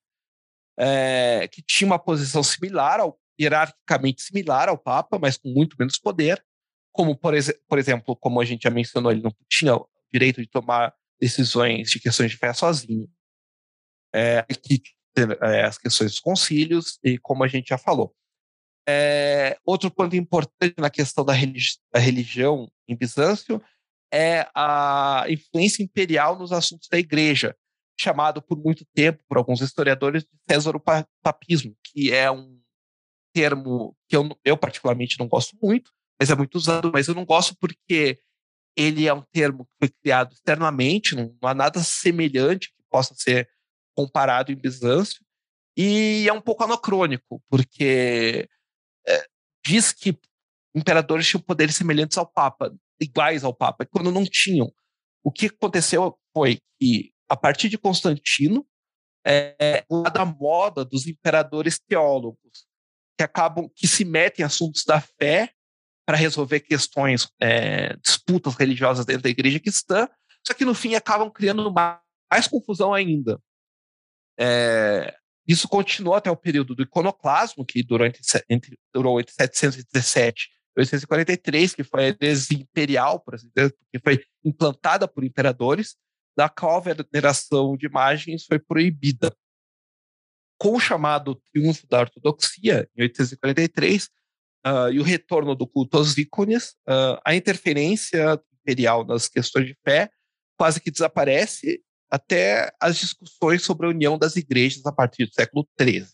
é, 0.78 1.48
que 1.48 1.62
tinha 1.62 1.88
uma 1.88 1.98
posição 1.98 2.44
similar 2.44 3.00
ao 3.00 3.20
hierarquicamente 3.40 4.22
similar 4.22 4.70
ao 4.70 4.78
Papa, 4.78 5.18
mas 5.18 5.38
com 5.38 5.50
muito 5.50 5.76
menos 5.80 5.98
poder. 5.98 6.44
Como, 6.92 7.18
por, 7.18 7.34
exe 7.34 7.54
por 7.68 7.80
exemplo, 7.80 8.16
como 8.16 8.40
a 8.40 8.46
gente 8.46 8.64
já 8.64 8.70
mencionou, 8.70 9.12
ele 9.12 9.22
não 9.22 9.36
tinha 9.50 9.76
o 9.76 9.90
direito 10.12 10.42
de 10.42 10.48
tomar 10.48 10.94
decisões 11.20 11.90
de 11.90 12.00
questões 12.00 12.32
de 12.32 12.38
fé 12.38 12.54
sozinho. 12.54 13.10
É, 14.14 14.44
que, 14.44 14.80
as 15.42 15.78
questões 15.78 16.12
dos 16.12 16.20
concílios, 16.20 17.00
e 17.04 17.18
como 17.18 17.44
a 17.44 17.48
gente 17.48 17.70
já 17.70 17.78
falou. 17.78 18.14
É, 18.88 19.58
outro 19.66 19.90
ponto 19.90 20.16
importante 20.16 20.76
na 20.78 20.90
questão 20.90 21.24
da, 21.24 21.32
religi 21.32 21.78
da 21.92 22.00
religião 22.00 22.70
em 22.88 22.96
Bizâncio 22.96 23.62
é 24.14 24.48
a 24.54 25.26
influência 25.30 25.82
imperial 25.82 26.38
nos 26.38 26.52
assuntos 26.52 26.88
da 26.90 27.00
igreja, 27.00 27.56
chamado 28.00 28.42
por 28.42 28.58
muito 28.58 28.86
tempo, 28.94 29.24
por 29.28 29.38
alguns 29.38 29.62
historiadores, 29.62 30.24
de 30.24 30.30
Césaropapismo, 30.50 31.76
que 31.84 32.12
é 32.12 32.30
um 32.30 32.60
termo 33.34 33.96
que 34.08 34.16
eu, 34.16 34.30
eu 34.44 34.58
particularmente 34.58 35.18
não 35.18 35.28
gosto 35.28 35.58
muito, 35.62 35.92
mas 36.20 36.30
é 36.30 36.36
muito 36.36 36.56
usado, 36.56 36.92
mas 36.94 37.08
eu 37.08 37.16
não 37.16 37.26
gosto 37.26 37.56
porque 37.60 38.20
ele 38.76 39.08
é 39.08 39.14
um 39.14 39.24
termo 39.32 39.66
que 39.66 39.74
foi 39.80 39.90
criado 39.90 40.34
externamente, 40.34 41.16
não, 41.16 41.36
não 41.42 41.50
há 41.50 41.54
nada 41.54 41.82
semelhante 41.82 42.70
que 42.70 42.84
possa 42.90 43.16
ser 43.16 43.50
comparado 43.96 44.52
em 44.52 44.56
Bizâncio, 44.56 45.24
e 45.78 46.28
é 46.28 46.34
um 46.34 46.42
pouco 46.42 46.64
anacrônico, 46.64 47.42
porque 47.50 48.48
é, 49.08 49.28
diz 49.66 49.92
que 49.92 50.18
imperadores 50.76 51.28
tinham 51.28 51.42
poderes 51.42 51.76
semelhantes 51.76 52.18
ao 52.18 52.28
Papa, 52.28 52.74
iguais 53.00 53.44
ao 53.44 53.54
Papa, 53.54 53.86
quando 53.86 54.12
não 54.12 54.24
tinham. 54.24 54.72
O 55.24 55.32
que 55.32 55.48
aconteceu 55.48 56.18
foi 56.34 56.60
que, 56.80 57.12
a 57.30 57.36
partir 57.36 57.70
de 57.70 57.78
Constantino, 57.78 58.66
é, 59.26 59.86
lá 59.90 60.10
da 60.10 60.26
moda 60.26 60.84
dos 60.84 61.08
imperadores 61.08 61.80
teólogos, 61.80 62.68
que 63.18 63.24
acabam, 63.24 63.70
que 63.74 63.88
se 63.88 64.04
metem 64.04 64.44
em 64.44 64.46
assuntos 64.46 64.84
da 64.84 65.00
fé 65.00 65.52
para 66.06 66.18
resolver 66.18 66.60
questões, 66.60 67.30
é, 67.40 67.96
disputas 67.98 68.56
religiosas 68.56 69.06
dentro 69.06 69.24
da 69.24 69.30
igreja 69.30 69.60
cristã, 69.60 70.10
só 70.46 70.54
que 70.54 70.66
no 70.66 70.74
fim 70.74 70.96
acabam 70.96 71.32
criando 71.32 71.72
mais, 71.72 72.00
mais 72.30 72.48
confusão 72.48 72.94
ainda. 72.94 73.40
É, 74.40 75.16
isso 75.48 75.68
continuou 75.68 76.16
até 76.16 76.32
o 76.32 76.36
período 76.36 76.74
do 76.76 76.84
iconoclasmo, 76.84 77.66
que 77.66 77.84
durante, 77.84 78.20
entre, 78.50 78.78
durou 78.94 79.20
entre 79.20 79.34
717 79.34 80.50
e 80.76 80.82
843, 80.82 81.76
que 81.76 81.84
foi 81.84 82.06
a 82.06 82.08
heresia 82.08 82.58
imperial, 82.58 83.20
por 83.20 83.36
assim 83.36 83.50
dizer, 83.56 83.76
que 83.92 84.00
foi 84.00 84.24
implantada 84.44 85.08
por 85.08 85.24
imperadores, 85.24 85.96
da 86.36 86.50
qual 86.50 86.78
a 86.78 86.94
veneração 86.94 87.78
de 87.78 87.86
imagens 87.86 88.46
foi 88.46 88.58
proibida. 88.58 89.36
Com 90.58 90.76
o 90.76 90.80
chamado 90.80 91.36
triunfo 91.52 91.86
da 91.88 92.00
ortodoxia, 92.00 92.90
em 92.96 93.04
843, 93.04 94.06
uh, 94.66 94.92
e 94.92 95.00
o 95.00 95.04
retorno 95.04 95.56
do 95.56 95.68
culto 95.68 95.98
aos 95.98 96.18
ícones, 96.18 96.72
uh, 96.88 97.20
a 97.26 97.36
interferência 97.36 98.42
imperial 98.62 99.06
nas 99.06 99.28
questões 99.28 99.68
de 99.68 99.78
fé 99.84 100.10
quase 100.58 100.80
que 100.80 100.92
desaparece 100.92 101.84
até 102.14 102.72
as 102.80 102.96
discussões 102.96 103.64
sobre 103.64 103.88
a 103.88 103.90
união 103.90 104.20
das 104.20 104.36
igrejas 104.36 104.86
a 104.86 104.92
partir 104.92 105.26
do 105.26 105.34
século 105.34 105.68
XIII. 105.82 106.06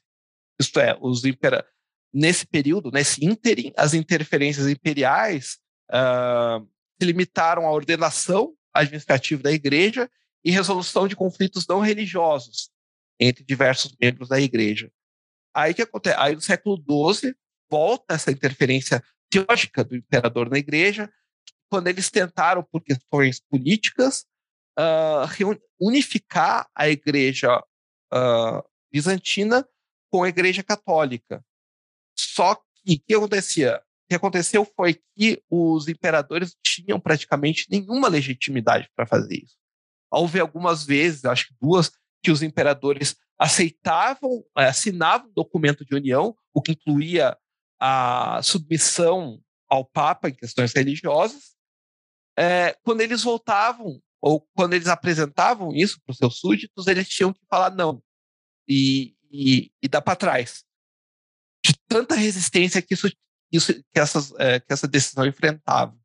Isto 0.57 0.79
é, 0.79 0.97
os 1.01 1.25
impera 1.25 1.67
nesse 2.13 2.47
período, 2.47 2.89
nesse 2.89 3.25
ínterim, 3.25 3.73
as 3.75 3.93
interferências 3.93 4.65
imperiais 4.69 5.59
uh, 5.91 6.65
se 6.97 7.05
limitaram 7.05 7.65
à 7.65 7.71
ordenação 7.71 8.55
administrativa 8.73 9.43
da 9.43 9.51
igreja 9.51 10.09
e 10.41 10.51
resolução 10.51 11.05
de 11.05 11.17
conflitos 11.17 11.67
não 11.67 11.81
religiosos 11.81 12.69
entre 13.19 13.43
diversos 13.43 13.93
membros 14.01 14.29
da 14.29 14.39
igreja. 14.39 14.89
Aí 15.53 15.73
que 15.73 15.81
acontece? 15.81 16.15
Aí 16.17 16.33
no 16.33 16.39
século 16.39 16.77
XII 17.13 17.35
volta 17.69 18.15
essa 18.15 18.31
interferência 18.31 19.03
teológica 19.29 19.83
do 19.83 19.97
imperador 19.97 20.49
na 20.49 20.57
igreja, 20.57 21.11
quando 21.69 21.87
eles 21.87 22.09
tentaram, 22.09 22.63
por 22.63 22.81
questões 22.81 23.41
políticas, 23.41 24.25
uh, 24.79 25.61
unificar 25.79 26.67
a 26.73 26.89
igreja 26.89 27.57
uh, 28.13 28.63
bizantina 28.91 29.67
com 30.09 30.23
a 30.23 30.29
Igreja 30.29 30.63
Católica. 30.63 31.43
Só 32.17 32.55
que 32.55 32.95
o 32.95 32.99
que 32.99 33.13
acontecia? 33.13 33.77
O 33.77 34.09
que 34.09 34.15
aconteceu 34.15 34.65
foi 34.65 34.99
que 35.15 35.43
os 35.49 35.87
imperadores 35.87 36.55
tinham 36.63 36.99
praticamente 36.99 37.67
nenhuma 37.69 38.07
legitimidade 38.07 38.89
para 38.95 39.05
fazer 39.05 39.43
isso. 39.43 39.55
Houve 40.11 40.39
algumas 40.39 40.83
vezes, 40.83 41.25
acho 41.25 41.49
que 41.49 41.55
duas, 41.61 41.91
que 42.23 42.31
os 42.31 42.41
imperadores 42.41 43.15
aceitavam, 43.37 44.43
eh, 44.57 44.65
assinavam 44.65 45.29
um 45.29 45.33
documento 45.33 45.85
de 45.85 45.95
união, 45.95 46.35
o 46.53 46.61
que 46.61 46.71
incluía 46.71 47.37
a 47.79 48.41
submissão 48.41 49.39
ao 49.69 49.85
Papa 49.85 50.29
em 50.29 50.33
questões 50.33 50.73
religiosas. 50.73 51.55
É, 52.37 52.75
quando 52.81 53.01
eles 53.01 53.23
voltavam, 53.23 54.01
ou 54.21 54.41
quando 54.55 54.73
eles 54.73 54.87
apresentavam 54.87 55.73
isso 55.73 55.99
para 56.05 56.11
os 56.11 56.17
seus 56.17 56.39
súditos, 56.39 56.87
eles 56.87 57.07
tinham 57.07 57.33
que 57.33 57.41
falar 57.49 57.71
não 57.71 58.01
e, 58.67 59.15
e, 59.31 59.71
e 59.81 59.87
dar 59.87 60.01
para 60.01 60.15
trás. 60.15 60.63
De 61.65 61.73
tanta 61.87 62.15
resistência 62.15 62.81
que, 62.81 62.93
isso, 62.93 63.09
isso, 63.51 63.73
que, 63.73 63.99
essas, 63.99 64.33
é, 64.37 64.59
que 64.59 64.71
essa 64.71 64.87
decisão 64.87 65.25
enfrentava. 65.25 65.97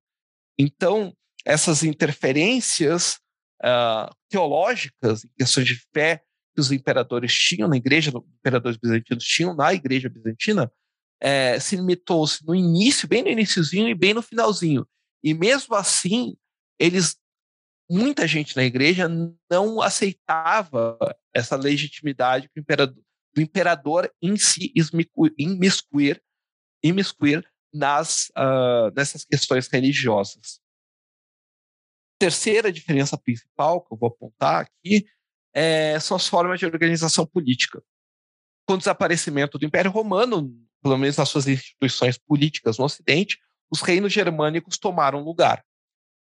Então, 0.58 1.14
essas 1.44 1.82
interferências 1.82 3.18
uh, 3.62 4.12
teológicas, 4.28 5.24
em 5.24 5.30
questões 5.38 5.66
de 5.66 5.80
fé 5.92 6.22
que 6.54 6.60
os 6.60 6.70
imperadores 6.70 7.34
tinham 7.34 7.68
na 7.68 7.76
igreja, 7.76 8.10
os 8.16 8.24
imperadores 8.38 8.78
bizantinos 8.78 9.24
tinham 9.24 9.54
na 9.54 9.74
igreja 9.74 10.08
bizantina, 10.08 10.72
é, 11.20 11.58
se 11.58 11.76
limitou-se 11.76 12.44
no 12.46 12.54
início, 12.54 13.08
bem 13.08 13.22
no 13.22 13.28
iníciozinho 13.28 13.88
e 13.88 13.94
bem 13.94 14.14
no 14.14 14.22
finalzinho. 14.22 14.86
E 15.22 15.34
mesmo 15.34 15.74
assim, 15.74 16.36
eles, 16.78 17.16
muita 17.90 18.26
gente 18.26 18.56
na 18.56 18.64
igreja 18.64 19.08
não 19.50 19.80
aceitava 19.80 20.98
essa 21.32 21.56
legitimidade 21.56 22.48
do 22.54 22.60
imperador, 22.60 23.02
do 23.34 23.42
imperador 23.42 24.14
em 24.22 24.36
si 24.36 24.72
imiscuir, 25.38 26.22
imiscuir 26.82 27.46
nas, 27.72 28.28
uh, 28.30 28.92
nessas 28.94 29.24
questões 29.24 29.68
religiosas 29.68 30.64
terceira 32.24 32.72
diferença 32.72 33.18
principal 33.18 33.82
que 33.82 33.92
eu 33.92 33.98
vou 33.98 34.08
apontar 34.08 34.62
aqui 34.62 35.06
é, 35.52 35.98
são 36.00 36.16
as 36.16 36.26
formas 36.26 36.58
de 36.58 36.66
organização 36.66 37.26
política. 37.26 37.82
Com 38.66 38.74
o 38.74 38.78
desaparecimento 38.78 39.58
do 39.58 39.66
Império 39.66 39.90
Romano, 39.90 40.50
pelo 40.82 40.96
menos 40.96 41.16
nas 41.16 41.28
suas 41.28 41.46
instituições 41.46 42.16
políticas 42.16 42.78
no 42.78 42.86
Ocidente, 42.86 43.38
os 43.70 43.82
reinos 43.82 44.12
germânicos 44.12 44.78
tomaram 44.78 45.22
lugar. 45.22 45.62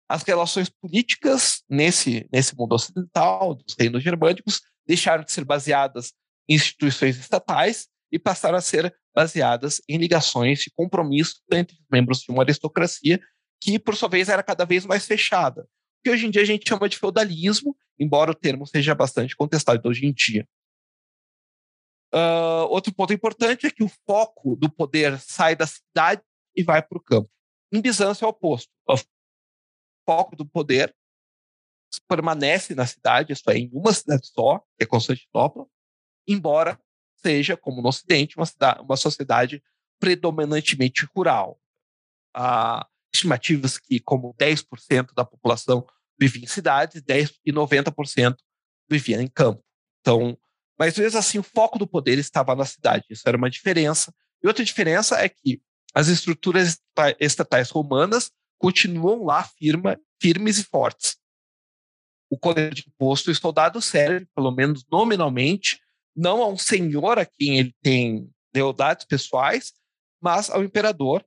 As 0.10 0.24
relações 0.24 0.70
políticas 0.70 1.64
nesse, 1.70 2.28
nesse 2.32 2.55
mundo 2.55 2.74
ocidental, 2.74 3.55
dos 3.55 3.76
reinos 3.78 4.03
germânicos, 4.03 4.62
deixaram 4.86 5.24
de 5.24 5.32
ser 5.32 5.43
baseadas 5.43 6.14
em 6.47 6.55
instituições 6.55 7.18
estatais 7.18 7.88
e 8.12 8.18
passaram 8.18 8.58
a 8.58 8.62
ser 8.62 8.95
baseadas 9.14 9.82
em 9.89 9.97
ligações 9.97 10.60
de 10.60 10.72
compromisso 10.72 11.41
entre 11.51 11.76
os 11.76 11.86
membros 11.91 12.20
de 12.20 12.32
uma 12.32 12.43
aristocracia 12.43 13.20
que, 13.62 13.78
por 13.78 13.95
sua 13.95 14.08
vez, 14.08 14.30
era 14.30 14.43
cada 14.43 14.66
vez 14.66 14.86
mais 14.86 15.05
fechada 15.05 15.68
que 16.08 16.12
hoje 16.12 16.26
em 16.26 16.30
dia 16.30 16.41
a 16.41 16.45
gente 16.45 16.68
chama 16.68 16.88
de 16.88 16.97
feudalismo, 16.97 17.76
embora 17.99 18.32
o 18.32 18.36
termo 18.36 18.66
seja 18.66 18.95
bastante 18.95 19.36
contestado 19.36 19.88
hoje 19.89 20.05
em 20.05 20.14
dia. 20.14 20.47
Uh, 22.14 22.64
outro 22.70 22.93
ponto 22.93 23.12
importante 23.12 23.68
é 23.68 23.70
que 23.70 23.84
o 23.84 23.91
foco 24.05 24.55
do 24.55 24.70
poder 24.70 25.20
sai 25.20 25.53
da 25.53 25.68
cidade 25.68 26.22
e 26.55 26.64
vai 26.64 26.82
para 26.82 26.97
o 26.97 27.03
campo. 27.03 27.30
Em 27.74 27.82
Bizâncio 27.82 28.24
é 28.24 28.28
o 28.28 28.30
oposto. 28.30 28.72
Foco 30.08 30.36
do 30.36 30.45
poder 30.45 30.95
permanece 32.08 32.74
na 32.74 32.86
cidade, 32.86 33.34
isto 33.34 33.49
é, 33.49 33.58
em 33.58 33.70
uma 33.74 33.91
cidade 33.91 34.28
só, 34.28 34.60
que 34.78 34.84
é 34.84 34.86
Constantinopla, 34.86 35.66
embora 36.28 36.80
seja, 37.18 37.58
como 37.58 37.82
no 37.82 37.89
Ocidente, 37.89 38.38
uma, 38.38 38.45
cidade, 38.45 38.82
uma 38.82 38.95
sociedade 38.95 39.62
predominantemente 39.99 41.05
rural. 41.16 41.60
Há 42.34 42.88
estimativas 43.14 43.78
que, 43.78 43.99
como 43.99 44.34
10% 44.36 45.14
da 45.14 45.26
população 45.26 45.86
vivia 46.20 46.43
em 46.43 46.47
cidades, 46.47 47.01
10 47.01 47.39
e 47.45 47.51
90% 47.51 48.38
vivia 48.89 49.22
em 49.22 49.28
campo. 49.28 49.64
Então, 50.01 50.38
mas 50.78 50.97
mesmo 50.97 51.18
assim, 51.18 51.39
o 51.39 51.43
foco 51.43 51.80
do 51.80 51.88
poder 51.88 52.20
estava 52.20 52.55
na 52.55 52.66
cidade. 52.66 53.05
Isso 53.10 53.24
era 53.28 53.38
uma 53.38 53.49
diferença. 53.49 54.14
E 54.43 54.47
outra 54.47 54.64
diferença 54.64 55.18
é 55.20 55.28
que 55.28 55.62
as 55.93 56.08
estruturas 56.08 56.80
estatais 57.20 57.72
romanas 57.72 58.32
continuam 58.58 59.24
lá 59.24 59.43
firma, 59.43 59.99
firmes 60.22 60.58
e 60.58 60.64
fortes. 60.64 61.18
O 62.30 62.38
colégio 62.38 62.76
de 62.76 62.86
imposto, 62.88 63.32
o 63.32 63.36
soldado 63.36 63.82
serve, 63.82 64.28
pelo 64.36 64.51
menos 64.51 64.86
nominalmente, 64.91 65.80
não 66.16 66.41
a 66.41 66.47
um 66.47 66.58
senhor 66.58 67.20
a 67.20 67.26
quem 67.26 67.60
ele 67.60 67.76
tem 67.82 68.30
lealdades 68.53 69.05
pessoais, 69.05 69.74
mas 70.22 70.49
ao 70.49 70.64
imperador, 70.64 71.24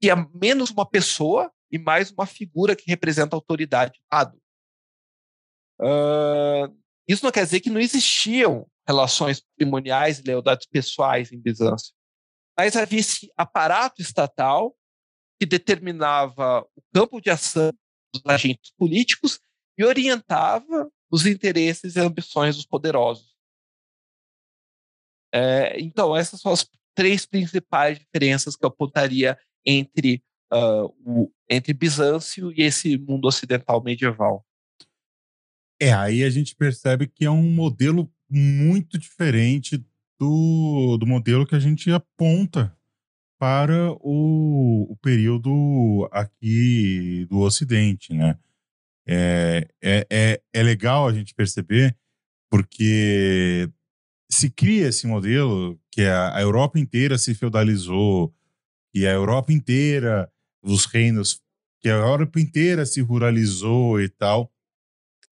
que 0.00 0.10
é 0.10 0.14
menos 0.34 0.70
uma 0.70 0.86
pessoa 0.88 1.50
e 1.70 1.78
mais 1.78 2.10
uma 2.10 2.26
figura 2.26 2.76
que 2.76 2.84
representa 2.86 3.34
a 3.34 3.38
autoridade. 3.38 3.98
Uh, 5.80 6.70
isso 7.08 7.24
não 7.24 7.32
quer 7.32 7.44
dizer 7.44 7.60
que 7.60 7.70
não 7.70 7.80
existiam 7.80 8.68
relações 8.86 9.40
patrimoniais 9.40 10.18
e 10.18 10.22
lealdades 10.22 10.66
pessoais 10.66 11.32
em 11.32 11.40
Bizâncio, 11.40 11.92
mas 12.56 12.76
havia 12.76 13.00
esse 13.00 13.32
aparato 13.36 14.00
estatal 14.00 14.76
que 15.38 15.46
determinava 15.46 16.66
o 16.76 16.82
campo 16.92 17.20
de 17.20 17.30
ação 17.30 17.72
dos 18.12 18.22
agentes 18.26 18.72
políticos 18.76 19.40
e 19.76 19.84
orientava 19.84 20.90
os 21.10 21.26
interesses 21.26 21.96
e 21.96 22.00
ambições 22.00 22.56
dos 22.56 22.66
poderosos. 22.66 23.34
É, 25.32 25.80
então, 25.80 26.16
essas 26.16 26.40
são 26.40 26.52
as 26.52 26.68
três 26.94 27.26
principais 27.26 27.98
diferenças 27.98 28.54
que 28.54 28.64
eu 28.64 28.68
apontaria 28.68 29.36
entre, 29.66 30.22
uh, 30.52 30.86
o, 31.04 31.32
entre 31.50 31.72
Bizâncio 31.72 32.52
e 32.52 32.62
esse 32.62 32.96
mundo 32.96 33.26
ocidental 33.26 33.82
medieval. 33.82 34.46
É, 35.80 35.92
aí 35.92 36.22
a 36.22 36.30
gente 36.30 36.54
percebe 36.54 37.08
que 37.08 37.24
é 37.24 37.30
um 37.30 37.50
modelo 37.50 38.10
muito 38.30 38.96
diferente 38.96 39.84
do, 40.18 40.96
do 40.98 41.06
modelo 41.06 41.46
que 41.46 41.56
a 41.56 41.60
gente 41.60 41.90
aponta 41.90 42.76
para 43.38 43.92
o, 44.00 44.92
o 44.92 44.96
período 45.02 46.08
aqui 46.12 47.26
do 47.28 47.40
Ocidente, 47.40 48.12
né? 48.14 48.38
É, 49.06 49.68
é, 49.82 50.06
é, 50.10 50.42
é 50.52 50.62
legal 50.62 51.06
a 51.06 51.12
gente 51.12 51.34
perceber 51.34 51.94
porque 52.50 53.68
se 54.30 54.48
cria 54.48 54.88
esse 54.88 55.06
modelo 55.06 55.78
que 55.90 56.02
a, 56.02 56.36
a 56.36 56.40
Europa 56.40 56.78
inteira 56.78 57.18
se 57.18 57.34
feudalizou, 57.34 58.34
e 58.94 59.06
a 59.06 59.10
Europa 59.10 59.52
inteira, 59.52 60.30
os 60.62 60.86
reinos, 60.86 61.42
que 61.80 61.88
a 61.88 61.94
Europa 61.94 62.40
inteira 62.40 62.86
se 62.86 63.00
ruralizou 63.00 64.00
e 64.00 64.08
tal, 64.08 64.52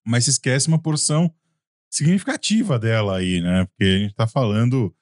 mas 0.05 0.25
se 0.25 0.31
esquece 0.31 0.67
uma 0.67 0.83
porção 0.83 1.33
significativa 1.89 2.79
dela 2.79 3.19
aí, 3.19 3.41
né? 3.41 3.65
Porque 3.67 3.85
a 3.85 3.99
gente 3.99 4.11
está 4.11 4.27
falando 4.27 4.95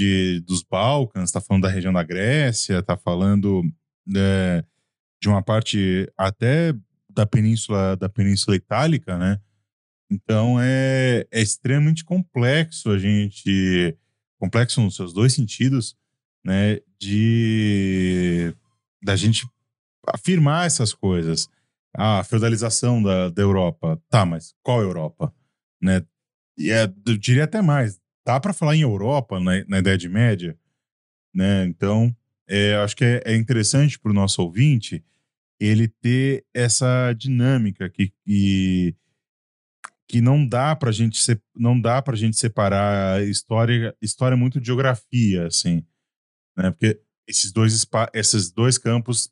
de, 0.00 0.40
dos 0.40 0.62
Balcãs, 0.62 1.24
está 1.24 1.42
falando 1.42 1.64
da 1.64 1.68
região 1.68 1.92
da 1.92 2.02
Grécia, 2.02 2.78
está 2.78 2.96
falando 2.96 3.62
né, 4.06 4.64
de 5.20 5.28
uma 5.28 5.42
parte 5.42 6.10
até 6.16 6.74
da 7.10 7.26
península 7.26 7.96
da 7.96 8.08
península 8.08 8.56
itálica, 8.56 9.18
né? 9.18 9.38
Então 10.10 10.58
é, 10.58 11.26
é 11.30 11.40
extremamente 11.42 12.02
complexo 12.02 12.90
a 12.90 12.98
gente 12.98 13.94
complexo 14.38 14.80
nos 14.80 14.96
seus 14.96 15.12
dois 15.12 15.34
sentidos 15.34 15.94
né, 16.42 16.80
de 16.98 18.54
da 19.02 19.14
gente 19.16 19.46
afirmar 20.06 20.66
essas 20.66 20.94
coisas. 20.94 21.46
A 21.94 22.22
feudalização 22.24 23.02
da, 23.02 23.28
da 23.28 23.42
Europa. 23.42 24.00
Tá, 24.08 24.24
mas 24.24 24.54
qual 24.62 24.80
Europa? 24.80 25.34
Né? 25.82 26.02
E 26.56 26.70
é, 26.70 26.84
eu 26.84 27.18
diria 27.18 27.44
até 27.44 27.60
mais. 27.60 28.00
Dá 28.30 28.38
para 28.38 28.52
falar 28.52 28.76
em 28.76 28.82
Europa 28.82 29.40
na, 29.40 29.64
na 29.66 29.78
Idade 29.80 30.08
Média? 30.08 30.56
Né? 31.34 31.64
Então, 31.64 32.14
é, 32.48 32.76
acho 32.76 32.96
que 32.96 33.04
é, 33.04 33.22
é 33.24 33.36
interessante 33.36 33.98
para 33.98 34.12
o 34.12 34.14
nosso 34.14 34.40
ouvinte 34.40 35.04
ele 35.58 35.88
ter 35.88 36.44
essa 36.54 37.12
dinâmica 37.12 37.90
que, 37.90 38.12
que, 38.24 38.94
que 40.06 40.20
não 40.20 40.46
dá 40.46 40.76
para 40.76 40.92
gente 40.92 41.20
não 41.56 41.78
dá 41.78 42.00
para 42.00 42.16
gente 42.16 42.36
separar 42.36 43.20
história 43.24 43.94
história 44.00 44.36
muito 44.36 44.60
de 44.60 44.66
geografia 44.68 45.48
assim 45.48 45.84
né? 46.56 46.70
Porque 46.70 47.00
esses 47.26 47.52
dois, 47.52 47.86
esses 48.14 48.50
dois 48.50 48.78
campos 48.78 49.30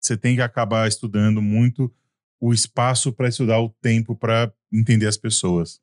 você 0.00 0.16
tem 0.16 0.36
que 0.36 0.42
acabar 0.42 0.88
estudando 0.88 1.42
muito 1.42 1.92
o 2.40 2.52
espaço 2.54 3.12
para 3.12 3.28
estudar 3.28 3.60
o 3.60 3.68
tempo 3.68 4.16
para 4.16 4.52
entender 4.72 5.06
as 5.06 5.16
pessoas. 5.16 5.80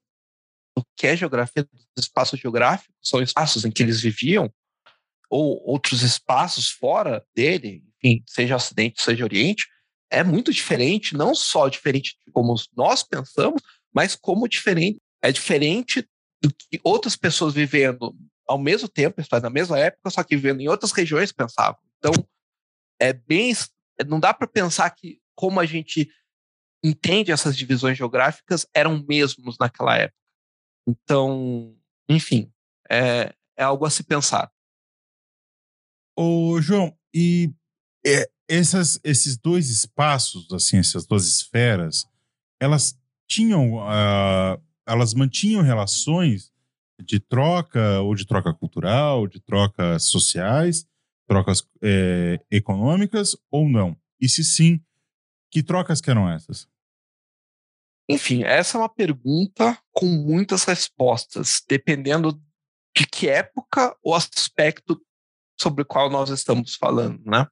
Que 0.98 1.08
é 1.08 1.16
geografia 1.16 1.64
dos 1.64 2.06
espaços 2.06 2.40
geográficos? 2.40 2.96
São 3.02 3.22
espaços 3.22 3.66
em 3.66 3.72
que 3.72 3.84
eles 3.84 4.02
viviam 4.02 4.52
ou 5.30 5.62
outros 5.66 6.02
espaços 6.02 6.70
fora 6.70 7.26
dele, 7.36 7.84
enfim, 7.98 8.24
seja 8.28 8.56
Ocidente, 8.56 9.02
seja 9.02 9.24
Oriente, 9.24 9.68
é 10.10 10.24
muito 10.24 10.54
diferente, 10.54 11.16
não 11.16 11.34
só 11.34 11.68
diferente 11.68 12.16
de 12.26 12.32
como 12.32 12.56
nós 12.76 13.04
pensamos, 13.04 13.62
mas 13.94 14.16
como 14.16 14.48
diferente 14.48 15.02
é 15.22 15.32
diferente 15.32 16.08
do 16.42 16.54
que 16.54 16.80
outras 16.84 17.16
pessoas 17.16 17.54
vivendo 17.54 18.16
ao 18.48 18.60
mesmo 18.60 18.88
tempo, 18.88 19.22
na 19.42 19.50
mesma 19.50 19.80
época, 19.80 20.12
só 20.12 20.24
que 20.24 20.36
vivendo 20.36 20.62
em 20.62 20.68
outras 20.68 20.92
regiões 20.92 21.32
pensavam. 21.32 21.80
Então, 21.98 22.14
é 23.00 23.12
bem. 23.12 23.52
Não 24.08 24.20
dá 24.20 24.34
para 24.34 24.48
pensar 24.48 24.90
que 24.92 25.20
como 25.34 25.60
a 25.60 25.66
gente 25.66 26.10
entende 26.84 27.32
essas 27.32 27.58
divisões 27.58 27.98
geográficas 27.98 28.68
eram 28.74 29.04
mesmos 29.08 29.58
naquela 29.60 29.98
época. 29.98 30.25
Então, 30.88 31.76
enfim, 32.08 32.52
é, 32.90 33.34
é 33.58 33.64
algo 33.64 33.86
a 33.86 33.90
se 33.90 34.04
pensar. 34.04 34.52
Ô, 36.18 36.62
João, 36.62 36.96
e 37.14 37.52
é, 38.06 38.30
essas, 38.48 39.00
esses 39.04 39.38
dois 39.38 39.70
espaços, 39.70 40.52
assim, 40.52 40.78
essas 40.78 41.06
duas 41.06 41.28
esferas, 41.28 42.08
elas 42.60 42.98
tinham, 43.28 43.82
ah, 43.82 44.60
elas 44.88 45.14
mantinham 45.14 45.62
relações 45.62 46.54
de 47.04 47.20
troca, 47.20 48.00
ou 48.02 48.16
de 48.16 48.26
troca 48.26 48.54
cultural, 48.54 49.28
de 49.28 49.40
trocas 49.42 50.04
sociais, 50.04 50.88
trocas 51.28 51.68
é, 51.82 52.40
econômicas, 52.50 53.36
ou 53.52 53.68
não? 53.68 53.98
E 54.22 54.30
se 54.30 54.44
sim, 54.44 54.80
que 55.52 55.62
trocas 55.62 56.00
que 56.00 56.10
eram 56.10 56.30
essas? 56.30 56.68
Enfim, 58.08 58.44
essa 58.44 58.78
é 58.78 58.82
uma 58.82 58.90
pergunta 58.90 59.78
com 59.92 60.06
muitas 60.06 60.64
respostas, 60.64 61.62
dependendo 61.68 62.40
de 62.96 63.06
que 63.08 63.28
época 63.28 63.96
ou 64.04 64.14
aspecto 64.14 65.02
sobre 65.60 65.82
o 65.82 65.86
qual 65.86 66.10
nós 66.10 66.30
estamos 66.30 66.76
falando, 66.76 67.22
né? 67.26 67.48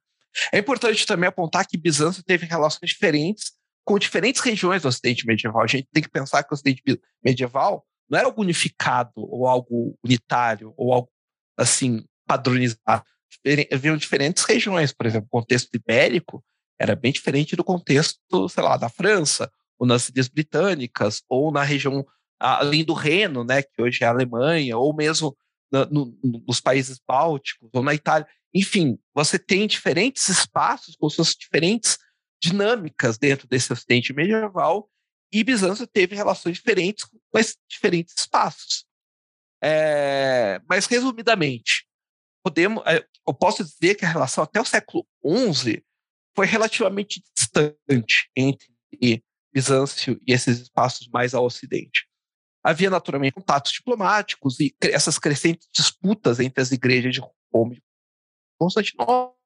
É 0.52 0.58
importante 0.58 1.06
também 1.06 1.28
apontar 1.28 1.66
que 1.66 1.76
Bizâncio 1.76 2.22
teve 2.22 2.46
relações 2.46 2.90
diferentes 2.90 3.52
com 3.84 3.98
diferentes 3.98 4.40
regiões 4.40 4.82
do 4.82 4.88
Ocidente 4.88 5.26
medieval. 5.26 5.62
A 5.62 5.66
gente 5.66 5.88
tem 5.92 6.02
que 6.02 6.08
pensar 6.08 6.42
que 6.42 6.52
o 6.52 6.54
Ocidente 6.54 6.82
medieval 7.22 7.84
não 8.08 8.18
era 8.18 8.26
algo 8.26 8.42
unificado 8.42 9.12
ou 9.16 9.46
algo 9.46 9.96
unitário 10.02 10.72
ou 10.76 10.92
algo 10.92 11.10
assim 11.58 12.04
padronizado. 12.26 13.04
Haviam 13.72 13.96
diferentes 13.96 14.44
regiões, 14.44 14.92
por 14.92 15.06
exemplo, 15.06 15.26
o 15.26 15.40
contexto 15.40 15.74
ibérico 15.74 16.44
era 16.78 16.96
bem 16.96 17.12
diferente 17.12 17.54
do 17.54 17.64
contexto, 17.64 18.48
sei 18.48 18.62
lá, 18.62 18.76
da 18.76 18.88
França 18.88 19.50
ou 19.78 19.86
nas 19.86 20.08
Ilhas 20.08 20.28
Britânicas 20.28 21.22
ou 21.28 21.50
na 21.50 21.62
região 21.62 22.06
além 22.38 22.84
do 22.84 22.92
Reno, 22.92 23.44
né, 23.44 23.62
que 23.62 23.80
hoje 23.80 24.02
é 24.02 24.06
a 24.06 24.10
Alemanha, 24.10 24.76
ou 24.76 24.94
mesmo 24.94 25.36
na, 25.70 25.86
no, 25.86 26.16
nos 26.22 26.60
países 26.60 27.00
bálticos 27.06 27.70
ou 27.72 27.82
na 27.82 27.94
Itália. 27.94 28.26
Enfim, 28.52 28.98
você 29.14 29.38
tem 29.38 29.66
diferentes 29.66 30.28
espaços 30.28 30.94
com 30.96 31.08
suas 31.08 31.30
diferentes 31.30 31.98
dinâmicas 32.42 33.16
dentro 33.16 33.48
desse 33.48 33.72
Ocidente 33.72 34.12
medieval 34.12 34.88
e 35.32 35.42
Bizâncio 35.42 35.86
teve 35.86 36.14
relações 36.14 36.58
diferentes 36.58 37.04
com 37.04 37.38
esses 37.38 37.56
diferentes 37.68 38.14
espaços. 38.16 38.84
É, 39.62 40.60
mas, 40.68 40.86
resumidamente, 40.86 41.88
podemos, 42.44 42.84
é, 42.86 43.04
eu 43.26 43.34
posso 43.34 43.64
dizer 43.64 43.94
que 43.94 44.04
a 44.04 44.08
relação 44.08 44.44
até 44.44 44.60
o 44.60 44.64
século 44.64 45.06
XI 45.26 45.82
foi 46.36 46.46
relativamente 46.46 47.22
distante 47.34 48.30
entre 48.36 48.68
Bizâncio 49.54 50.20
e 50.26 50.32
esses 50.32 50.58
espaços 50.58 51.06
mais 51.08 51.32
ao 51.32 51.44
ocidente. 51.44 52.08
Havia 52.62 52.90
naturalmente 52.90 53.34
contatos 53.34 53.70
diplomáticos 53.70 54.58
e 54.58 54.74
essas 54.80 55.18
crescentes 55.18 55.68
disputas 55.72 56.40
entre 56.40 56.60
as 56.60 56.72
igrejas 56.72 57.14
de 57.14 57.22
Roma 57.52 57.74
e 57.74 57.82
Constantinopla, 58.58 59.36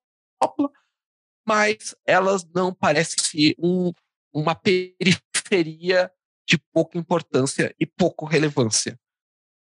mas 1.46 1.94
elas 2.06 2.44
não 2.54 2.72
parecem 2.72 3.22
ser 3.22 3.54
um, 3.58 3.92
uma 4.32 4.54
periferia 4.54 6.10
de 6.48 6.56
pouca 6.72 6.96
importância 6.96 7.74
e 7.78 7.84
pouca 7.84 8.26
relevância. 8.26 8.98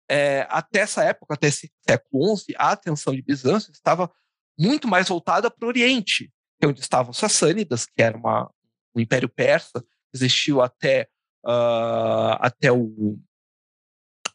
É, 0.09 0.45
até 0.49 0.79
essa 0.79 1.03
época, 1.03 1.35
até 1.35 1.47
esse 1.47 1.71
século 1.87 2.35
XI, 2.35 2.53
a 2.57 2.71
atenção 2.71 3.15
de 3.15 3.21
Bizâncio 3.21 3.71
estava 3.71 4.11
muito 4.59 4.87
mais 4.87 5.07
voltada 5.07 5.49
para 5.49 5.65
o 5.65 5.69
Oriente, 5.69 6.31
que 6.59 6.65
é 6.65 6.67
onde 6.67 6.81
estavam 6.81 7.11
os 7.11 7.17
Sassânidas, 7.17 7.85
que 7.85 8.01
era 8.01 8.17
uma, 8.17 8.51
um 8.95 8.99
império 8.99 9.29
persa, 9.29 9.85
existiu 10.13 10.61
até, 10.61 11.07
uh, 11.45 12.37
até 12.39 12.71
o, 12.71 13.19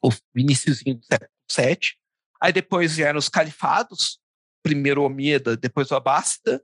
o 0.03 0.11
iníciozinho 0.37 0.97
do 0.97 1.05
século 1.05 1.31
VII. 1.55 1.93
Aí 2.41 2.53
depois 2.53 2.97
vieram 2.97 3.19
os 3.19 3.29
califados, 3.29 4.21
primeiro 4.63 5.03
o 5.03 5.07
Omíada, 5.07 5.57
depois 5.57 5.91
o 5.91 5.97
Abássida, 5.97 6.63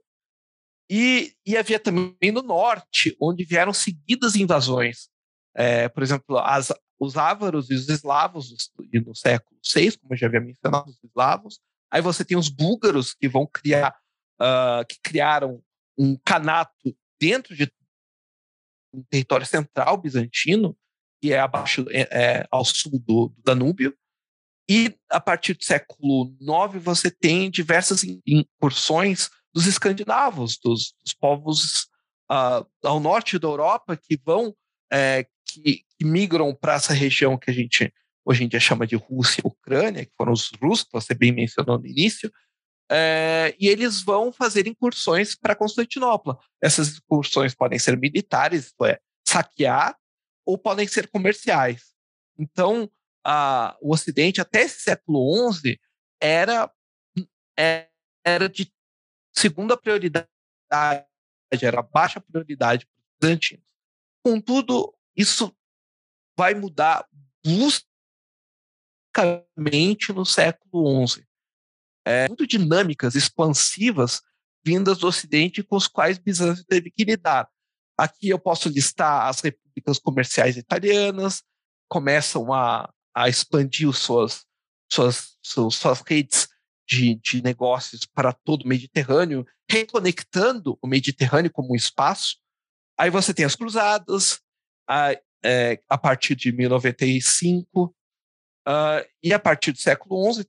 e, 0.89 1.33
e 1.45 1.57
havia 1.57 1.79
também 1.79 2.31
no 2.31 2.41
norte, 2.41 3.15
onde 3.19 3.43
vieram 3.43 3.73
seguidas 3.73 4.35
invasões. 4.35 5.09
É, 5.55 5.89
por 5.89 6.03
exemplo, 6.03 6.37
as, 6.37 6.71
os 6.99 7.17
ávaros 7.17 7.69
e 7.69 7.75
os 7.75 7.89
eslavos 7.89 8.51
no 9.05 9.15
século 9.15 9.59
VI, 9.73 9.97
como 9.97 10.13
eu 10.13 10.17
já 10.17 10.27
havia 10.27 10.41
mencionado, 10.41 10.89
os 10.89 11.03
eslavos. 11.03 11.59
Aí 11.91 12.01
você 12.01 12.23
tem 12.23 12.37
os 12.37 12.49
búlgaros 12.49 13.13
que 13.13 13.27
vão 13.27 13.47
criar, 13.47 13.95
uh, 14.39 14.85
que 14.87 14.99
criaram 15.01 15.61
um 15.97 16.17
canato 16.23 16.95
dentro 17.19 17.55
de 17.55 17.71
um 18.95 19.03
território 19.09 19.45
central 19.45 19.97
bizantino, 19.97 20.75
que 21.21 21.33
é 21.33 21.39
abaixo, 21.39 21.85
é, 21.89 22.07
é, 22.11 22.47
ao 22.51 22.63
sul 22.63 22.99
do, 22.99 23.29
do 23.29 23.41
Danúbio. 23.43 23.95
E 24.69 24.95
a 25.09 25.19
partir 25.19 25.53
do 25.53 25.63
século 25.63 26.35
IX 26.41 26.83
você 26.83 27.11
tem 27.11 27.51
diversas 27.51 28.03
incursões 28.25 29.29
dos 29.53 29.67
escandinavos, 29.67 30.57
dos, 30.57 30.93
dos 31.03 31.13
povos 31.13 31.87
uh, 32.31 32.65
ao 32.83 32.99
norte 32.99 33.37
da 33.37 33.47
Europa 33.47 33.95
que 33.95 34.19
vão, 34.23 34.55
é, 34.91 35.25
que, 35.45 35.83
que, 35.97 36.05
migram 36.05 36.53
para 36.53 36.73
essa 36.73 36.93
região 36.93 37.37
que 37.37 37.51
a 37.51 37.53
gente 37.53 37.93
hoje 38.25 38.43
em 38.43 38.47
dia 38.47 38.59
chama 38.59 38.87
de 38.87 38.95
Rússia 38.95 39.41
e 39.41 39.47
Ucrânia, 39.47 40.03
que 40.03 40.11
foram 40.17 40.33
os 40.33 40.51
russos, 40.59 40.87
você 40.91 41.13
bem 41.13 41.31
mencionou 41.31 41.77
no 41.77 41.85
início, 41.85 42.31
é, 42.89 43.55
e 43.59 43.67
eles 43.67 44.01
vão 44.01 44.31
fazer 44.31 44.67
incursões 44.67 45.35
para 45.35 45.55
Constantinopla. 45.55 46.39
Essas 46.61 46.97
incursões 46.97 47.55
podem 47.55 47.79
ser 47.79 47.97
militares, 47.97 48.73
é, 48.83 48.99
saquear, 49.27 49.97
ou 50.45 50.57
podem 50.57 50.87
ser 50.87 51.07
comerciais. 51.07 51.93
Então, 52.37 52.89
a, 53.25 53.75
o 53.81 53.93
Ocidente, 53.93 54.39
até 54.39 54.61
esse 54.61 54.81
século 54.81 55.51
XI, 55.51 55.79
era, 56.21 56.71
era 58.23 58.47
de 58.47 58.71
segunda 59.33 59.75
prioridade, 59.75 60.27
era 61.51 61.81
baixa 61.81 62.21
prioridade 62.21 62.85
para 62.85 62.97
os 62.97 63.03
bizantinos. 63.19 63.65
Contudo, 64.23 64.95
isso 65.15 65.51
vai 66.37 66.53
mudar 66.53 67.07
bruscamente 67.43 70.13
no 70.13 70.25
século 70.25 71.07
XI. 71.07 71.25
É, 72.05 72.27
muito 72.27 72.45
dinâmicas, 72.45 73.15
expansivas, 73.15 74.21
vindas 74.63 74.99
do 74.99 75.07
Ocidente 75.07 75.63
com 75.63 75.75
os 75.75 75.87
quais 75.87 76.17
Bizâncio 76.19 76.63
teve 76.65 76.91
que 76.91 77.03
lidar. 77.03 77.49
Aqui 77.97 78.29
eu 78.29 78.39
posso 78.39 78.69
listar 78.69 79.27
as 79.27 79.41
repúblicas 79.41 79.97
comerciais 79.97 80.57
italianas, 80.57 81.43
começam 81.87 82.53
a, 82.53 82.91
a 83.15 83.29
expandir 83.29 83.91
suas, 83.93 84.45
suas, 84.91 85.37
suas, 85.41 86.01
redes 86.01 86.47
de, 86.87 87.15
de 87.15 87.41
negócios 87.41 88.05
para 88.05 88.33
todo 88.33 88.63
o 88.63 88.67
Mediterrâneo, 88.67 89.45
reconectando 89.69 90.77
o 90.81 90.87
Mediterrâneo 90.87 91.51
como 91.51 91.73
um 91.73 91.75
espaço. 91.75 92.37
Aí 92.97 93.09
você 93.09 93.33
tem 93.33 93.45
as 93.45 93.55
cruzadas, 93.55 94.41
a, 94.87 95.11
é, 95.43 95.81
a 95.89 95.97
partir 95.97 96.35
de 96.35 96.51
1095, 96.51 97.85
uh, 97.85 97.93
ah, 98.65 99.05
e 99.23 99.33
a 99.33 99.39
partir 99.39 99.71
do 99.71 99.77
século 99.77 100.33
XI, 100.33 100.45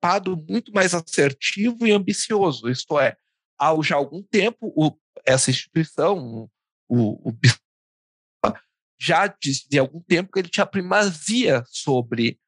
tampado 0.00 0.36
muito 0.48 0.72
mais 0.72 0.94
assertivo 0.94 1.86
e 1.86 1.92
ambicioso. 1.92 2.68
Isto 2.68 2.98
é, 2.98 3.16
há 3.58 3.70
já 3.82 3.96
algum 3.96 4.22
tempo, 4.22 4.72
o, 4.74 4.96
essa 5.24 5.50
instituição, 5.50 6.50
o, 6.88 7.28
o 7.28 7.36
já 8.98 9.26
dizia 9.26 9.80
algum 9.80 10.00
tempo 10.02 10.32
que 10.32 10.38
ele 10.38 10.48
tinha 10.48 10.66
primazia 10.66 11.64
sobre 11.68 12.38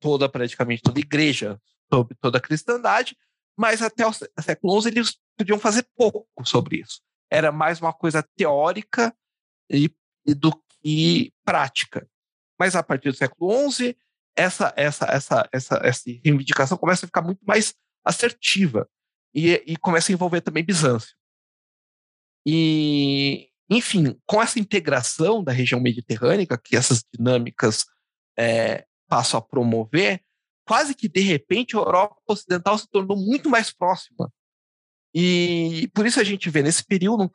toda, 0.00 0.28
praticamente 0.28 0.82
toda 0.82 1.00
igreja, 1.00 1.60
sobre 1.92 2.16
toda 2.20 2.38
a 2.38 2.40
cristandade, 2.40 3.16
mas 3.56 3.82
até 3.82 4.06
o 4.06 4.12
século 4.12 4.80
XI 4.80 4.88
eles 4.88 5.18
podiam 5.36 5.58
fazer 5.58 5.86
pouco 5.96 6.28
sobre 6.44 6.80
isso. 6.80 7.00
Era 7.30 7.50
mais 7.50 7.80
uma 7.80 7.92
coisa 7.92 8.22
teórica 8.36 9.14
e 9.68 9.90
do 10.24 10.52
que 10.80 11.32
prática. 11.44 12.08
Mas 12.58 12.76
a 12.76 12.82
partir 12.82 13.10
do 13.10 13.16
século 13.16 13.70
XI, 13.70 13.96
essa, 14.36 14.72
essa, 14.76 15.06
essa, 15.06 15.48
essa, 15.52 15.80
essa 15.82 16.02
reivindicação 16.24 16.78
começa 16.78 17.04
a 17.04 17.08
ficar 17.08 17.22
muito 17.22 17.40
mais 17.44 17.74
assertiva 18.04 18.88
e, 19.34 19.62
e 19.66 19.76
começa 19.76 20.10
a 20.10 20.14
envolver 20.14 20.40
também 20.40 20.64
Bizâncio. 20.64 21.14
E, 22.46 23.48
enfim, 23.70 24.18
com 24.26 24.42
essa 24.42 24.58
integração 24.58 25.42
da 25.42 25.52
região 25.52 25.80
mediterrânea, 25.80 26.46
que 26.62 26.76
essas 26.76 27.04
dinâmicas 27.14 27.84
é, 28.38 28.84
passam 29.08 29.38
a 29.38 29.42
promover, 29.42 30.22
quase 30.66 30.94
que 30.94 31.08
de 31.08 31.20
repente 31.20 31.76
a 31.76 31.80
Europa 31.80 32.16
Ocidental 32.26 32.78
se 32.78 32.88
tornou 32.88 33.16
muito 33.16 33.48
mais 33.48 33.72
próxima. 33.72 34.32
E 35.14 35.90
por 35.94 36.06
isso 36.06 36.18
a 36.18 36.24
gente 36.24 36.48
vê 36.48 36.62
nesse 36.62 36.84
período 36.84 37.30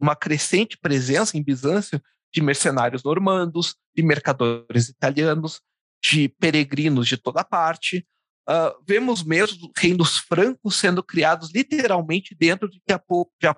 uma 0.00 0.16
crescente 0.16 0.78
presença 0.78 1.36
em 1.36 1.42
Bizâncio 1.42 2.00
de 2.32 2.40
mercenários 2.40 3.02
normandos, 3.02 3.76
de 3.94 4.02
mercadores 4.02 4.88
italianos, 4.88 5.60
de 6.02 6.28
peregrinos 6.28 7.08
de 7.08 7.16
toda 7.16 7.44
parte. 7.44 8.06
ah, 8.48 8.74
vemos 8.86 9.22
mesmo 9.22 9.70
reinos 9.76 10.18
francos 10.18 10.76
sendo 10.76 11.02
criados 11.02 11.52
literalmente 11.52 12.34
dentro 12.34 12.68
de 12.68 12.80
que 12.80 12.92
a 12.92 12.98
pouco, 12.98 13.32
já, 13.40 13.54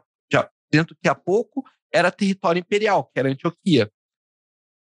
dentro 0.71 0.95
de 0.95 1.01
que 1.01 1.09
a 1.09 1.15
pouco 1.15 1.63
era 1.93 2.11
território 2.11 2.61
imperial, 2.61 3.05
que 3.13 3.19
era 3.21 3.29
Antioquia. 3.31 3.91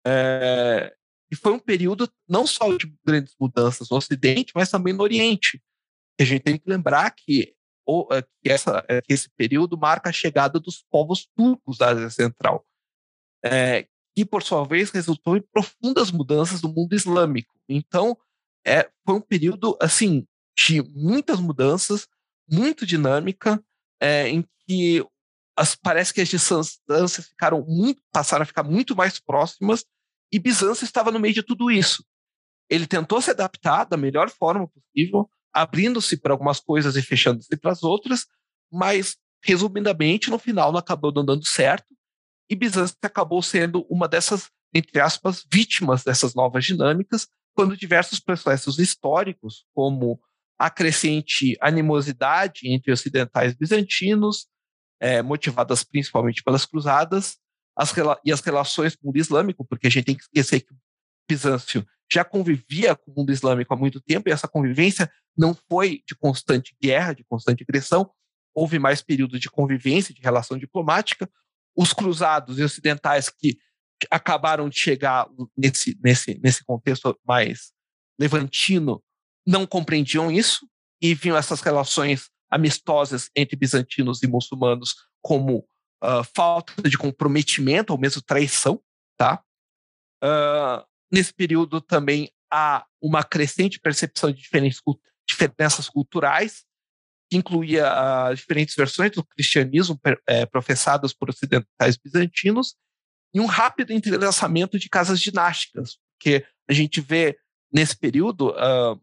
É, 0.06 0.94
e 1.32 1.36
foi 1.36 1.54
um 1.54 1.60
período 1.60 2.10
não 2.28 2.48
só 2.48 2.76
de 2.76 2.94
grandes 3.06 3.36
mudanças 3.40 3.90
no 3.90 3.98
Ocidente, 3.98 4.52
mas 4.56 4.70
também 4.72 4.94
no 4.94 5.04
Oriente. 5.04 5.62
A 6.20 6.24
gente 6.24 6.42
tem 6.42 6.58
que 6.58 6.70
lembrar 6.70 7.12
que, 7.12 7.54
o- 7.86 8.08
eh, 8.12 8.22
que 8.42 8.50
essa, 8.52 8.84
eh, 8.90 9.02
que 9.02 9.14
esse 9.14 9.30
período 9.38 9.78
marca 9.78 10.10
a 10.10 10.14
chegada 10.14 10.60
dos 10.60 10.84
povos 10.90 11.28
turcos 11.36 11.78
da 11.78 11.90
Ásia 11.92 12.10
Central, 12.10 12.66
é, 13.46 13.88
que, 14.20 14.26
por 14.26 14.44
sua 14.44 14.66
vez, 14.66 14.90
resultou 14.92 15.38
em 15.38 15.42
profundas 15.42 16.12
mudanças 16.12 16.62
no 16.62 16.68
mundo 16.68 16.94
islâmico. 16.94 17.54
Então, 17.70 18.18
é, 18.68 18.90
foi 19.06 19.16
um 19.16 19.22
período 19.22 19.78
assim 19.82 20.28
de 20.58 20.82
muitas 20.82 21.40
mudanças, 21.40 22.06
muito 22.52 22.86
dinâmica, 22.86 23.64
é, 23.98 24.28
em 24.28 24.46
que 24.68 25.06
as, 25.56 25.74
parece 25.74 26.14
que 26.14 26.20
as 26.20 26.28
distâncias 26.28 27.28
ficaram 27.28 27.66
muito, 27.66 28.02
passaram 28.12 28.44
a 28.44 28.46
ficar 28.46 28.64
muito 28.64 28.94
mais 28.94 29.22
próximas 29.22 29.86
e 30.30 30.38
Bizâncio 30.38 30.84
estava 30.84 31.12
no 31.12 31.20
meio 31.20 31.34
de 31.34 31.44
tudo 31.44 31.72
isso. 31.72 32.04
Ele 32.70 32.86
tentou 32.86 33.22
se 33.22 33.32
adaptar 33.32 33.86
da 33.86 33.96
melhor 33.96 34.30
forma 34.30 34.68
possível, 34.68 35.30
abrindo-se 35.54 36.18
para 36.18 36.34
algumas 36.34 36.60
coisas 36.60 36.98
e 36.98 37.02
fechando-se 37.02 37.56
para 37.56 37.72
as 37.72 37.84
outras, 37.84 38.28
mas, 38.70 39.16
resumidamente, 39.42 40.30
no 40.30 40.38
final 40.38 40.74
não 40.74 40.80
acabou 40.80 41.14
não 41.14 41.24
dando 41.24 41.46
certo, 41.46 41.96
e 42.50 42.56
Bizâncio 42.56 42.96
acabou 43.02 43.42
sendo 43.42 43.86
uma 43.90 44.08
dessas, 44.08 44.50
entre 44.74 45.00
aspas, 45.00 45.46
vítimas 45.52 46.04
dessas 46.04 46.34
novas 46.34 46.66
dinâmicas, 46.66 47.28
quando 47.54 47.78
diversos 47.78 48.20
processos 48.20 48.80
históricos, 48.80 49.66
como 49.74 50.20
a 50.58 50.70
crescente 50.70 51.58
animosidade 51.62 52.68
entre 52.70 52.92
ocidentais 52.92 53.54
bizantinos, 53.54 54.48
eh, 55.00 55.22
motivadas 55.22 55.84
principalmente 55.84 56.44
pelas 56.44 56.66
cruzadas, 56.66 57.38
as 57.76 57.94
e 58.26 58.32
as 58.32 58.42
relações 58.42 58.96
com 58.96 59.04
o 59.04 59.08
mundo 59.08 59.18
islâmico, 59.18 59.66
porque 59.66 59.88
a 59.88 59.90
gente 59.90 60.06
tem 60.06 60.16
que 60.16 60.24
esquecer 60.24 60.62
que 60.62 60.74
Bizâncio 61.30 61.86
já 62.12 62.26
convivia 62.26 62.96
com 62.96 63.12
o 63.12 63.16
mundo 63.20 63.32
islâmico 63.32 63.74
há 63.74 63.78
muito 63.78 64.02
tempo, 64.02 64.28
e 64.28 64.32
essa 64.32 64.48
convivência 64.48 65.10
não 65.38 65.56
foi 65.70 66.02
de 66.06 66.16
constante 66.16 66.76
guerra, 66.82 67.14
de 67.14 67.24
constante 67.24 67.64
agressão, 67.64 68.12
houve 68.54 68.80
mais 68.80 69.02
períodos 69.02 69.40
de 69.40 69.50
convivência, 69.50 70.14
de 70.14 70.22
relação 70.22 70.58
diplomática. 70.58 71.30
Os 71.80 71.94
cruzados 71.94 72.60
e 72.60 72.64
ocidentais 72.64 73.30
que 73.30 73.58
acabaram 74.12 74.68
de 74.68 74.78
chegar 74.78 75.28
nesse, 75.58 75.98
nesse, 76.04 76.40
nesse 76.44 76.64
contexto 76.64 77.18
mais 77.26 77.72
levantino 78.20 79.02
não 79.48 79.66
compreendiam 79.66 80.30
isso 80.30 80.68
e 81.02 81.14
viam 81.16 81.38
essas 81.38 81.62
relações 81.62 82.30
amistosas 82.50 83.30
entre 83.36 83.56
bizantinos 83.56 84.22
e 84.24 84.28
muçulmanos 84.28 84.96
como 85.22 85.66
ah, 86.02 86.24
falta 86.36 86.82
de 86.90 86.98
comprometimento 86.98 87.94
ou 87.94 88.00
mesmo 88.00 88.22
traição, 88.22 88.82
tá? 89.18 89.42
Ah, 90.22 90.86
nesse 91.12 91.34
período 91.34 91.80
também 91.80 92.30
há 92.52 92.86
uma 93.02 93.24
crescente 93.24 93.80
percepção 93.80 94.32
de 94.32 94.42
diferentes 94.42 94.82
diferenças 95.28 95.88
culturais, 95.88 96.66
que 97.30 97.38
incluía 97.38 97.88
ah, 97.88 98.34
diferentes 98.34 98.76
versões 98.76 99.12
do 99.12 99.24
cristianismo 99.24 100.00
eh, 100.28 100.46
professadas 100.48 101.14
por 101.14 101.30
ocidentais 101.30 101.96
bizantinos, 101.96 102.76
e 103.34 103.40
um 103.40 103.46
rápido 103.46 103.92
entrelaçamento 103.92 104.80
de 104.80 104.90
casas 104.90 105.20
dinásticas, 105.20 105.98
porque 106.18 106.46
a 106.68 106.74
gente 106.74 107.00
vê 107.00 107.38
nesse 107.72 107.96
período 107.96 108.50
ah, 108.58 108.98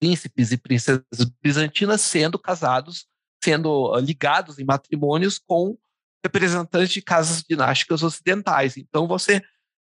príncipes 0.00 0.52
e 0.52 0.56
princesas 0.56 1.04
bizantinas 1.42 2.00
sendo 2.00 2.38
casados, 2.38 3.06
sendo 3.42 3.94
ah, 3.94 4.00
ligados 4.00 4.58
em 4.58 4.64
matrimônios 4.64 5.38
com 5.38 5.78
representantes 6.24 6.92
de 6.92 7.00
casas 7.00 7.44
dinásticas 7.48 8.02
ocidentais. 8.02 8.76
Então 8.76 9.06
você 9.06 9.40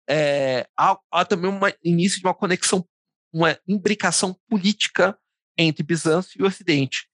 é, 0.08 0.68
há, 0.76 0.96
há 1.10 1.24
também 1.24 1.50
um 1.50 1.60
início 1.84 2.20
de 2.20 2.26
uma 2.26 2.34
conexão, 2.34 2.86
uma 3.32 3.58
imbricação 3.66 4.36
política 4.48 5.18
entre 5.56 5.82
Bizâncio 5.82 6.38
e 6.38 6.42
o 6.42 6.46
Ocidente. 6.46 7.08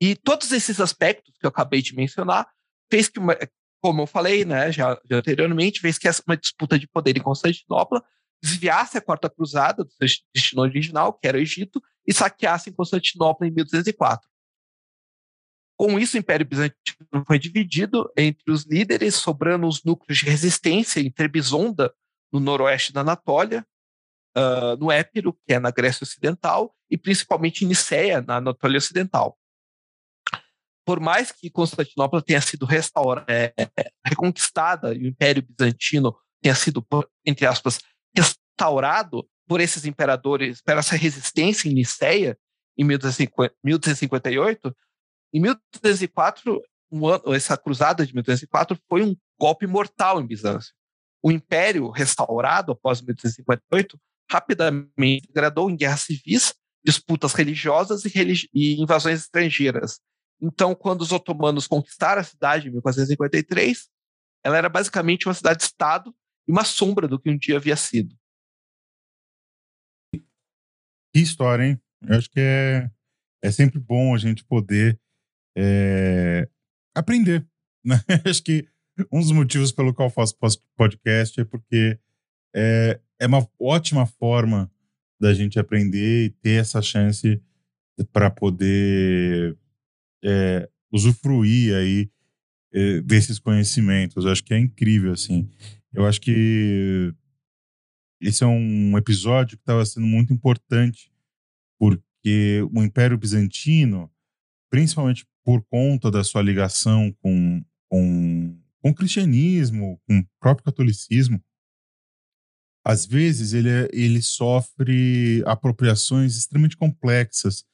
E 0.00 0.16
todos 0.16 0.52
esses 0.52 0.80
aspectos 0.80 1.34
que 1.38 1.44
eu 1.44 1.50
acabei 1.50 1.82
de 1.82 1.94
mencionar 1.94 2.48
fez 2.90 3.08
que, 3.08 3.18
uma, 3.18 3.36
como 3.80 4.02
eu 4.02 4.06
falei 4.06 4.44
né, 4.44 4.72
já, 4.72 4.98
já 5.08 5.18
anteriormente, 5.18 5.80
fez 5.80 5.98
que 5.98 6.08
essa, 6.08 6.22
uma 6.26 6.36
disputa 6.36 6.78
de 6.78 6.88
poder 6.88 7.16
em 7.16 7.22
Constantinopla 7.22 8.02
desviasse 8.42 8.96
a 8.96 9.00
Quarta 9.00 9.28
Cruzada 9.28 9.84
do 9.84 9.90
seu 9.90 10.06
destino 10.34 10.62
original, 10.62 11.12
que 11.12 11.28
era 11.28 11.36
o 11.36 11.40
Egito, 11.40 11.82
e 12.06 12.12
saqueasse 12.12 12.72
Constantinopla 12.72 13.46
em 13.46 13.50
1204. 13.50 14.28
Com 15.78 15.98
isso, 15.98 16.16
o 16.16 16.20
Império 16.20 16.46
Bizantino 16.46 17.24
foi 17.26 17.38
dividido 17.38 18.10
entre 18.16 18.52
os 18.52 18.64
líderes, 18.64 19.14
sobrando 19.14 19.66
os 19.66 19.82
núcleos 19.82 20.18
de 20.18 20.26
resistência 20.26 21.00
em 21.00 21.10
Trebizonda, 21.10 21.94
no 22.32 22.38
noroeste 22.38 22.92
da 22.92 23.00
Anatólia, 23.00 23.66
uh, 24.36 24.76
no 24.78 24.90
Épiro, 24.90 25.32
que 25.46 25.54
é 25.54 25.58
na 25.58 25.70
Grécia 25.70 26.04
Ocidental, 26.04 26.74
e 26.90 26.96
principalmente 26.96 27.64
em 27.64 27.68
Niceia, 27.68 28.20
na 28.20 28.36
Anatólia 28.36 28.78
Ocidental. 28.78 29.38
Por 30.84 30.98
mais 30.98 31.30
que 31.30 31.50
Constantinopla 31.50 32.22
tenha 32.22 32.40
sido 32.40 32.66
restaurada, 32.66 33.26
é, 33.32 33.52
é, 33.56 33.68
reconquistada 34.04 34.94
e 34.94 35.04
o 35.04 35.06
Império 35.06 35.42
Bizantino 35.42 36.16
tenha 36.42 36.54
sido, 36.54 36.84
entre 37.24 37.46
aspas, 37.46 37.78
restaurado 38.14 39.28
por 39.46 39.60
esses 39.60 39.84
imperadores, 39.84 40.62
por 40.62 40.76
essa 40.76 40.96
resistência 40.96 41.68
em 41.68 41.74
Niceia, 41.74 42.38
em 42.76 42.84
1258, 42.84 44.76
em 45.32 45.40
1204, 45.40 46.62
um 46.90 47.06
ano, 47.06 47.34
essa 47.34 47.56
cruzada 47.56 48.04
de 48.04 48.12
1204 48.12 48.76
foi 48.88 49.04
um 49.04 49.16
golpe 49.38 49.66
mortal 49.66 50.20
em 50.20 50.26
Bizâncio. 50.26 50.74
O 51.22 51.30
império 51.30 51.90
restaurado 51.90 52.72
após 52.72 53.00
1258 53.00 54.00
rapidamente 54.30 55.26
degradou 55.26 55.70
em 55.70 55.76
guerras 55.76 56.02
civis, 56.02 56.54
disputas 56.84 57.34
religiosas 57.34 58.04
e, 58.04 58.08
religi 58.08 58.48
e, 58.54 58.80
invasões 58.80 59.20
estrangeiras. 59.20 60.00
Então, 60.40 60.74
quando 60.74 61.02
os 61.02 61.12
otomanos 61.12 61.66
conquistaram 61.66 62.20
a 62.20 62.24
cidade 62.24 62.68
em 62.68 62.72
1453, 62.72 63.88
ela 64.44 64.56
era 64.56 64.68
basicamente 64.68 65.26
uma 65.26 65.34
cidade-estado 65.34 66.14
e 66.48 66.52
uma 66.52 66.64
sombra 66.64 67.06
do 67.06 67.18
que 67.18 67.28
um 67.28 67.36
dia 67.36 67.56
havia 67.56 67.76
sido. 67.76 68.16
Que 71.12 71.20
história, 71.20 71.64
hein? 71.64 71.82
Eu 72.02 72.16
acho 72.16 72.30
que 72.30 72.40
é, 72.40 72.90
é 73.42 73.50
sempre 73.50 73.78
bom 73.78 74.14
a 74.14 74.18
gente 74.18 74.44
poder 74.44 74.98
é, 75.56 76.48
aprender. 76.94 77.46
Né? 77.82 77.96
acho 78.26 78.42
que 78.42 78.68
um 79.10 79.20
dos 79.20 79.32
motivos 79.32 79.72
pelo 79.72 79.94
qual 79.94 80.08
eu 80.08 80.12
faço 80.12 80.36
podcast 80.76 81.40
é 81.40 81.44
porque 81.46 81.98
é, 82.54 83.00
é 83.20 83.26
uma 83.26 83.46
ótima 83.60 84.06
forma 84.06 84.70
da 85.20 85.34
gente 85.34 85.58
aprender 85.58 86.24
e 86.24 86.30
ter 86.30 86.60
essa 86.60 86.80
chance 86.80 87.40
para 88.12 88.30
poder 88.30 89.56
é, 90.24 90.68
usufruir 90.90 91.74
aí 91.74 92.10
é, 92.72 93.02
desses 93.02 93.38
conhecimentos. 93.38 94.24
Eu 94.24 94.32
acho 94.32 94.42
que 94.42 94.54
é 94.54 94.58
incrível, 94.58 95.12
assim. 95.12 95.48
Eu 95.92 96.06
acho 96.06 96.18
que 96.20 97.12
esse 98.22 98.42
é 98.42 98.46
um 98.46 98.96
episódio 98.96 99.58
que 99.58 99.62
estava 99.62 99.84
sendo 99.84 100.06
muito 100.06 100.32
importante 100.32 101.12
porque 101.78 102.66
o 102.72 102.82
Império 102.82 103.18
Bizantino, 103.18 104.10
principalmente 104.70 105.26
por 105.44 105.62
conta 105.62 106.10
da 106.10 106.24
sua 106.24 106.42
ligação 106.42 107.14
com, 107.20 107.62
com, 107.88 108.58
com 108.78 108.90
o 108.90 108.94
cristianismo, 108.94 110.00
com 110.06 110.20
o 110.20 110.26
próprio 110.38 110.64
catolicismo, 110.64 111.42
às 112.84 113.04
vezes 113.06 113.52
ele, 113.52 113.68
ele 113.92 114.22
sofre 114.22 115.42
apropriações 115.46 116.36
extremamente 116.36 116.76
complexas, 116.76 117.64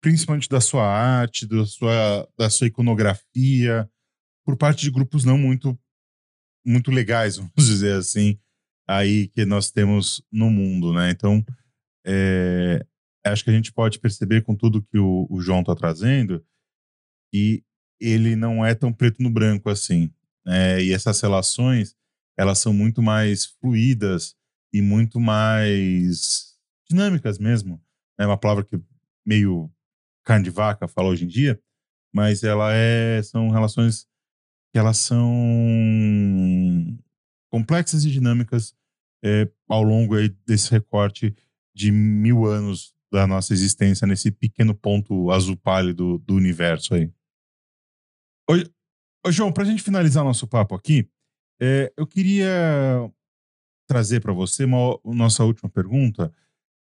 principalmente 0.00 0.48
da 0.48 0.60
sua 0.60 0.86
arte, 0.86 1.46
da 1.46 1.66
sua, 1.66 2.28
da 2.38 2.50
sua 2.50 2.66
iconografia, 2.66 3.88
por 4.44 4.56
parte 4.56 4.82
de 4.82 4.90
grupos 4.90 5.24
não 5.24 5.36
muito, 5.36 5.78
muito 6.64 6.90
legais, 6.90 7.36
vamos 7.38 7.66
dizer 7.66 7.94
assim, 7.98 8.38
aí 8.88 9.28
que 9.28 9.44
nós 9.44 9.70
temos 9.70 10.22
no 10.32 10.50
mundo, 10.50 10.92
né? 10.92 11.10
Então, 11.10 11.44
é, 12.06 12.86
acho 13.24 13.44
que 13.44 13.50
a 13.50 13.52
gente 13.52 13.72
pode 13.72 13.98
perceber 13.98 14.42
com 14.42 14.54
tudo 14.54 14.82
que 14.82 14.98
o, 14.98 15.26
o 15.28 15.40
João 15.40 15.60
está 15.60 15.74
trazendo 15.74 16.44
que 17.32 17.64
ele 18.00 18.36
não 18.36 18.64
é 18.64 18.74
tão 18.74 18.92
preto 18.92 19.22
no 19.22 19.30
branco 19.30 19.68
assim. 19.68 20.10
Né? 20.44 20.82
E 20.84 20.92
essas 20.92 21.20
relações, 21.20 21.96
elas 22.38 22.58
são 22.58 22.72
muito 22.72 23.02
mais 23.02 23.44
fluídas 23.44 24.36
e 24.76 24.82
muito 24.82 25.18
mais 25.18 26.54
dinâmicas 26.86 27.38
mesmo. 27.38 27.82
É 28.18 28.26
uma 28.26 28.36
palavra 28.36 28.62
que 28.62 28.78
meio 29.24 29.70
carne 30.22 30.44
de 30.44 30.50
vaca 30.50 30.86
fala 30.86 31.08
hoje 31.08 31.24
em 31.24 31.28
dia, 31.28 31.58
mas 32.12 32.42
ela 32.42 32.74
é, 32.74 33.22
são 33.22 33.48
relações 33.48 34.06
que 34.70 34.78
elas 34.78 34.98
são 34.98 35.18
complexas 37.50 38.04
e 38.04 38.10
dinâmicas 38.10 38.76
é, 39.24 39.50
ao 39.66 39.82
longo 39.82 40.14
desse 40.46 40.70
recorte 40.70 41.34
de 41.74 41.90
mil 41.90 42.44
anos 42.44 42.94
da 43.10 43.26
nossa 43.26 43.54
existência 43.54 44.06
nesse 44.06 44.30
pequeno 44.30 44.74
ponto 44.74 45.30
azul 45.30 45.56
pálido 45.56 46.18
do 46.18 46.34
universo 46.34 46.94
aí. 46.94 47.10
Ô, 48.50 48.52
ô 49.26 49.32
João, 49.32 49.50
para 49.50 49.62
a 49.62 49.66
gente 49.66 49.82
finalizar 49.82 50.22
nosso 50.22 50.46
papo 50.46 50.74
aqui, 50.74 51.08
é, 51.58 51.90
eu 51.96 52.06
queria 52.06 53.10
trazer 53.86 54.20
para 54.20 54.32
você 54.32 54.64
uma 54.64 54.98
nossa 55.04 55.44
última 55.44 55.68
pergunta, 55.68 56.32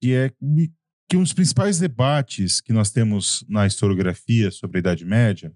que 0.02 0.14
é 0.14 0.30
que 1.10 1.18
um 1.18 1.24
dos 1.24 1.34
principais 1.34 1.80
debates 1.80 2.62
que 2.62 2.74
nós 2.74 2.92
temos 2.92 3.46
na 3.48 3.68
historiografia 3.68 4.52
sobre 4.52 4.78
a 4.78 4.80
Idade 4.80 5.06
Média 5.06 5.56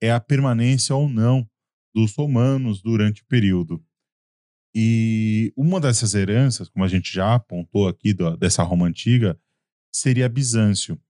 é 0.00 0.10
a 0.10 0.20
permanência 0.20 0.94
ou 0.94 1.08
não 1.08 1.48
dos 1.94 2.14
romanos 2.14 2.80
durante 2.82 3.22
o 3.22 3.26
período. 3.26 3.84
E 4.74 5.52
uma 5.56 5.80
dessas 5.80 6.14
heranças, 6.14 6.68
como 6.68 6.84
a 6.84 6.88
gente 6.88 7.12
já 7.12 7.34
apontou 7.34 7.86
aqui 7.86 8.14
do, 8.14 8.36
dessa 8.36 8.62
Roma 8.62 8.86
antiga, 8.86 9.38
seria 9.94 10.28
Bizâncio. 10.28 11.00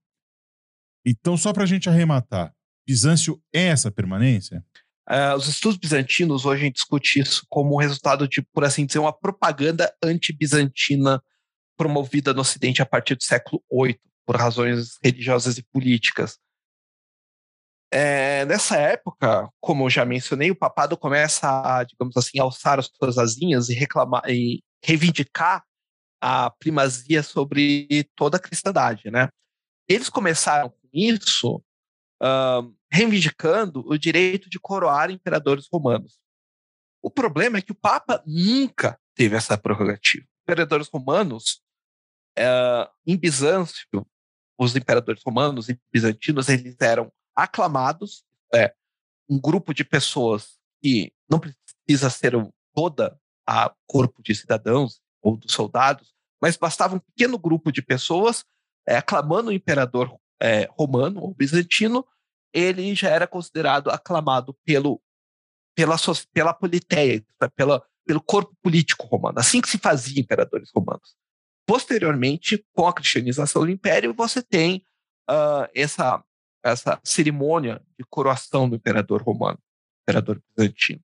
Então, 1.05 1.37
só 1.37 1.53
para 1.53 1.63
a 1.63 1.67
gente 1.67 1.89
arrematar, 1.89 2.53
Bizâncio 2.85 3.41
é 3.53 3.67
essa 3.67 3.89
permanência? 3.89 4.65
Uh, 5.09 5.35
os 5.35 5.47
estudos 5.47 5.77
bizantinos 5.77 6.45
hoje 6.45 6.61
a 6.61 6.65
gente 6.65 6.75
discute 6.75 7.19
isso 7.19 7.45
como 7.49 7.77
resultado 7.77 8.27
de, 8.27 8.41
por 8.41 8.63
assim 8.63 8.85
dizer, 8.85 8.99
uma 8.99 9.11
propaganda 9.11 9.93
anti-bizantina 10.01 11.21
promovida 11.75 12.33
no 12.33 12.41
Ocidente 12.41 12.81
a 12.81 12.85
partir 12.85 13.15
do 13.15 13.23
século 13.23 13.61
VIII, 13.71 13.99
por 14.25 14.37
razões 14.37 14.97
religiosas 15.03 15.57
e 15.57 15.63
políticas. 15.63 16.37
É, 17.91 18.45
nessa 18.45 18.77
época, 18.77 19.47
como 19.59 19.85
eu 19.85 19.89
já 19.89 20.05
mencionei, 20.05 20.49
o 20.49 20.55
papado 20.55 20.97
começa 20.97 21.47
a, 21.47 21.83
digamos 21.83 22.15
assim, 22.17 22.39
alçar 22.39 22.79
as 22.79 22.87
suas 22.87 23.17
asinhas 23.17 23.69
e 23.69 23.73
reclamar 23.73 24.23
e 24.27 24.63
reivindicar 24.83 25.63
a 26.21 26.49
primazia 26.49 27.21
sobre 27.21 28.09
toda 28.15 28.37
a 28.37 28.39
cristandade, 28.39 29.11
né? 29.11 29.27
Eles 29.87 30.09
começaram 30.09 30.69
com 30.69 30.87
isso 30.93 31.61
reivindicando 32.91 33.83
o 33.87 33.97
direito 33.97 34.49
de 34.49 34.59
coroar 34.59 35.11
imperadores 35.11 35.67
romanos. 35.71 36.19
O 37.01 37.09
problema 37.09 37.57
é 37.57 37.61
que 37.61 37.71
o 37.71 37.75
Papa 37.75 38.23
nunca 38.25 38.97
teve 39.13 39.35
essa 39.35 39.57
prerrogativa. 39.57 40.25
Imperadores 40.43 40.87
romanos, 40.87 41.61
uh, 42.37 42.89
em 43.05 43.17
Bizâncio, 43.17 44.05
os 44.57 44.75
imperadores 44.75 45.21
romanos 45.25 45.69
e 45.69 45.79
bizantinos, 45.91 46.47
eles 46.49 46.75
eram 46.79 47.11
aclamados, 47.35 48.23
é, 48.53 48.73
um 49.29 49.39
grupo 49.39 49.73
de 49.73 49.83
pessoas 49.83 50.57
que 50.81 51.11
não 51.29 51.39
precisa 51.39 52.09
ser 52.09 52.33
toda 52.73 53.19
a 53.47 53.73
corpo 53.87 54.21
de 54.21 54.35
cidadãos 54.35 55.01
ou 55.21 55.35
dos 55.37 55.51
soldados, 55.51 56.13
mas 56.41 56.57
bastava 56.57 56.95
um 56.95 56.99
pequeno 56.99 57.37
grupo 57.37 57.71
de 57.71 57.81
pessoas 57.81 58.45
é, 58.87 58.97
aclamando 58.97 59.49
o 59.49 59.53
imperador 59.53 60.15
é, 60.41 60.67
romano 60.71 61.21
ou 61.21 61.33
bizantino, 61.33 62.05
ele 62.53 62.93
já 62.93 63.09
era 63.09 63.27
considerado 63.27 63.89
aclamado 63.89 64.53
pelo, 64.63 65.01
pela, 65.75 65.95
pela 66.31 66.53
politeia, 66.53 67.25
pela, 67.55 67.83
pelo 68.05 68.21
corpo 68.21 68.55
político 68.61 69.07
romano. 69.07 69.39
Assim 69.39 69.59
que 69.59 69.69
se 69.69 69.77
fazia 69.77 70.21
imperadores 70.21 70.69
romanos. 70.73 71.15
Posteriormente, 71.65 72.63
com 72.73 72.87
a 72.87 72.93
cristianização 72.93 73.63
do 73.63 73.71
império, 73.71 74.13
você 74.13 74.41
tem 74.41 74.85
uh, 75.29 75.67
essa, 75.73 76.23
essa 76.63 76.99
cerimônia 77.03 77.81
de 77.97 78.05
coroação 78.05 78.69
do 78.69 78.75
imperador 78.75 79.21
romano, 79.23 79.57
imperador 80.03 80.41
bizantino. 80.55 81.01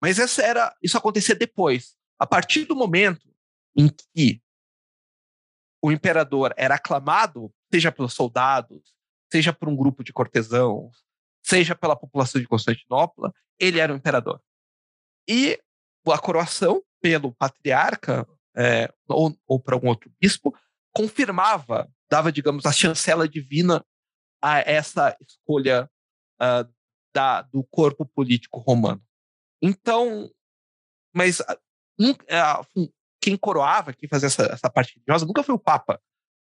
Mas 0.00 0.18
essa 0.18 0.42
era, 0.42 0.74
isso 0.82 0.96
acontecia 0.96 1.34
depois. 1.34 1.96
A 2.18 2.26
partir 2.26 2.64
do 2.64 2.76
momento 2.76 3.28
em 3.76 3.88
que 3.88 4.40
o 5.82 5.92
imperador 5.92 6.54
era 6.56 6.76
aclamado, 6.76 7.52
seja 7.72 7.92
pelos 7.92 8.14
soldados, 8.14 8.95
seja 9.30 9.52
por 9.52 9.68
um 9.68 9.76
grupo 9.76 10.04
de 10.04 10.12
cortesãos, 10.12 11.04
seja 11.42 11.74
pela 11.74 11.96
população 11.96 12.40
de 12.40 12.46
Constantinopla, 12.46 13.32
ele 13.58 13.78
era 13.78 13.92
o 13.92 13.96
imperador. 13.96 14.40
E 15.28 15.60
a 16.06 16.18
coroação 16.18 16.82
pelo 17.00 17.32
patriarca 17.34 18.26
é, 18.56 18.92
ou, 19.08 19.36
ou 19.46 19.60
por 19.60 19.74
algum 19.74 19.88
outro 19.88 20.10
bispo 20.20 20.56
confirmava, 20.94 21.90
dava, 22.10 22.32
digamos, 22.32 22.64
a 22.64 22.72
chancela 22.72 23.28
divina 23.28 23.84
a 24.42 24.60
essa 24.60 25.16
escolha 25.20 25.90
uh, 26.40 26.72
da, 27.14 27.42
do 27.42 27.64
corpo 27.64 28.06
político 28.06 28.58
romano. 28.60 29.02
Então, 29.60 30.30
mas 31.14 31.40
uh, 31.40 32.90
quem 33.20 33.36
coroava, 33.36 33.92
quem 33.92 34.08
fazia 34.08 34.26
essa, 34.26 34.44
essa 34.44 34.70
parte 34.70 34.94
religiosa, 34.94 35.26
nunca 35.26 35.42
foi 35.42 35.54
o 35.54 35.58
Papa. 35.58 36.00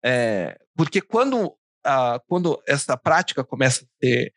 É, 0.03 0.59
porque 0.75 1.01
quando 1.01 1.57
quando 2.27 2.61
essa 2.67 2.97
prática 2.97 3.43
começa 3.43 3.85
a 3.85 3.87
ser, 4.05 4.33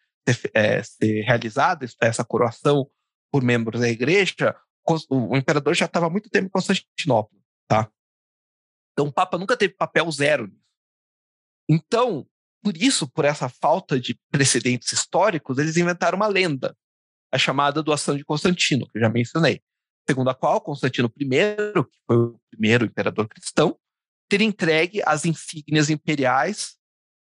é, 0.55 0.83
ser 0.83 1.23
realizada, 1.23 1.87
essa 2.01 2.25
coroação 2.25 2.91
por 3.33 3.43
membros 3.43 3.81
da 3.81 3.89
igreja, 3.89 4.57
o, 5.09 5.37
imperador 5.37 5.75
já 5.75 5.87
estava 5.87 6.07
há 6.07 6.11
muito 6.11 6.31
tempo 6.31 6.47
em 6.47 6.51
Constantinopla, 6.51 7.39
tá? 7.69 7.91
Então 8.93 9.07
o 9.07 9.13
Papa 9.13 9.39
nunca 9.39 9.57
teve 9.57 9.75
papel 9.75 10.11
zero. 10.11 10.53
Então, 11.69 12.27
por 12.63 12.77
isso, 12.77 13.09
por 13.09 13.25
essa 13.25 13.49
falta 13.49 13.99
de 13.99 14.19
precedentes 14.31 14.93
históricos, 14.93 15.59
eles 15.59 15.77
inventaram 15.77 16.17
uma 16.17 16.27
lenda, 16.27 16.77
a 17.33 17.39
chamada 17.39 17.83
doação 17.83 18.17
de 18.17 18.25
Constantino, 18.25 18.89
que 18.89 18.99
eu 18.99 19.03
já 19.03 19.09
mencionei, 19.09 19.63
segundo 20.09 20.31
a 20.31 20.35
qual 20.35 20.61
Constantino 20.61 21.11
I, 21.17 21.25
que 21.85 21.99
foi 22.07 22.17
o 22.17 22.41
primeiro 22.51 22.85
imperador 22.85 23.29
cristão, 23.29 23.79
teria 24.29 24.47
entregue 24.47 25.03
as 25.07 25.25
insígnias 25.25 25.91
imperiais 25.91 26.80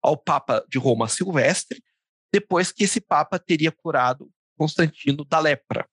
ao 0.07 0.15
Papa 0.15 0.65
de 0.69 0.77
Roma 0.77 1.09
Silvestre, 1.09 1.83
depois 2.31 2.71
que 2.71 2.85
esse 2.85 3.01
Papa 3.01 3.37
teria 3.37 3.73
curado 3.73 4.31
Constantino 4.57 5.25
da 5.25 5.37
lepra. 5.37 5.87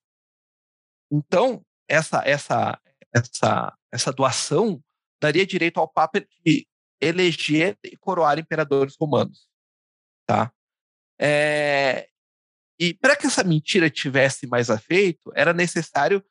Então, 1.11 1.65
essa, 1.89 2.23
essa, 2.25 2.81
essa, 3.13 3.77
essa 3.93 4.13
doação 4.13 4.81
daria 5.21 5.45
direito 5.45 5.81
ao 5.81 5.89
Papa 5.89 6.21
de 6.21 6.67
eleger 7.01 7.77
e 7.83 7.97
coroar 7.97 8.39
imperadores 8.39 8.95
romanos. 8.99 9.49
Tá? 10.27 10.53
É, 11.21 12.09
e 12.79 12.95
para 12.95 13.17
que 13.17 13.27
essa 13.27 13.43
mentira 13.43 13.91
tivesse 13.91 14.47
mais 14.47 14.69
efeito, 14.69 15.33
era 15.35 15.53
necessário 15.53 16.25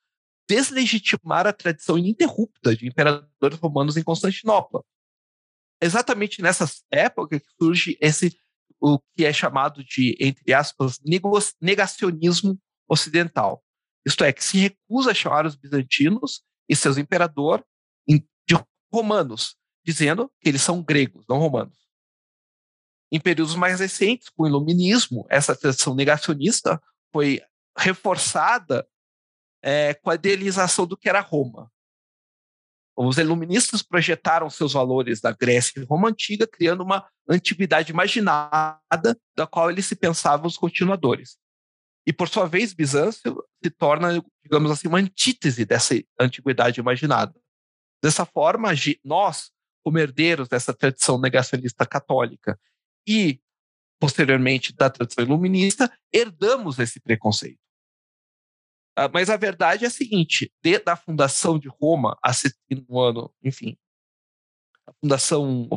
deslegitimar 0.48 1.46
a 1.48 1.54
tradição 1.54 1.98
ininterrupta 1.98 2.76
de 2.76 2.88
imperadores 2.88 3.60
romanos 3.60 3.98
em 3.98 4.04
Constantinopla 4.04 4.84
exatamente 5.86 6.42
nessa 6.42 6.70
época 6.92 7.40
que 7.40 7.48
surge 7.62 7.98
esse 8.02 8.38
o 8.80 9.00
que 9.16 9.24
é 9.24 9.32
chamado 9.32 9.82
de, 9.82 10.18
entre 10.20 10.54
aspas, 10.54 11.00
negacionismo 11.62 12.60
ocidental. 12.86 13.64
Isto 14.06 14.26
é, 14.26 14.34
que 14.34 14.44
se 14.44 14.58
recusa 14.58 15.12
a 15.12 15.14
chamar 15.14 15.46
os 15.46 15.56
bizantinos 15.56 16.44
e 16.68 16.76
seus 16.76 16.98
imperadores 16.98 17.64
de 18.08 18.56
romanos, 18.92 19.56
dizendo 19.86 20.30
que 20.42 20.50
eles 20.50 20.62
são 20.62 20.84
gregos, 20.84 21.26
não 21.30 21.38
romanos. 21.38 21.78
Em 23.10 23.22
períodos 23.22 23.56
mais 23.56 23.80
recentes, 23.80 24.28
com 24.30 24.44
o 24.44 24.48
iluminismo, 24.48 25.26
essa 25.30 25.56
tradição 25.56 25.96
negacionista 25.96 26.82
foi 27.12 27.42
reforçada 27.78 28.86
é, 29.62 29.94
com 29.94 30.10
a 30.10 30.16
idealização 30.16 30.86
do 30.86 30.98
que 30.98 31.08
era 31.08 31.22
Roma. 31.22 31.72
Os 32.96 33.18
iluministas 33.18 33.82
projetaram 33.82 34.50
seus 34.50 34.74
valores 34.74 35.20
da 35.20 35.32
Grécia 35.32 35.80
e 35.80 35.84
Roma 35.84 36.10
antiga, 36.10 36.46
criando 36.46 36.84
uma 36.84 37.08
antiguidade 37.28 37.92
imaginada 37.92 39.18
da 39.36 39.48
qual 39.48 39.72
eles 39.72 39.86
se 39.86 39.96
pensavam 39.96 40.46
os 40.46 40.58
continuadores. 40.58 41.38
E, 42.06 42.14
por 42.14 42.30
sua 42.30 42.46
vez, 42.46 42.74
Bizâncio 42.74 43.44
se 43.64 43.72
torna, 43.72 44.24
digamos 44.44 44.70
assim, 44.72 44.88
uma 44.88 45.00
antítese 45.00 45.66
dessa 45.66 45.96
antiguidade 46.20 46.80
imaginada. 46.80 47.34
Dessa 48.04 48.26
forma, 48.26 48.70
nós, 49.04 49.50
como 49.84 49.98
herdeiros 49.98 50.48
dessa 50.48 50.74
tradição 50.74 51.18
negacionista 51.20 51.86
católica 51.86 52.60
e, 53.08 53.40
posteriormente, 54.00 54.74
da 54.76 54.90
tradição 54.90 55.24
iluminista, 55.24 55.92
herdamos 56.12 56.78
esse 56.78 57.00
preconceito. 57.00 57.58
Uh, 58.98 59.10
mas 59.12 59.30
a 59.30 59.38
verdade 59.38 59.86
é 59.86 59.88
a 59.88 59.92
seguinte: 59.92 60.52
desde 60.62 60.90
a 60.90 60.96
fundação 60.96 61.58
de 61.58 61.68
Roma, 61.68 62.18
a 62.24 62.32
no 62.90 63.00
ano, 63.00 63.34
enfim, 63.44 63.78
a 64.88 64.94
fundação 65.02 65.68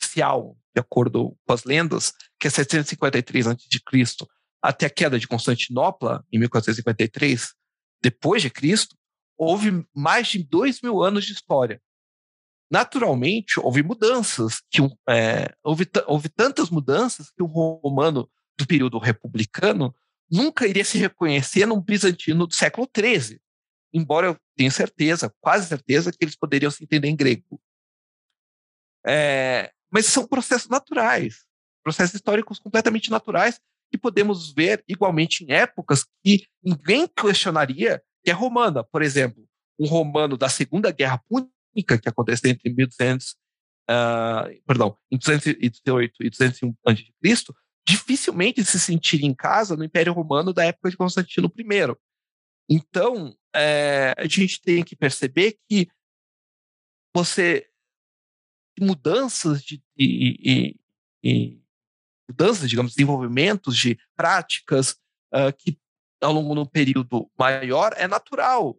oficial, 0.00 0.56
de 0.74 0.80
acordo 0.80 1.36
com 1.46 1.52
as 1.52 1.64
lendas, 1.64 2.12
que 2.38 2.46
é 2.46 2.50
753 2.50 3.46
a.C., 3.46 4.26
até 4.62 4.86
a 4.86 4.90
queda 4.90 5.18
de 5.18 5.28
Constantinopla, 5.28 6.24
em 6.32 6.38
1453, 6.38 7.54
depois 8.02 8.42
de 8.42 8.50
Cristo, 8.50 8.96
houve 9.36 9.86
mais 9.94 10.28
de 10.28 10.42
dois 10.42 10.80
mil 10.80 11.02
anos 11.02 11.24
de 11.26 11.32
história. 11.32 11.80
Naturalmente, 12.70 13.60
houve 13.60 13.82
mudanças, 13.82 14.62
que, 14.70 14.80
é, 15.08 15.54
houve, 15.62 15.86
houve 16.06 16.28
tantas 16.28 16.70
mudanças 16.70 17.30
que 17.30 17.42
o 17.42 17.46
romano 17.46 18.28
do 18.58 18.66
período 18.66 18.98
republicano 18.98 19.94
nunca 20.30 20.66
iria 20.66 20.84
se 20.84 20.98
reconhecer 20.98 21.66
num 21.66 21.80
bizantino 21.80 22.46
do 22.46 22.54
século 22.54 22.88
XIII, 22.96 23.40
embora 23.92 24.28
eu 24.28 24.36
tenha 24.56 24.70
certeza, 24.70 25.32
quase 25.40 25.68
certeza, 25.68 26.10
que 26.10 26.18
eles 26.22 26.36
poderiam 26.36 26.70
se 26.70 26.82
entender 26.82 27.08
em 27.08 27.16
grego. 27.16 27.60
É, 29.06 29.70
mas 29.90 30.06
são 30.06 30.26
processos 30.26 30.68
naturais, 30.68 31.44
processos 31.82 32.14
históricos 32.14 32.58
completamente 32.58 33.10
naturais 33.10 33.60
que 33.90 33.98
podemos 33.98 34.52
ver 34.52 34.82
igualmente 34.88 35.44
em 35.44 35.52
épocas 35.52 36.04
que 36.24 36.46
ninguém 36.62 37.06
questionaria 37.06 38.02
que 38.24 38.30
é 38.30 38.34
romana. 38.34 38.82
Por 38.82 39.02
exemplo, 39.02 39.46
um 39.78 39.86
romano 39.86 40.36
da 40.36 40.48
Segunda 40.48 40.90
Guerra 40.90 41.22
Púnica, 41.28 41.98
que 41.98 42.08
aconteceu 42.08 42.50
entre 42.50 42.70
1200, 42.70 43.36
ah, 43.88 44.48
perdão, 44.66 44.96
em 45.10 45.18
208 45.18 46.14
e 46.22 46.30
201 46.30 46.74
a.C., 46.86 47.44
dificilmente 47.86 48.64
se 48.64 48.80
sentiria 48.80 49.26
em 49.26 49.34
casa 49.34 49.76
no 49.76 49.84
Império 49.84 50.12
Romano 50.12 50.52
da 50.52 50.64
época 50.64 50.90
de 50.90 50.96
Constantino 50.96 51.52
I. 51.56 51.96
Então, 52.68 53.36
é, 53.54 54.14
a 54.16 54.26
gente 54.26 54.60
tem 54.60 54.82
que 54.82 54.96
perceber 54.96 55.58
que 55.68 55.88
você 57.14 57.68
mudanças 58.80 59.62
de, 59.62 59.82
de 59.96 60.76
mudanças, 62.28 62.68
digamos, 62.68 62.92
desenvolvimentos 62.92 63.76
de 63.76 63.98
práticas 64.16 64.92
uh, 65.32 65.52
que 65.56 65.78
ao 66.20 66.32
longo 66.32 66.54
de 66.54 66.60
um 66.60 66.66
período 66.66 67.30
maior 67.38 67.92
é 67.96 68.08
natural. 68.08 68.78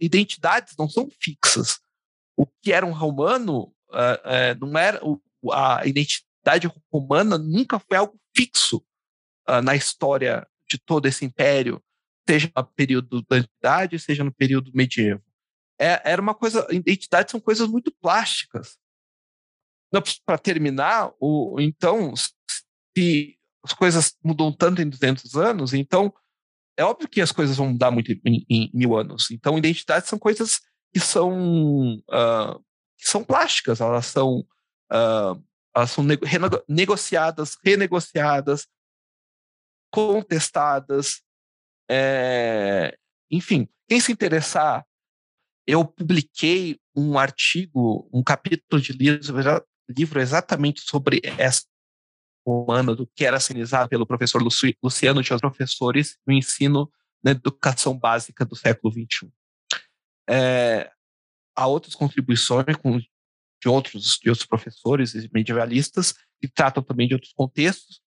Identidades 0.00 0.74
não 0.76 0.88
são 0.88 1.08
fixas. 1.20 1.78
O 2.36 2.46
que 2.46 2.72
era 2.72 2.84
um 2.84 2.92
romano 2.92 3.72
uh, 3.90 4.56
uh, 4.58 4.66
não 4.66 4.76
era 4.78 5.00
a 5.52 5.86
identidade 5.86 6.70
romana 6.92 7.38
nunca 7.38 7.78
foi 7.78 7.96
algo 7.96 8.18
fixo 8.36 8.84
na 9.62 9.76
história 9.76 10.46
de 10.68 10.78
todo 10.78 11.06
esse 11.06 11.24
império, 11.24 11.82
seja 12.28 12.50
no 12.56 12.66
período 12.66 13.22
da 13.22 13.36
antiguidade, 13.36 13.98
seja 13.98 14.24
no 14.24 14.32
período 14.32 14.72
medieval. 14.74 15.22
É, 15.78 16.10
era 16.10 16.20
uma 16.20 16.34
coisa, 16.34 16.66
identidades 16.70 17.30
são 17.30 17.40
coisas 17.40 17.68
muito 17.68 17.94
plásticas. 18.00 18.76
Para 20.24 20.38
terminar, 20.38 21.12
o, 21.20 21.60
então, 21.60 22.12
se 22.96 23.38
as 23.62 23.72
coisas 23.72 24.16
mudam 24.22 24.52
tanto 24.52 24.82
em 24.82 24.88
200 24.88 25.34
anos, 25.36 25.72
então 25.72 26.12
é 26.76 26.84
óbvio 26.84 27.08
que 27.08 27.20
as 27.20 27.32
coisas 27.32 27.56
vão 27.56 27.70
mudar 27.70 27.90
muito 27.90 28.12
em, 28.24 28.44
em 28.48 28.70
mil 28.74 28.96
anos. 28.96 29.30
Então, 29.30 29.56
identidades 29.56 30.08
são 30.08 30.18
coisas 30.18 30.60
que 30.92 31.00
são, 31.00 31.96
uh, 32.10 32.58
que 32.98 33.08
são 33.08 33.24
plásticas, 33.24 33.80
elas 33.80 34.06
são, 34.06 34.40
uh, 34.92 35.42
elas 35.76 35.90
são 35.90 36.02
nego 36.02 36.24
negociadas, 36.66 37.58
renegociadas, 37.62 38.66
contestadas. 39.92 41.22
É, 41.90 42.96
enfim, 43.30 43.68
quem 43.86 44.00
se 44.00 44.10
interessar, 44.10 44.86
eu 45.66 45.84
publiquei 45.84 46.80
um 46.96 47.18
artigo, 47.18 48.08
um 48.10 48.22
capítulo 48.22 48.80
de 48.80 48.92
livro, 48.92 49.66
livro 49.86 50.20
exatamente 50.20 50.80
sobre 50.80 51.20
essa 51.38 51.66
romana 52.46 52.94
do 52.94 53.06
que 53.08 53.26
era 53.26 53.38
sinalizado 53.38 53.90
pelo 53.90 54.06
professor 54.06 54.42
Luciano 54.82 55.22
de 55.22 55.36
professores 55.38 56.16
no 56.26 56.32
ensino 56.32 56.90
na 57.22 57.32
educação 57.32 57.98
básica 57.98 58.46
do 58.46 58.56
século 58.56 58.92
XXI. 58.94 59.30
É, 60.28 60.90
há 61.54 61.66
outras 61.66 61.94
contribuições 61.94 62.76
com, 62.76 62.98
de, 63.66 63.68
outros, 63.68 64.18
de 64.22 64.30
outros 64.30 64.46
professores 64.46 65.12
medievalistas 65.32 66.14
que 66.40 66.46
tratam 66.46 66.82
também 66.82 67.08
de 67.08 67.14
outros 67.14 67.32
contextos, 67.32 68.00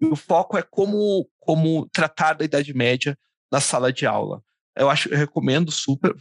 e 0.00 0.06
o 0.06 0.16
foco 0.16 0.58
é 0.58 0.62
como, 0.62 1.30
como 1.38 1.88
tratar 1.90 2.34
da 2.34 2.44
Idade 2.44 2.74
Média 2.74 3.16
na 3.50 3.60
sala 3.60 3.92
de 3.92 4.04
aula. 4.04 4.42
Eu 4.76 4.90
acho, 4.90 5.08
eu 5.08 5.16
recomendo 5.16 5.70
super, 5.70 6.12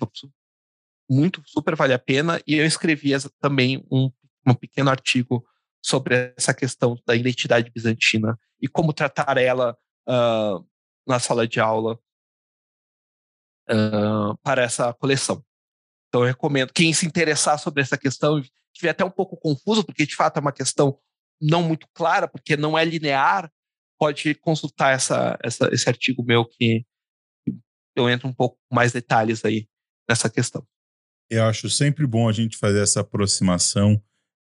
muito, 1.10 1.42
super 1.46 1.76
vale 1.76 1.94
a 1.94 2.00
pena, 2.00 2.40
e 2.46 2.56
eu 2.56 2.66
escrevi 2.66 3.12
também 3.40 3.84
um, 3.92 4.12
um 4.46 4.54
pequeno 4.54 4.92
artigo 4.92 5.44
sobre 5.84 6.34
essa 6.38 6.54
questão 6.54 6.96
da 7.06 7.16
identidade 7.16 7.72
bizantina 7.72 8.40
e 8.62 8.68
como 8.68 8.94
tratar 8.94 9.38
ela 9.38 9.76
uh, 10.08 10.66
na 11.08 11.20
sala 11.20 11.48
de 11.48 11.60
aula 11.60 12.00
uh, 13.70 14.38
para 14.44 14.62
essa 14.62 14.94
coleção. 14.94 15.44
Então, 16.16 16.24
eu 16.24 16.28
recomendo. 16.28 16.72
Quem 16.72 16.94
se 16.94 17.06
interessar 17.06 17.60
sobre 17.60 17.82
essa 17.82 17.98
questão, 17.98 18.40
estiver 18.40 18.92
até 18.92 19.04
um 19.04 19.12
pouco 19.12 19.36
confuso, 19.36 19.84
porque 19.84 20.06
de 20.06 20.16
fato 20.16 20.38
é 20.38 20.40
uma 20.40 20.54
questão 20.54 20.98
não 21.42 21.62
muito 21.62 21.86
clara, 21.94 22.26
porque 22.26 22.56
não 22.56 22.78
é 22.78 22.86
linear, 22.86 23.52
pode 24.00 24.34
consultar 24.36 24.94
essa, 24.94 25.38
essa, 25.44 25.68
esse 25.74 25.90
artigo 25.90 26.24
meu 26.24 26.46
que 26.46 26.86
eu 27.98 28.10
entro 28.10 28.30
um 28.30 28.34
pouco 28.34 28.58
mais 28.72 28.94
detalhes 28.94 29.44
aí 29.44 29.68
nessa 30.08 30.30
questão. 30.30 30.66
Eu 31.30 31.44
acho 31.44 31.70
sempre 31.70 32.08
bom 32.08 32.30
a 32.30 32.32
gente 32.32 32.56
fazer 32.56 32.82
essa 32.82 33.02
aproximação 33.02 34.02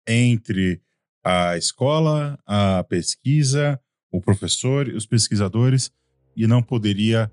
entre 0.08 0.80
a 1.22 1.58
escola, 1.58 2.38
a 2.46 2.82
pesquisa, 2.84 3.78
o 4.10 4.22
professor 4.22 4.88
e 4.88 4.94
os 4.94 5.04
pesquisadores, 5.04 5.92
e 6.34 6.46
não 6.46 6.62
poderia 6.62 7.30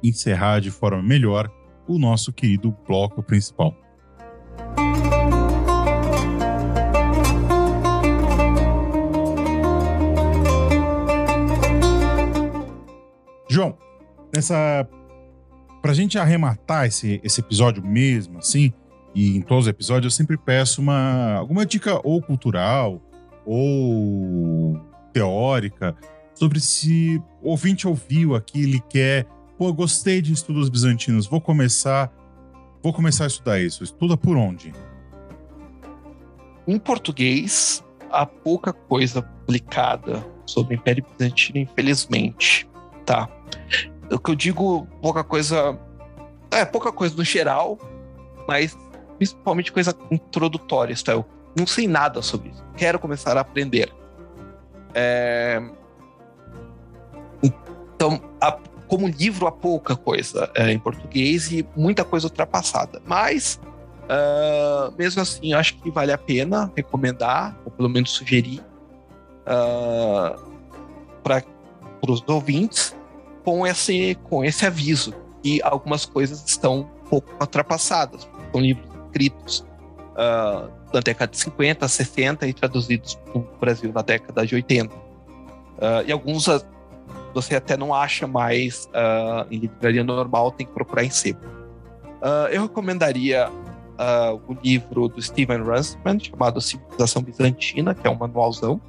encerrar 0.00 0.60
de 0.60 0.70
forma 0.70 1.02
melhor 1.02 1.50
o 1.86 1.98
nosso 1.98 2.32
querido 2.32 2.74
bloco 2.86 3.22
principal. 3.22 3.74
João, 13.48 13.76
nessa 14.34 14.88
pra 15.80 15.92
gente 15.92 16.18
arrematar 16.18 16.86
esse, 16.86 17.20
esse 17.22 17.40
episódio 17.40 17.84
mesmo, 17.84 18.38
assim, 18.38 18.72
e 19.14 19.36
em 19.36 19.42
todos 19.42 19.66
os 19.66 19.68
episódios 19.68 20.12
eu 20.12 20.16
sempre 20.16 20.36
peço 20.36 20.80
uma 20.80 21.34
alguma 21.34 21.64
dica 21.64 22.00
ou 22.02 22.20
cultural 22.20 23.00
ou 23.46 24.80
teórica 25.12 25.94
sobre 26.34 26.58
se 26.58 27.22
o 27.40 27.50
ouvinte 27.50 27.86
ouviu 27.86 28.34
aqui, 28.34 28.62
ele 28.62 28.80
quer, 28.88 29.26
pô, 29.58 29.72
gostei 29.72 30.20
de 30.20 30.32
estudos 30.32 30.68
bizantinos, 30.68 31.26
vou 31.26 31.40
começar, 31.40 32.12
vou 32.82 32.92
começar 32.92 33.24
a 33.24 33.26
estudar 33.26 33.60
isso. 33.60 33.84
Estuda 33.84 34.16
por 34.16 34.36
onde? 34.36 34.72
Em 36.66 36.78
português, 36.78 37.84
há 38.10 38.24
pouca 38.24 38.72
coisa 38.72 39.22
publicada 39.22 40.24
sobre 40.46 40.74
o 40.74 40.76
Império 40.76 41.04
Bizantino, 41.18 41.58
infelizmente, 41.58 42.68
tá? 43.04 43.28
O 44.10 44.18
que 44.18 44.30
eu 44.30 44.34
digo, 44.34 44.86
pouca 45.00 45.22
coisa, 45.22 45.78
é 46.50 46.64
pouca 46.64 46.92
coisa 46.92 47.16
no 47.16 47.24
geral, 47.24 47.78
mas 48.46 48.76
principalmente 49.16 49.72
coisa 49.72 49.94
introdutória, 50.10 50.92
isto 50.92 51.10
é, 51.10 51.14
eu 51.14 51.24
não 51.56 51.66
sei 51.66 51.86
nada 51.86 52.20
sobre 52.20 52.50
isso. 52.50 52.64
Quero 52.76 52.98
começar 52.98 53.36
a 53.36 53.40
aprender. 53.40 53.92
É... 54.94 55.62
Então, 57.42 58.20
há, 58.40 58.58
como 58.94 59.08
livro, 59.08 59.48
há 59.48 59.50
pouca 59.50 59.96
coisa 59.96 60.48
é, 60.54 60.70
em 60.70 60.78
português 60.78 61.50
e 61.50 61.66
muita 61.74 62.04
coisa 62.04 62.28
ultrapassada. 62.28 63.02
Mas, 63.04 63.60
uh, 64.04 64.94
mesmo 64.96 65.20
assim, 65.20 65.52
acho 65.52 65.74
que 65.78 65.90
vale 65.90 66.12
a 66.12 66.18
pena 66.18 66.70
recomendar, 66.76 67.58
ou 67.64 67.72
pelo 67.72 67.88
menos 67.88 68.12
sugerir, 68.12 68.60
uh, 69.48 70.38
para 71.24 71.42
os 72.08 72.22
ouvintes, 72.28 72.94
com 73.44 73.66
esse, 73.66 74.16
com 74.22 74.44
esse 74.44 74.64
aviso 74.64 75.12
que 75.42 75.60
algumas 75.64 76.06
coisas 76.06 76.44
estão 76.46 76.82
um 76.82 77.08
pouco 77.08 77.34
ultrapassadas. 77.40 78.28
São 78.52 78.60
livros 78.60 78.86
escritos 79.06 79.66
uh, 80.12 80.70
da 80.92 81.00
década 81.00 81.32
de 81.32 81.38
50, 81.38 81.88
60 81.88 82.46
e 82.46 82.52
traduzidos 82.52 83.16
para 83.16 83.38
o 83.38 83.48
Brasil 83.60 83.92
na 83.92 84.02
década 84.02 84.46
de 84.46 84.54
80. 84.54 84.94
Uh, 84.94 85.00
e 86.06 86.12
alguns 86.12 86.48
ah, 86.48 86.62
você 87.34 87.56
até 87.56 87.76
não 87.76 87.92
acha 87.92 88.26
mais 88.26 88.86
uh, 88.86 89.46
em 89.50 89.58
livraria 89.58 90.04
normal, 90.04 90.52
tem 90.52 90.66
que 90.66 90.72
procurar 90.72 91.04
em 91.04 91.10
sebo. 91.10 91.40
Uh, 92.22 92.48
eu 92.50 92.62
recomendaria 92.62 93.50
uh, 93.50 94.40
o 94.46 94.56
livro 94.62 95.08
do 95.08 95.20
Steven 95.20 95.62
Runciman, 95.62 96.18
chamado 96.18 96.60
Civilização 96.60 97.22
Bizantina, 97.22 97.94
que 97.94 98.06
é 98.06 98.10
um 98.10 98.16
manualzão. 98.16 98.80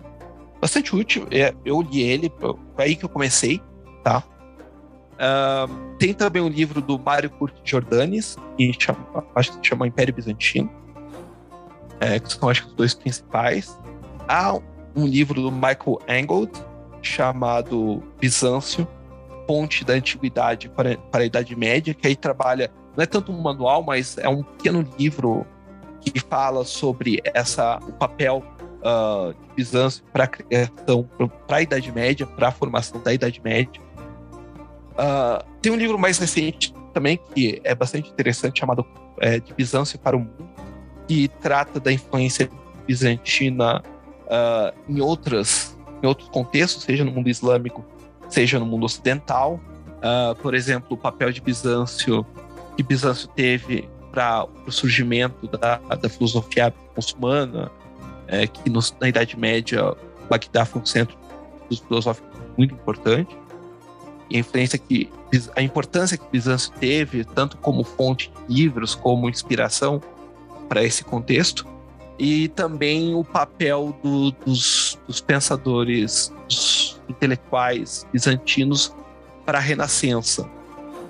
Bastante 0.61 0.95
útil, 0.95 1.27
é, 1.31 1.53
eu 1.65 1.81
li 1.81 2.01
ele, 2.01 2.31
foi 2.39 2.55
aí 2.77 2.95
que 2.95 3.03
eu 3.03 3.09
comecei, 3.09 3.61
tá? 4.03 4.23
tem 5.97 6.13
também 6.13 6.41
um 6.41 6.49
livro 6.49 6.81
do 6.81 6.99
Mário 6.99 7.29
Curti 7.29 7.61
Jordanes, 7.63 8.35
que 8.57 8.73
chama, 8.77 8.99
acho 9.33 9.51
que 9.51 9.57
se 9.59 9.69
chama 9.69 9.87
Império 9.87 10.13
Bizantino 10.13 10.69
é, 11.99 12.19
que 12.19 12.31
são 12.31 12.49
acho 12.49 12.63
que 12.63 12.69
os 12.69 12.73
dois 12.75 12.93
principais. 12.93 13.79
Há 14.27 14.59
um 14.95 15.05
livro 15.05 15.41
do 15.41 15.51
Michael 15.51 15.99
Angold 16.07 16.51
chamado 17.05 18.03
Bizâncio, 18.19 18.87
Ponte 19.47 19.85
da 19.85 19.93
Antiguidade 19.93 20.67
para, 20.69 20.97
para 20.97 21.21
a 21.21 21.25
Idade 21.25 21.55
Média, 21.55 21.93
que 21.93 22.07
aí 22.07 22.15
trabalha, 22.15 22.71
não 22.97 23.03
é 23.03 23.05
tanto 23.05 23.31
um 23.31 23.39
manual, 23.39 23.83
mas 23.83 24.17
é 24.17 24.27
um 24.27 24.41
pequeno 24.43 24.87
livro 24.97 25.45
que 26.01 26.19
fala 26.19 26.63
sobre 26.65 27.21
essa, 27.23 27.77
o 27.87 27.93
papel 27.93 28.43
uh, 28.81 29.33
de 29.33 29.55
Bizâncio 29.55 30.03
para 30.11 30.23
a 30.23 30.27
criação, 30.27 31.07
para 31.47 31.57
a 31.57 31.61
Idade 31.61 31.91
Média, 31.91 32.25
para 32.25 32.47
a 32.47 32.51
formação 32.51 32.99
da 33.01 33.13
Idade 33.13 33.39
Média. 33.43 33.81
Uh, 34.93 35.45
tem 35.61 35.71
um 35.71 35.75
livro 35.75 35.99
mais 35.99 36.17
recente 36.17 36.73
também, 36.93 37.19
que 37.33 37.61
é 37.63 37.75
bastante 37.75 38.09
interessante, 38.09 38.59
chamado 38.59 38.85
é, 39.19 39.39
De 39.39 39.53
Bizâncio 39.53 39.99
para 39.99 40.15
o 40.15 40.19
Mundo, 40.19 40.49
que 41.07 41.27
trata 41.27 41.79
da 41.79 41.91
influência 41.91 42.49
bizantina 42.87 43.83
ah, 44.29 44.73
em 44.87 45.01
outras 45.01 45.74
em 46.01 46.07
outros 46.07 46.29
contextos, 46.29 46.83
seja 46.83 47.03
no 47.03 47.11
mundo 47.11 47.29
islâmico, 47.29 47.83
seja 48.29 48.59
no 48.59 48.65
mundo 48.65 48.85
ocidental. 48.85 49.59
Ah, 50.01 50.35
por 50.41 50.53
exemplo, 50.53 50.87
o 50.91 50.97
papel 50.97 51.31
de 51.31 51.41
Bizâncio 51.41 52.25
que 52.75 52.83
Bizâncio 52.83 53.27
teve 53.29 53.89
para 54.11 54.45
o 54.67 54.71
surgimento 54.71 55.47
da, 55.47 55.77
da 55.77 56.09
filosofia 56.09 56.73
muçulmana, 56.95 57.71
é, 58.27 58.45
que 58.47 58.69
nos- 58.69 58.95
na 58.99 59.07
Idade 59.09 59.37
Média 59.39 59.93
Bagdá 60.29 60.65
foi 60.65 60.81
um 60.81 60.85
centro 60.85 61.17
filosófico 61.87 62.27
muito 62.57 62.73
importante 62.73 63.35
e 64.29 64.37
a 64.37 64.39
influência 64.39 64.77
que 64.79 65.09
a 65.55 65.61
importância 65.61 66.17
que 66.17 66.25
Bizâncio 66.31 66.71
teve 66.79 67.23
tanto 67.25 67.57
como 67.57 67.83
fonte 67.83 68.31
de 68.47 68.55
livros 68.55 68.95
como 68.95 69.29
inspiração 69.29 70.01
para 70.69 70.83
esse 70.83 71.03
contexto 71.03 71.65
e 72.17 72.47
também 72.49 73.13
o 73.13 73.23
papel 73.23 73.97
do- 74.03 74.31
dos, 74.31 74.97
dos 75.07 75.21
pensadores 75.21 76.33
dos 76.47 77.01
intelectuais 77.09 78.07
bizantinos 78.11 78.95
para 79.45 79.57
a 79.57 79.61
Renascença. 79.61 80.49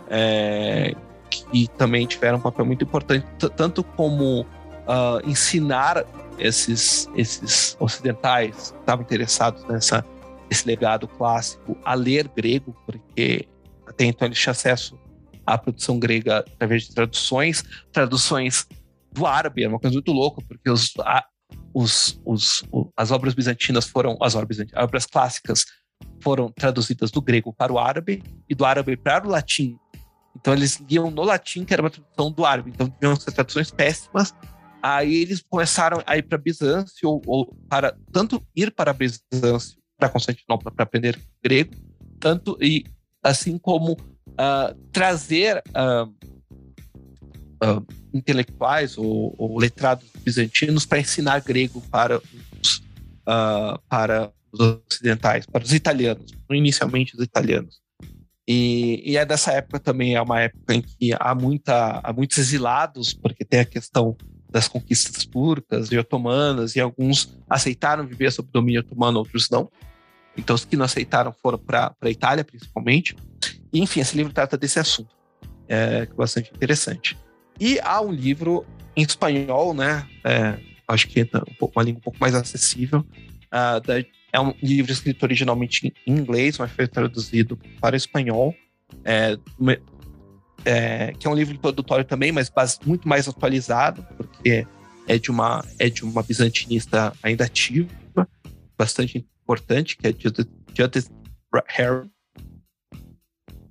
É, 0.09 0.95
que 1.29 1.67
também 1.77 2.05
tiveram 2.05 2.37
um 2.37 2.41
papel 2.41 2.63
muito 2.65 2.83
importante 2.83 3.25
tanto 3.57 3.83
como 3.83 4.45
ah, 4.87 5.19
ensinar 5.25 6.05
esses 6.37 7.09
esses 7.15 7.75
ocidentais 7.79 8.71
que 8.71 8.79
estavam 8.79 9.03
interessados 9.03 9.63
nessa 9.65 10.05
esse 10.49 10.67
legado 10.67 11.07
clássico 11.07 11.75
a 11.83 11.95
ler 11.95 12.29
grego, 12.35 12.75
porque 12.85 13.47
até 13.87 14.05
então 14.05 14.27
eles 14.27 14.37
tinham 14.37 14.51
acesso 14.51 14.97
à 15.45 15.57
produção 15.57 15.97
grega 15.97 16.39
através 16.39 16.83
de 16.83 16.93
traduções, 16.93 17.63
traduções 17.91 18.67
do 19.15 19.25
árabe, 19.25 19.63
é 19.63 19.67
uma 19.67 19.79
coisa 19.79 19.93
muito 19.93 20.11
louca, 20.11 20.41
porque 20.47 20.69
os, 20.69 20.91
a- 20.99 21.25
os, 21.73 22.19
os, 22.25 22.63
o- 22.71 22.89
as 22.95 23.11
obras 23.11 23.33
bizantinas 23.33 23.85
foram, 23.87 24.17
as 24.21 24.35
obras, 24.35 24.57
obras 24.75 25.05
clássicas 25.05 25.65
foram 26.21 26.51
traduzidas 26.51 27.09
do 27.11 27.21
grego 27.21 27.53
para 27.53 27.71
o 27.71 27.79
árabe 27.79 28.21
e 28.49 28.53
do 28.53 28.65
árabe 28.65 28.97
para 28.97 29.25
o 29.25 29.29
latim. 29.29 29.77
Então 30.35 30.53
eles 30.53 30.77
liam 30.89 31.09
no 31.09 31.23
latim, 31.23 31.63
que 31.63 31.73
era 31.73 31.81
uma 31.81 31.89
tradução 31.89 32.31
do 32.31 32.45
árabe, 32.45 32.71
então 32.75 33.15
ser 33.15 33.31
traduções 33.31 33.71
péssimas. 33.71 34.33
Aí 34.83 35.15
eles 35.15 35.41
começaram 35.49 36.03
a 36.05 36.17
ir 36.17 36.23
para 36.23 36.37
Bizâncio, 36.37 37.09
ou, 37.09 37.21
ou 37.25 37.55
para 37.69 37.97
tanto 38.11 38.45
ir 38.55 38.71
para 38.71 38.93
Bizâncio 38.93 39.79
para 39.97 40.09
Constantinopla 40.09 40.71
para 40.71 40.83
aprender 40.83 41.17
grego, 41.41 41.73
tanto 42.19 42.57
e 42.61 42.83
assim 43.23 43.57
como 43.57 43.95
ah, 44.37 44.75
trazer 44.91 45.63
ah, 45.73 46.05
ah, 47.61 47.81
intelectuais 48.13 48.97
ou, 48.97 49.33
ou 49.37 49.57
letrados 49.57 50.05
bizantinos 50.23 50.85
para 50.85 50.99
ensinar 50.99 51.39
grego 51.39 51.81
para 51.89 52.17
os, 52.17 52.83
ah, 53.25 53.79
para 53.89 54.31
os 54.51 54.59
ocidentais, 54.89 55.45
para 55.45 55.63
os 55.63 55.73
italianos, 55.73 56.31
inicialmente 56.49 57.15
os 57.15 57.23
italianos. 57.23 57.81
E, 58.47 59.01
e 59.03 59.17
é 59.17 59.25
dessa 59.25 59.51
época 59.51 59.79
também, 59.79 60.15
é 60.15 60.21
uma 60.21 60.41
época 60.41 60.73
em 60.73 60.81
que 60.81 61.11
há, 61.19 61.33
muita, 61.33 61.99
há 62.03 62.13
muitos 62.13 62.37
exilados, 62.37 63.13
porque 63.13 63.43
tem 63.43 63.59
a 63.59 63.65
questão 63.65 64.15
das 64.49 64.67
conquistas 64.67 65.25
turcas 65.25 65.91
e 65.91 65.97
otomanas, 65.97 66.75
e 66.75 66.79
alguns 66.79 67.35
aceitaram 67.49 68.05
viver 68.05 68.31
sob 68.31 68.47
domínio 68.51 68.81
otomano, 68.81 69.19
outros 69.19 69.49
não. 69.49 69.69
Então, 70.37 70.55
os 70.55 70.63
que 70.63 70.75
não 70.75 70.85
aceitaram 70.85 71.33
foram 71.41 71.57
para 71.57 71.95
a 71.99 72.09
Itália, 72.09 72.43
principalmente. 72.43 73.15
E, 73.73 73.81
enfim, 73.81 74.01
esse 74.01 74.15
livro 74.15 74.31
trata 74.31 74.57
desse 74.57 74.79
assunto, 74.79 75.15
é 75.67 76.05
bastante 76.05 76.51
interessante. 76.53 77.17
E 77.59 77.79
há 77.81 78.01
um 78.01 78.11
livro 78.11 78.65
em 78.95 79.03
espanhol, 79.03 79.73
né? 79.73 80.07
É, 80.23 80.57
acho 80.87 81.07
que 81.07 81.21
é 81.21 81.23
um 81.61 81.69
uma 81.73 81.83
língua 81.83 81.99
um 81.99 82.03
pouco 82.03 82.19
mais 82.19 82.33
acessível. 82.35 83.05
ah, 83.51 83.79
da- 83.79 83.99
é 84.33 84.39
um 84.39 84.53
livro 84.61 84.91
escrito 84.91 85.23
originalmente 85.23 85.93
em 86.05 86.11
inglês, 86.11 86.57
mas 86.57 86.69
foi 86.71 86.87
traduzido 86.87 87.57
para 87.79 87.95
espanhol. 87.95 88.53
É, 89.05 89.37
é, 90.65 91.13
que 91.13 91.25
é 91.25 91.29
um 91.29 91.35
livro 91.35 91.53
introdutório 91.53 92.03
também, 92.03 92.31
mas 92.31 92.49
muito 92.85 93.07
mais 93.07 93.27
atualizado, 93.27 94.05
porque 94.17 94.67
é 95.07 95.17
de 95.17 95.29
uma, 95.31 95.63
é 95.79 95.89
de 95.89 96.03
uma 96.03 96.21
bizantinista 96.23 97.13
ainda 97.23 97.45
ativa, 97.45 97.87
bastante 98.77 99.25
importante, 99.43 99.95
que 99.95 100.07
é 100.07 100.11
Judith, 100.11 101.09
Harry. 101.67 102.09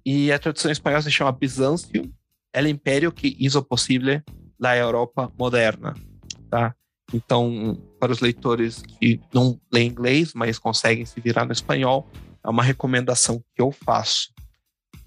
E 0.07 0.31
a 0.33 0.39
tradução 0.39 0.71
em 0.71 0.73
espanhol 0.73 1.03
se 1.03 1.11
chama 1.11 1.33
Bizâncio, 1.33 2.11
el 2.55 2.69
imperio 2.69 3.13
que 3.13 3.35
hizo 3.39 3.67
posible 3.67 4.23
la 4.59 4.77
Europa 4.77 5.31
moderna. 5.37 5.95
Tá? 6.49 6.75
Então, 7.13 7.77
para 8.01 8.13
os 8.13 8.21
leitores 8.21 8.83
que 8.83 9.21
não 9.33 9.61
leem 9.71 9.89
inglês, 9.89 10.33
mas 10.35 10.59
conseguem 10.59 11.05
se 11.05 11.21
virar 11.21 11.45
no 11.45 11.53
espanhol, 11.53 12.09
é 12.43 12.49
uma 12.49 12.63
recomendação 12.63 13.43
que 13.55 13.61
eu 13.61 13.71
faço. 13.71 14.33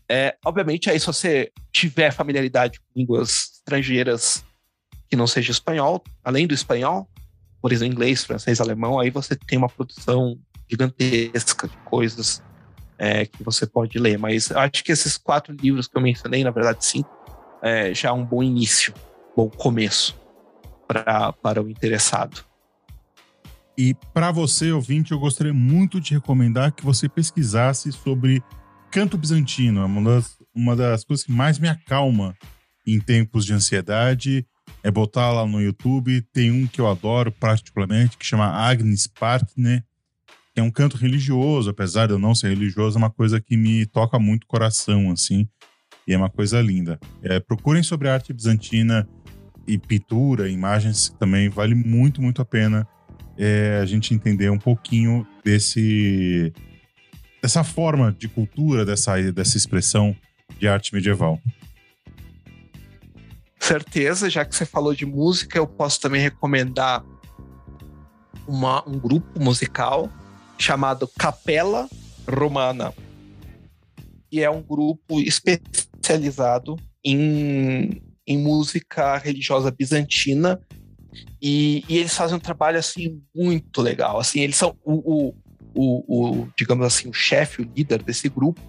É, 0.09 0.37
obviamente, 0.45 0.89
aí 0.89 0.99
se 0.99 1.05
você 1.05 1.51
tiver 1.71 2.11
familiaridade 2.11 2.79
com 2.79 2.85
línguas 2.95 3.57
estrangeiras 3.57 4.43
que 5.09 5.15
não 5.15 5.27
seja 5.27 5.51
espanhol, 5.51 6.03
além 6.23 6.45
do 6.45 6.53
espanhol, 6.53 7.09
por 7.61 7.71
exemplo, 7.71 7.93
inglês, 7.93 8.23
francês, 8.23 8.61
alemão, 8.61 8.99
aí 8.99 9.09
você 9.09 9.35
tem 9.35 9.57
uma 9.57 9.69
produção 9.69 10.37
gigantesca 10.69 11.67
de 11.67 11.77
coisas 11.77 12.41
é, 12.97 13.25
que 13.25 13.43
você 13.43 13.65
pode 13.65 13.97
ler. 13.99 14.17
Mas 14.17 14.51
acho 14.51 14.83
que 14.83 14.91
esses 14.91 15.17
quatro 15.17 15.53
livros 15.53 15.87
que 15.87 15.97
eu 15.97 16.01
mencionei, 16.01 16.43
na 16.43 16.51
verdade, 16.51 16.85
cinco, 16.85 17.09
é, 17.61 17.93
já 17.93 18.13
um 18.13 18.25
bom 18.25 18.43
início, 18.43 18.93
bom 19.35 19.49
começo 19.49 20.19
pra, 20.88 21.34
para 21.34 21.61
o 21.61 21.69
interessado. 21.69 22.45
E 23.77 23.93
para 24.13 24.31
você, 24.31 24.71
ouvinte, 24.71 25.11
eu 25.11 25.19
gostaria 25.19 25.53
muito 25.53 26.01
de 26.01 26.13
recomendar 26.13 26.71
que 26.71 26.84
você 26.84 27.07
pesquisasse 27.07 27.91
sobre 27.91 28.41
canto 28.89 29.17
bizantino. 29.17 29.81
É 29.81 29.85
uma 29.85 30.03
das, 30.03 30.38
uma 30.55 30.75
das 30.75 31.03
coisas 31.03 31.23
que 31.23 31.31
mais 31.31 31.59
me 31.59 31.67
acalma 31.67 32.35
em 32.88 32.99
tempos 32.99 33.45
de 33.45 33.53
ansiedade. 33.53 34.47
É 34.81 34.89
botar 34.89 35.31
lá 35.31 35.45
no 35.45 35.61
YouTube. 35.61 36.21
Tem 36.34 36.49
um 36.49 36.65
que 36.65 36.81
eu 36.81 36.88
adoro 36.88 37.31
particularmente, 37.31 38.17
que 38.17 38.25
chama 38.25 38.47
Agnes 38.47 39.05
Partner, 39.05 39.84
que 40.55 40.59
é 40.59 40.63
um 40.63 40.71
canto 40.71 40.97
religioso, 40.97 41.69
apesar 41.69 42.07
de 42.07 42.13
eu 42.13 42.19
não 42.19 42.34
ser 42.34 42.49
religioso, 42.49 42.97
é 42.97 42.99
uma 42.99 43.11
coisa 43.11 43.39
que 43.39 43.55
me 43.55 43.85
toca 43.85 44.17
muito 44.17 44.45
o 44.45 44.47
coração, 44.47 45.11
assim. 45.11 45.47
E 46.07 46.13
é 46.13 46.17
uma 46.17 46.29
coisa 46.29 46.61
linda. 46.61 46.99
É, 47.21 47.39
procurem 47.39 47.84
sobre 47.84 48.07
arte 48.09 48.31
bizantina 48.31 49.07
e 49.67 49.77
pintura, 49.77 50.49
imagens, 50.49 51.09
também 51.19 51.49
vale 51.49 51.75
muito, 51.75 52.21
muito 52.21 52.41
a 52.41 52.45
pena 52.45 52.88
é, 53.38 53.79
a 53.81 53.85
gente 53.85 54.13
entender 54.13 54.49
um 54.49 54.57
pouquinho 54.57 55.25
desse 55.43 56.51
dessa 57.41 57.63
forma 57.63 58.11
de 58.11 58.27
cultura, 58.27 58.84
dessa, 58.84 59.21
dessa 59.31 59.57
expressão 59.57 60.15
de 60.57 60.67
arte 60.67 60.93
medieval. 60.93 61.39
Certeza, 63.59 64.29
já 64.29 64.43
que 64.43 64.55
você 64.55 64.65
falou 64.65 64.93
de 64.93 65.05
música, 65.05 65.57
eu 65.57 65.67
posso 65.67 66.01
também 66.01 66.19
recomendar 66.19 67.05
uma, 68.47 68.88
um 68.89 68.97
grupo 68.97 69.39
musical 69.39 70.11
chamado 70.57 71.07
Capela 71.07 71.88
Romana. 72.27 72.91
E 74.31 74.41
é 74.41 74.49
um 74.49 74.61
grupo 74.61 75.21
especializado 76.07 76.77
em, 77.03 78.01
em 78.25 78.38
música 78.38 79.17
religiosa 79.17 79.71
bizantina. 79.71 80.59
E, 81.41 81.84
e 81.89 81.97
eles 81.97 82.15
fazem 82.15 82.38
um 82.38 82.39
trabalho 82.39 82.79
assim 82.79 83.21
muito 83.35 83.81
legal. 83.81 84.19
Assim, 84.19 84.39
eles 84.39 84.55
são 84.55 84.77
o, 84.84 84.93
o, 84.93 85.35
o, 85.73 86.41
o 86.41 86.49
digamos 86.57 86.85
assim, 86.85 87.09
o 87.09 87.13
chefe, 87.13 87.61
o 87.61 87.71
líder 87.75 88.01
desse 88.03 88.29
grupo 88.29 88.61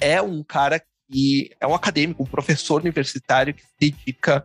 é 0.00 0.20
um 0.20 0.42
cara 0.42 0.82
que 1.10 1.50
é 1.60 1.66
um 1.66 1.74
acadêmico, 1.74 2.22
um 2.22 2.26
professor 2.26 2.80
universitário 2.80 3.54
que 3.54 3.62
se 3.62 3.74
dedica 3.78 4.44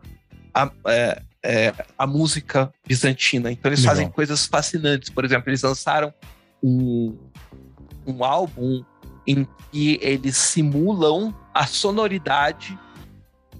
a, 0.54 0.70
é, 0.86 1.22
é, 1.44 1.74
a 1.98 2.06
música 2.06 2.72
bizantina. 2.86 3.50
Então 3.50 3.68
eles 3.68 3.80
Legal. 3.80 3.94
fazem 3.94 4.10
coisas 4.10 4.46
fascinantes. 4.46 5.10
Por 5.10 5.24
exemplo, 5.24 5.50
eles 5.50 5.62
lançaram 5.62 6.12
um, 6.62 7.16
um 8.06 8.24
álbum 8.24 8.84
em 9.26 9.46
que 9.70 9.98
eles 10.02 10.36
simulam 10.36 11.34
a 11.54 11.66
sonoridade 11.66 12.78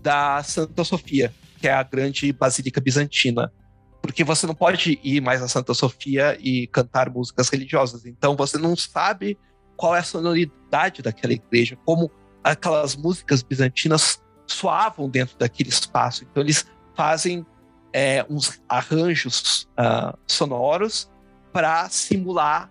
da 0.03 0.43
Santa 0.43 0.85
Sofia, 0.85 1.33
que 1.61 1.69
é 1.69 1.73
a 1.73 1.83
grande 1.83 2.33
basílica 2.33 2.81
bizantina. 2.81 3.53
Porque 4.01 4.25
você 4.25 4.47
não 4.47 4.55
pode 4.55 4.99
ir 5.05 5.21
mais 5.21 5.43
à 5.43 5.49
Santa 5.49 5.75
Sofia 5.75 6.37
e 6.41 6.67
cantar 6.69 7.11
músicas 7.11 7.49
religiosas. 7.49 8.07
Então 8.07 8.35
você 8.35 8.57
não 8.57 8.75
sabe 8.75 9.39
qual 9.77 9.95
é 9.95 9.99
a 9.99 10.03
sonoridade 10.03 11.03
daquela 11.03 11.35
igreja, 11.35 11.77
como 11.85 12.11
aquelas 12.43 12.97
músicas 12.97 13.43
bizantinas 13.43 14.23
soavam 14.47 15.09
dentro 15.09 15.39
daquele 15.39 15.69
espaço. 15.69 16.25
Então 16.25 16.43
eles 16.43 16.67
fazem 16.95 17.47
é, 17.93 18.25
uns 18.29 18.61
arranjos 18.69 19.69
ah, 19.77 20.17
sonoros 20.27 21.11
para 21.53 21.89
simular 21.89 22.71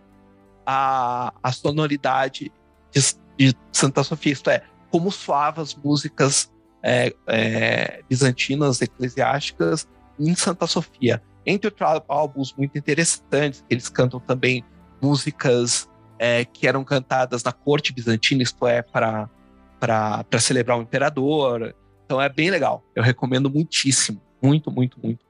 a, 0.66 1.34
a 1.42 1.52
sonoridade 1.52 2.52
de, 2.94 3.52
de 3.52 3.58
Santa 3.72 4.04
Sofia, 4.04 4.34
isto 4.34 4.50
é, 4.50 4.64
como 4.92 5.12
soavam 5.12 5.64
as 5.64 5.76
músicas 5.76 6.52
é, 6.82 7.14
é, 7.28 8.04
bizantinas, 8.10 8.82
eclesiásticas 8.82 9.88
em 10.20 10.36
Santa 10.36 10.68
Sofia. 10.68 11.22
entre 11.46 11.68
outros 11.68 12.04
álbuns 12.08 12.54
muito 12.54 12.78
interessantes. 12.78 13.64
Eles 13.70 13.90
cantam 13.90 14.20
também 14.20 14.64
músicas 15.02 15.90
é, 16.18 16.44
que 16.44 16.68
eram 16.68 16.84
cantadas 16.84 17.44
na 17.44 17.52
corte 17.52 17.94
bizantina, 17.94 18.44
isto 18.44 18.68
é, 18.68 18.82
para 18.82 19.30
celebrar 20.40 20.78
o 20.78 20.82
imperador. 20.82 21.74
Então 22.06 22.22
é 22.22 22.28
bem 22.28 22.50
legal. 22.50 22.84
Eu 22.96 23.04
recomendo 23.04 23.50
muitíssimo. 23.50 24.22
Muito, 24.42 24.72
muito, 24.72 25.00
muito, 25.02 25.26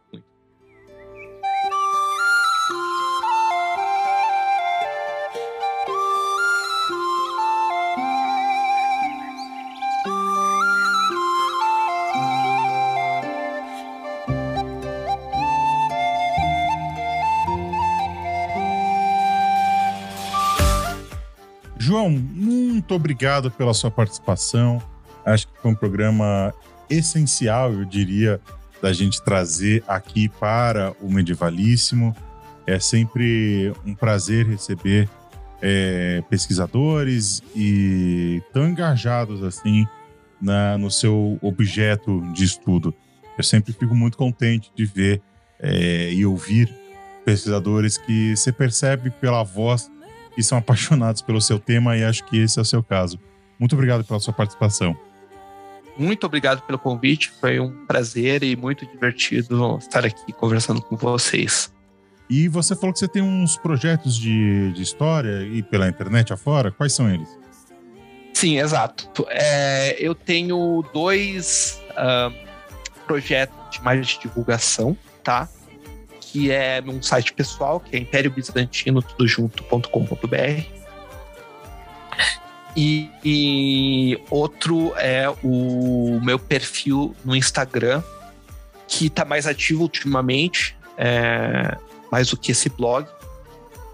João, 21.90 22.08
muito 22.08 22.94
obrigado 22.94 23.50
pela 23.50 23.74
sua 23.74 23.90
participação. 23.90 24.80
Acho 25.26 25.48
que 25.48 25.60
foi 25.60 25.72
um 25.72 25.76
programa 25.76 26.54
essencial, 26.88 27.74
eu 27.74 27.84
diria, 27.84 28.40
da 28.80 28.94
gente 28.94 29.20
trazer 29.24 29.84
aqui 29.88 30.30
para 30.30 30.94
o 31.02 31.12
Medievalíssimo. 31.12 32.16
É 32.68 32.78
sempre 32.78 33.74
um 33.84 33.96
prazer 33.96 34.46
receber 34.46 35.10
é, 35.64 36.24
pesquisadores 36.30 37.42
e 37.56 38.40
tão 38.54 38.70
engajados 38.70 39.44
assim 39.44 39.84
na, 40.40 40.78
no 40.78 40.92
seu 40.92 41.40
objeto 41.42 42.22
de 42.34 42.44
estudo. 42.44 42.94
Eu 43.36 43.44
sempre 43.44 43.74
fico 43.74 43.96
muito 43.96 44.16
contente 44.16 44.72
de 44.76 44.86
ver 44.86 45.24
é, 45.60 46.14
e 46.14 46.24
ouvir 46.24 46.72
pesquisadores 47.26 47.98
que 47.98 48.38
você 48.38 48.52
percebe 48.52 49.10
pela 49.10 49.42
voz 49.42 49.90
que 50.40 50.44
são 50.44 50.58
apaixonados 50.58 51.22
pelo 51.22 51.42
seu 51.42 51.60
tema 51.60 51.98
e 51.98 52.04
acho 52.06 52.24
que 52.24 52.38
esse 52.38 52.58
é 52.58 52.62
o 52.62 52.66
seu 52.66 52.82
caso. 52.82 53.20
Muito 53.60 53.74
obrigado 53.74 54.06
pela 54.06 54.22
sua 54.22 54.32
participação. 54.32 54.98
Muito 55.98 56.26
obrigado 56.26 56.62
pelo 56.62 56.80
convite, 56.80 57.30
foi 57.42 57.60
um 57.60 57.86
prazer 57.86 58.42
e 58.42 58.56
muito 58.56 58.86
divertido 58.86 59.78
estar 59.80 60.06
aqui 60.06 60.32
conversando 60.32 60.82
com 60.82 60.96
vocês. 60.96 61.74
E 62.30 62.48
você 62.48 62.74
falou 62.74 62.94
que 62.94 63.00
você 63.00 63.08
tem 63.10 63.22
uns 63.22 63.58
projetos 63.58 64.16
de, 64.16 64.72
de 64.72 64.82
história 64.82 65.44
e 65.44 65.62
pela 65.62 65.90
internet 65.90 66.32
afora, 66.32 66.72
quais 66.72 66.94
são 66.94 67.14
eles? 67.14 67.28
Sim, 68.34 68.60
exato. 68.60 69.28
É, 69.28 69.98
eu 70.00 70.16
tenho 70.16 70.86
dois 70.94 71.82
ah, 71.98 72.32
projetos 73.06 73.58
de 73.72 73.84
mais 73.84 74.08
de 74.08 74.20
divulgação, 74.20 74.96
tá? 75.22 75.50
Que 76.32 76.52
é 76.52 76.80
num 76.80 77.02
site 77.02 77.34
pessoal, 77.34 77.80
que 77.80 77.96
é 77.96 78.00
Império 78.00 78.30
Bizantino, 78.30 79.02
tudo 79.02 79.28
junto.com.br. 79.28 80.80
E, 82.76 83.10
e 83.26 84.20
outro 84.30 84.94
é 84.96 85.28
o 85.44 86.20
meu 86.24 86.38
perfil 86.38 87.16
no 87.26 87.36
Instagram, 87.36 88.04
que 88.88 89.10
tá 89.10 89.26
mais 89.26 89.48
ativo 89.48 89.82
ultimamente, 89.82 90.78
é, 90.98 91.78
mais 92.12 92.30
do 92.30 92.38
que 92.38 92.52
esse 92.52 92.70
blog, 92.70 93.08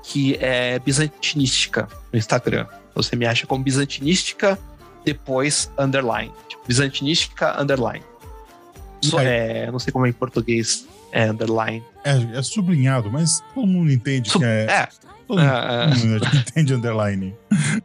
que 0.04 0.36
é 0.36 0.78
Bizantinística 0.80 1.88
no 2.12 2.20
Instagram. 2.20 2.68
Você 2.94 3.16
me 3.16 3.26
acha 3.26 3.48
como 3.48 3.64
Bizantinística, 3.64 4.60
depois 5.04 5.72
underline. 5.78 6.32
Tipo, 6.48 6.68
Bizantinística, 6.68 7.60
underline. 7.60 8.04
É, 9.20 9.72
não 9.72 9.80
sei 9.80 9.92
como 9.92 10.06
é 10.06 10.10
em 10.10 10.14
português, 10.14 10.86
é 11.12 11.30
underline. 11.30 11.84
É, 12.06 12.38
é 12.38 12.42
sublinhado, 12.44 13.12
mas 13.12 13.44
todo 13.54 13.66
mundo 13.68 13.92
entende 13.92 14.30
Sub- 14.30 14.42
que 14.44 14.46
é. 14.46 14.66
é, 14.70 14.88
Todo 15.28 15.40
ah. 15.42 15.88
mundo 15.88 16.24
entende 16.38 16.74
underline. 16.74 17.34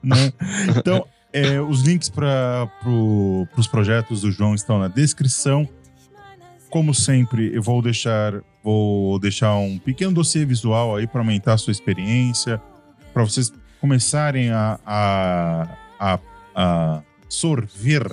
né? 0.02 0.32
Então, 0.76 1.06
é, 1.32 1.60
os 1.60 1.82
links 1.82 2.08
para 2.08 2.68
pro, 2.82 3.48
os 3.56 3.66
projetos 3.66 4.20
do 4.20 4.30
João 4.30 4.54
estão 4.54 4.78
na 4.78 4.88
descrição. 4.88 5.68
Como 6.68 6.94
sempre, 6.94 7.50
eu 7.54 7.62
vou 7.62 7.80
deixar, 7.82 8.42
vou 8.62 9.18
deixar 9.18 9.56
um 9.56 9.78
pequeno 9.78 10.12
dossiê 10.12 10.44
visual 10.44 10.96
aí 10.96 11.06
para 11.06 11.20
aumentar 11.20 11.54
a 11.54 11.58
sua 11.58 11.72
experiência, 11.72 12.60
para 13.12 13.24
vocês 13.24 13.52
começarem 13.80 14.50
a, 14.50 14.78
a, 14.86 15.76
a, 15.98 16.18
a 16.54 17.02
sorver 17.28 18.06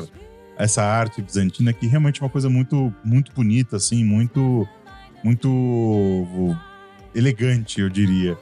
essa 0.58 0.84
arte 0.84 1.22
bizantina, 1.22 1.72
que 1.72 1.86
realmente 1.86 2.22
é 2.22 2.24
uma 2.24 2.32
coisa 2.32 2.50
muito, 2.50 2.92
muito 3.04 3.32
bonita, 3.34 3.76
assim, 3.76 4.04
muito, 4.04 4.68
muito 5.24 6.56
elegante, 7.14 7.82
eu 7.82 7.90
diria. 7.90 8.38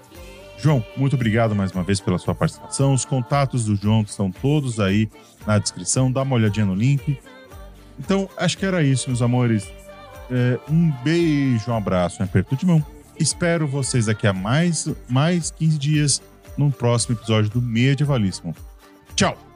João, 0.58 0.84
muito 0.96 1.16
obrigado 1.16 1.56
mais 1.56 1.72
uma 1.72 1.84
vez 1.84 2.00
pela 2.00 2.18
sua 2.18 2.34
participação. 2.34 2.94
Os 2.94 3.06
contatos 3.06 3.66
do 3.66 3.76
João 3.76 4.02
estão 4.02 4.32
todos 4.32 4.80
aí 4.80 5.10
na 5.46 5.60
descrição. 5.60 6.12
Dá 6.12 6.22
uma 6.22 6.36
olhadinha 6.36 6.66
no 6.66 6.74
link. 6.74 7.18
Então, 8.00 8.30
acho 8.38 8.58
que 8.58 8.66
era 8.66 8.82
isso, 8.84 9.10
meus 9.10 9.22
amores. 9.22 9.68
É, 10.32 10.60
um 10.70 10.92
beijo, 11.04 11.72
um 11.72 11.76
abraço, 11.76 12.22
um 12.22 12.26
aperto 12.26 12.56
de 12.56 12.66
mão. 12.66 12.84
Espero 13.20 13.68
vocês 13.68 14.08
daqui 14.08 14.28
a 14.28 14.34
mais, 14.34 14.90
mais 15.08 15.52
15 15.52 15.78
dias 15.78 16.22
num 16.58 16.72
próximo 16.72 17.16
episódio 17.16 17.50
do 17.50 17.62
Medievalíssimo. 17.62 18.56
Tchau! 19.16 19.55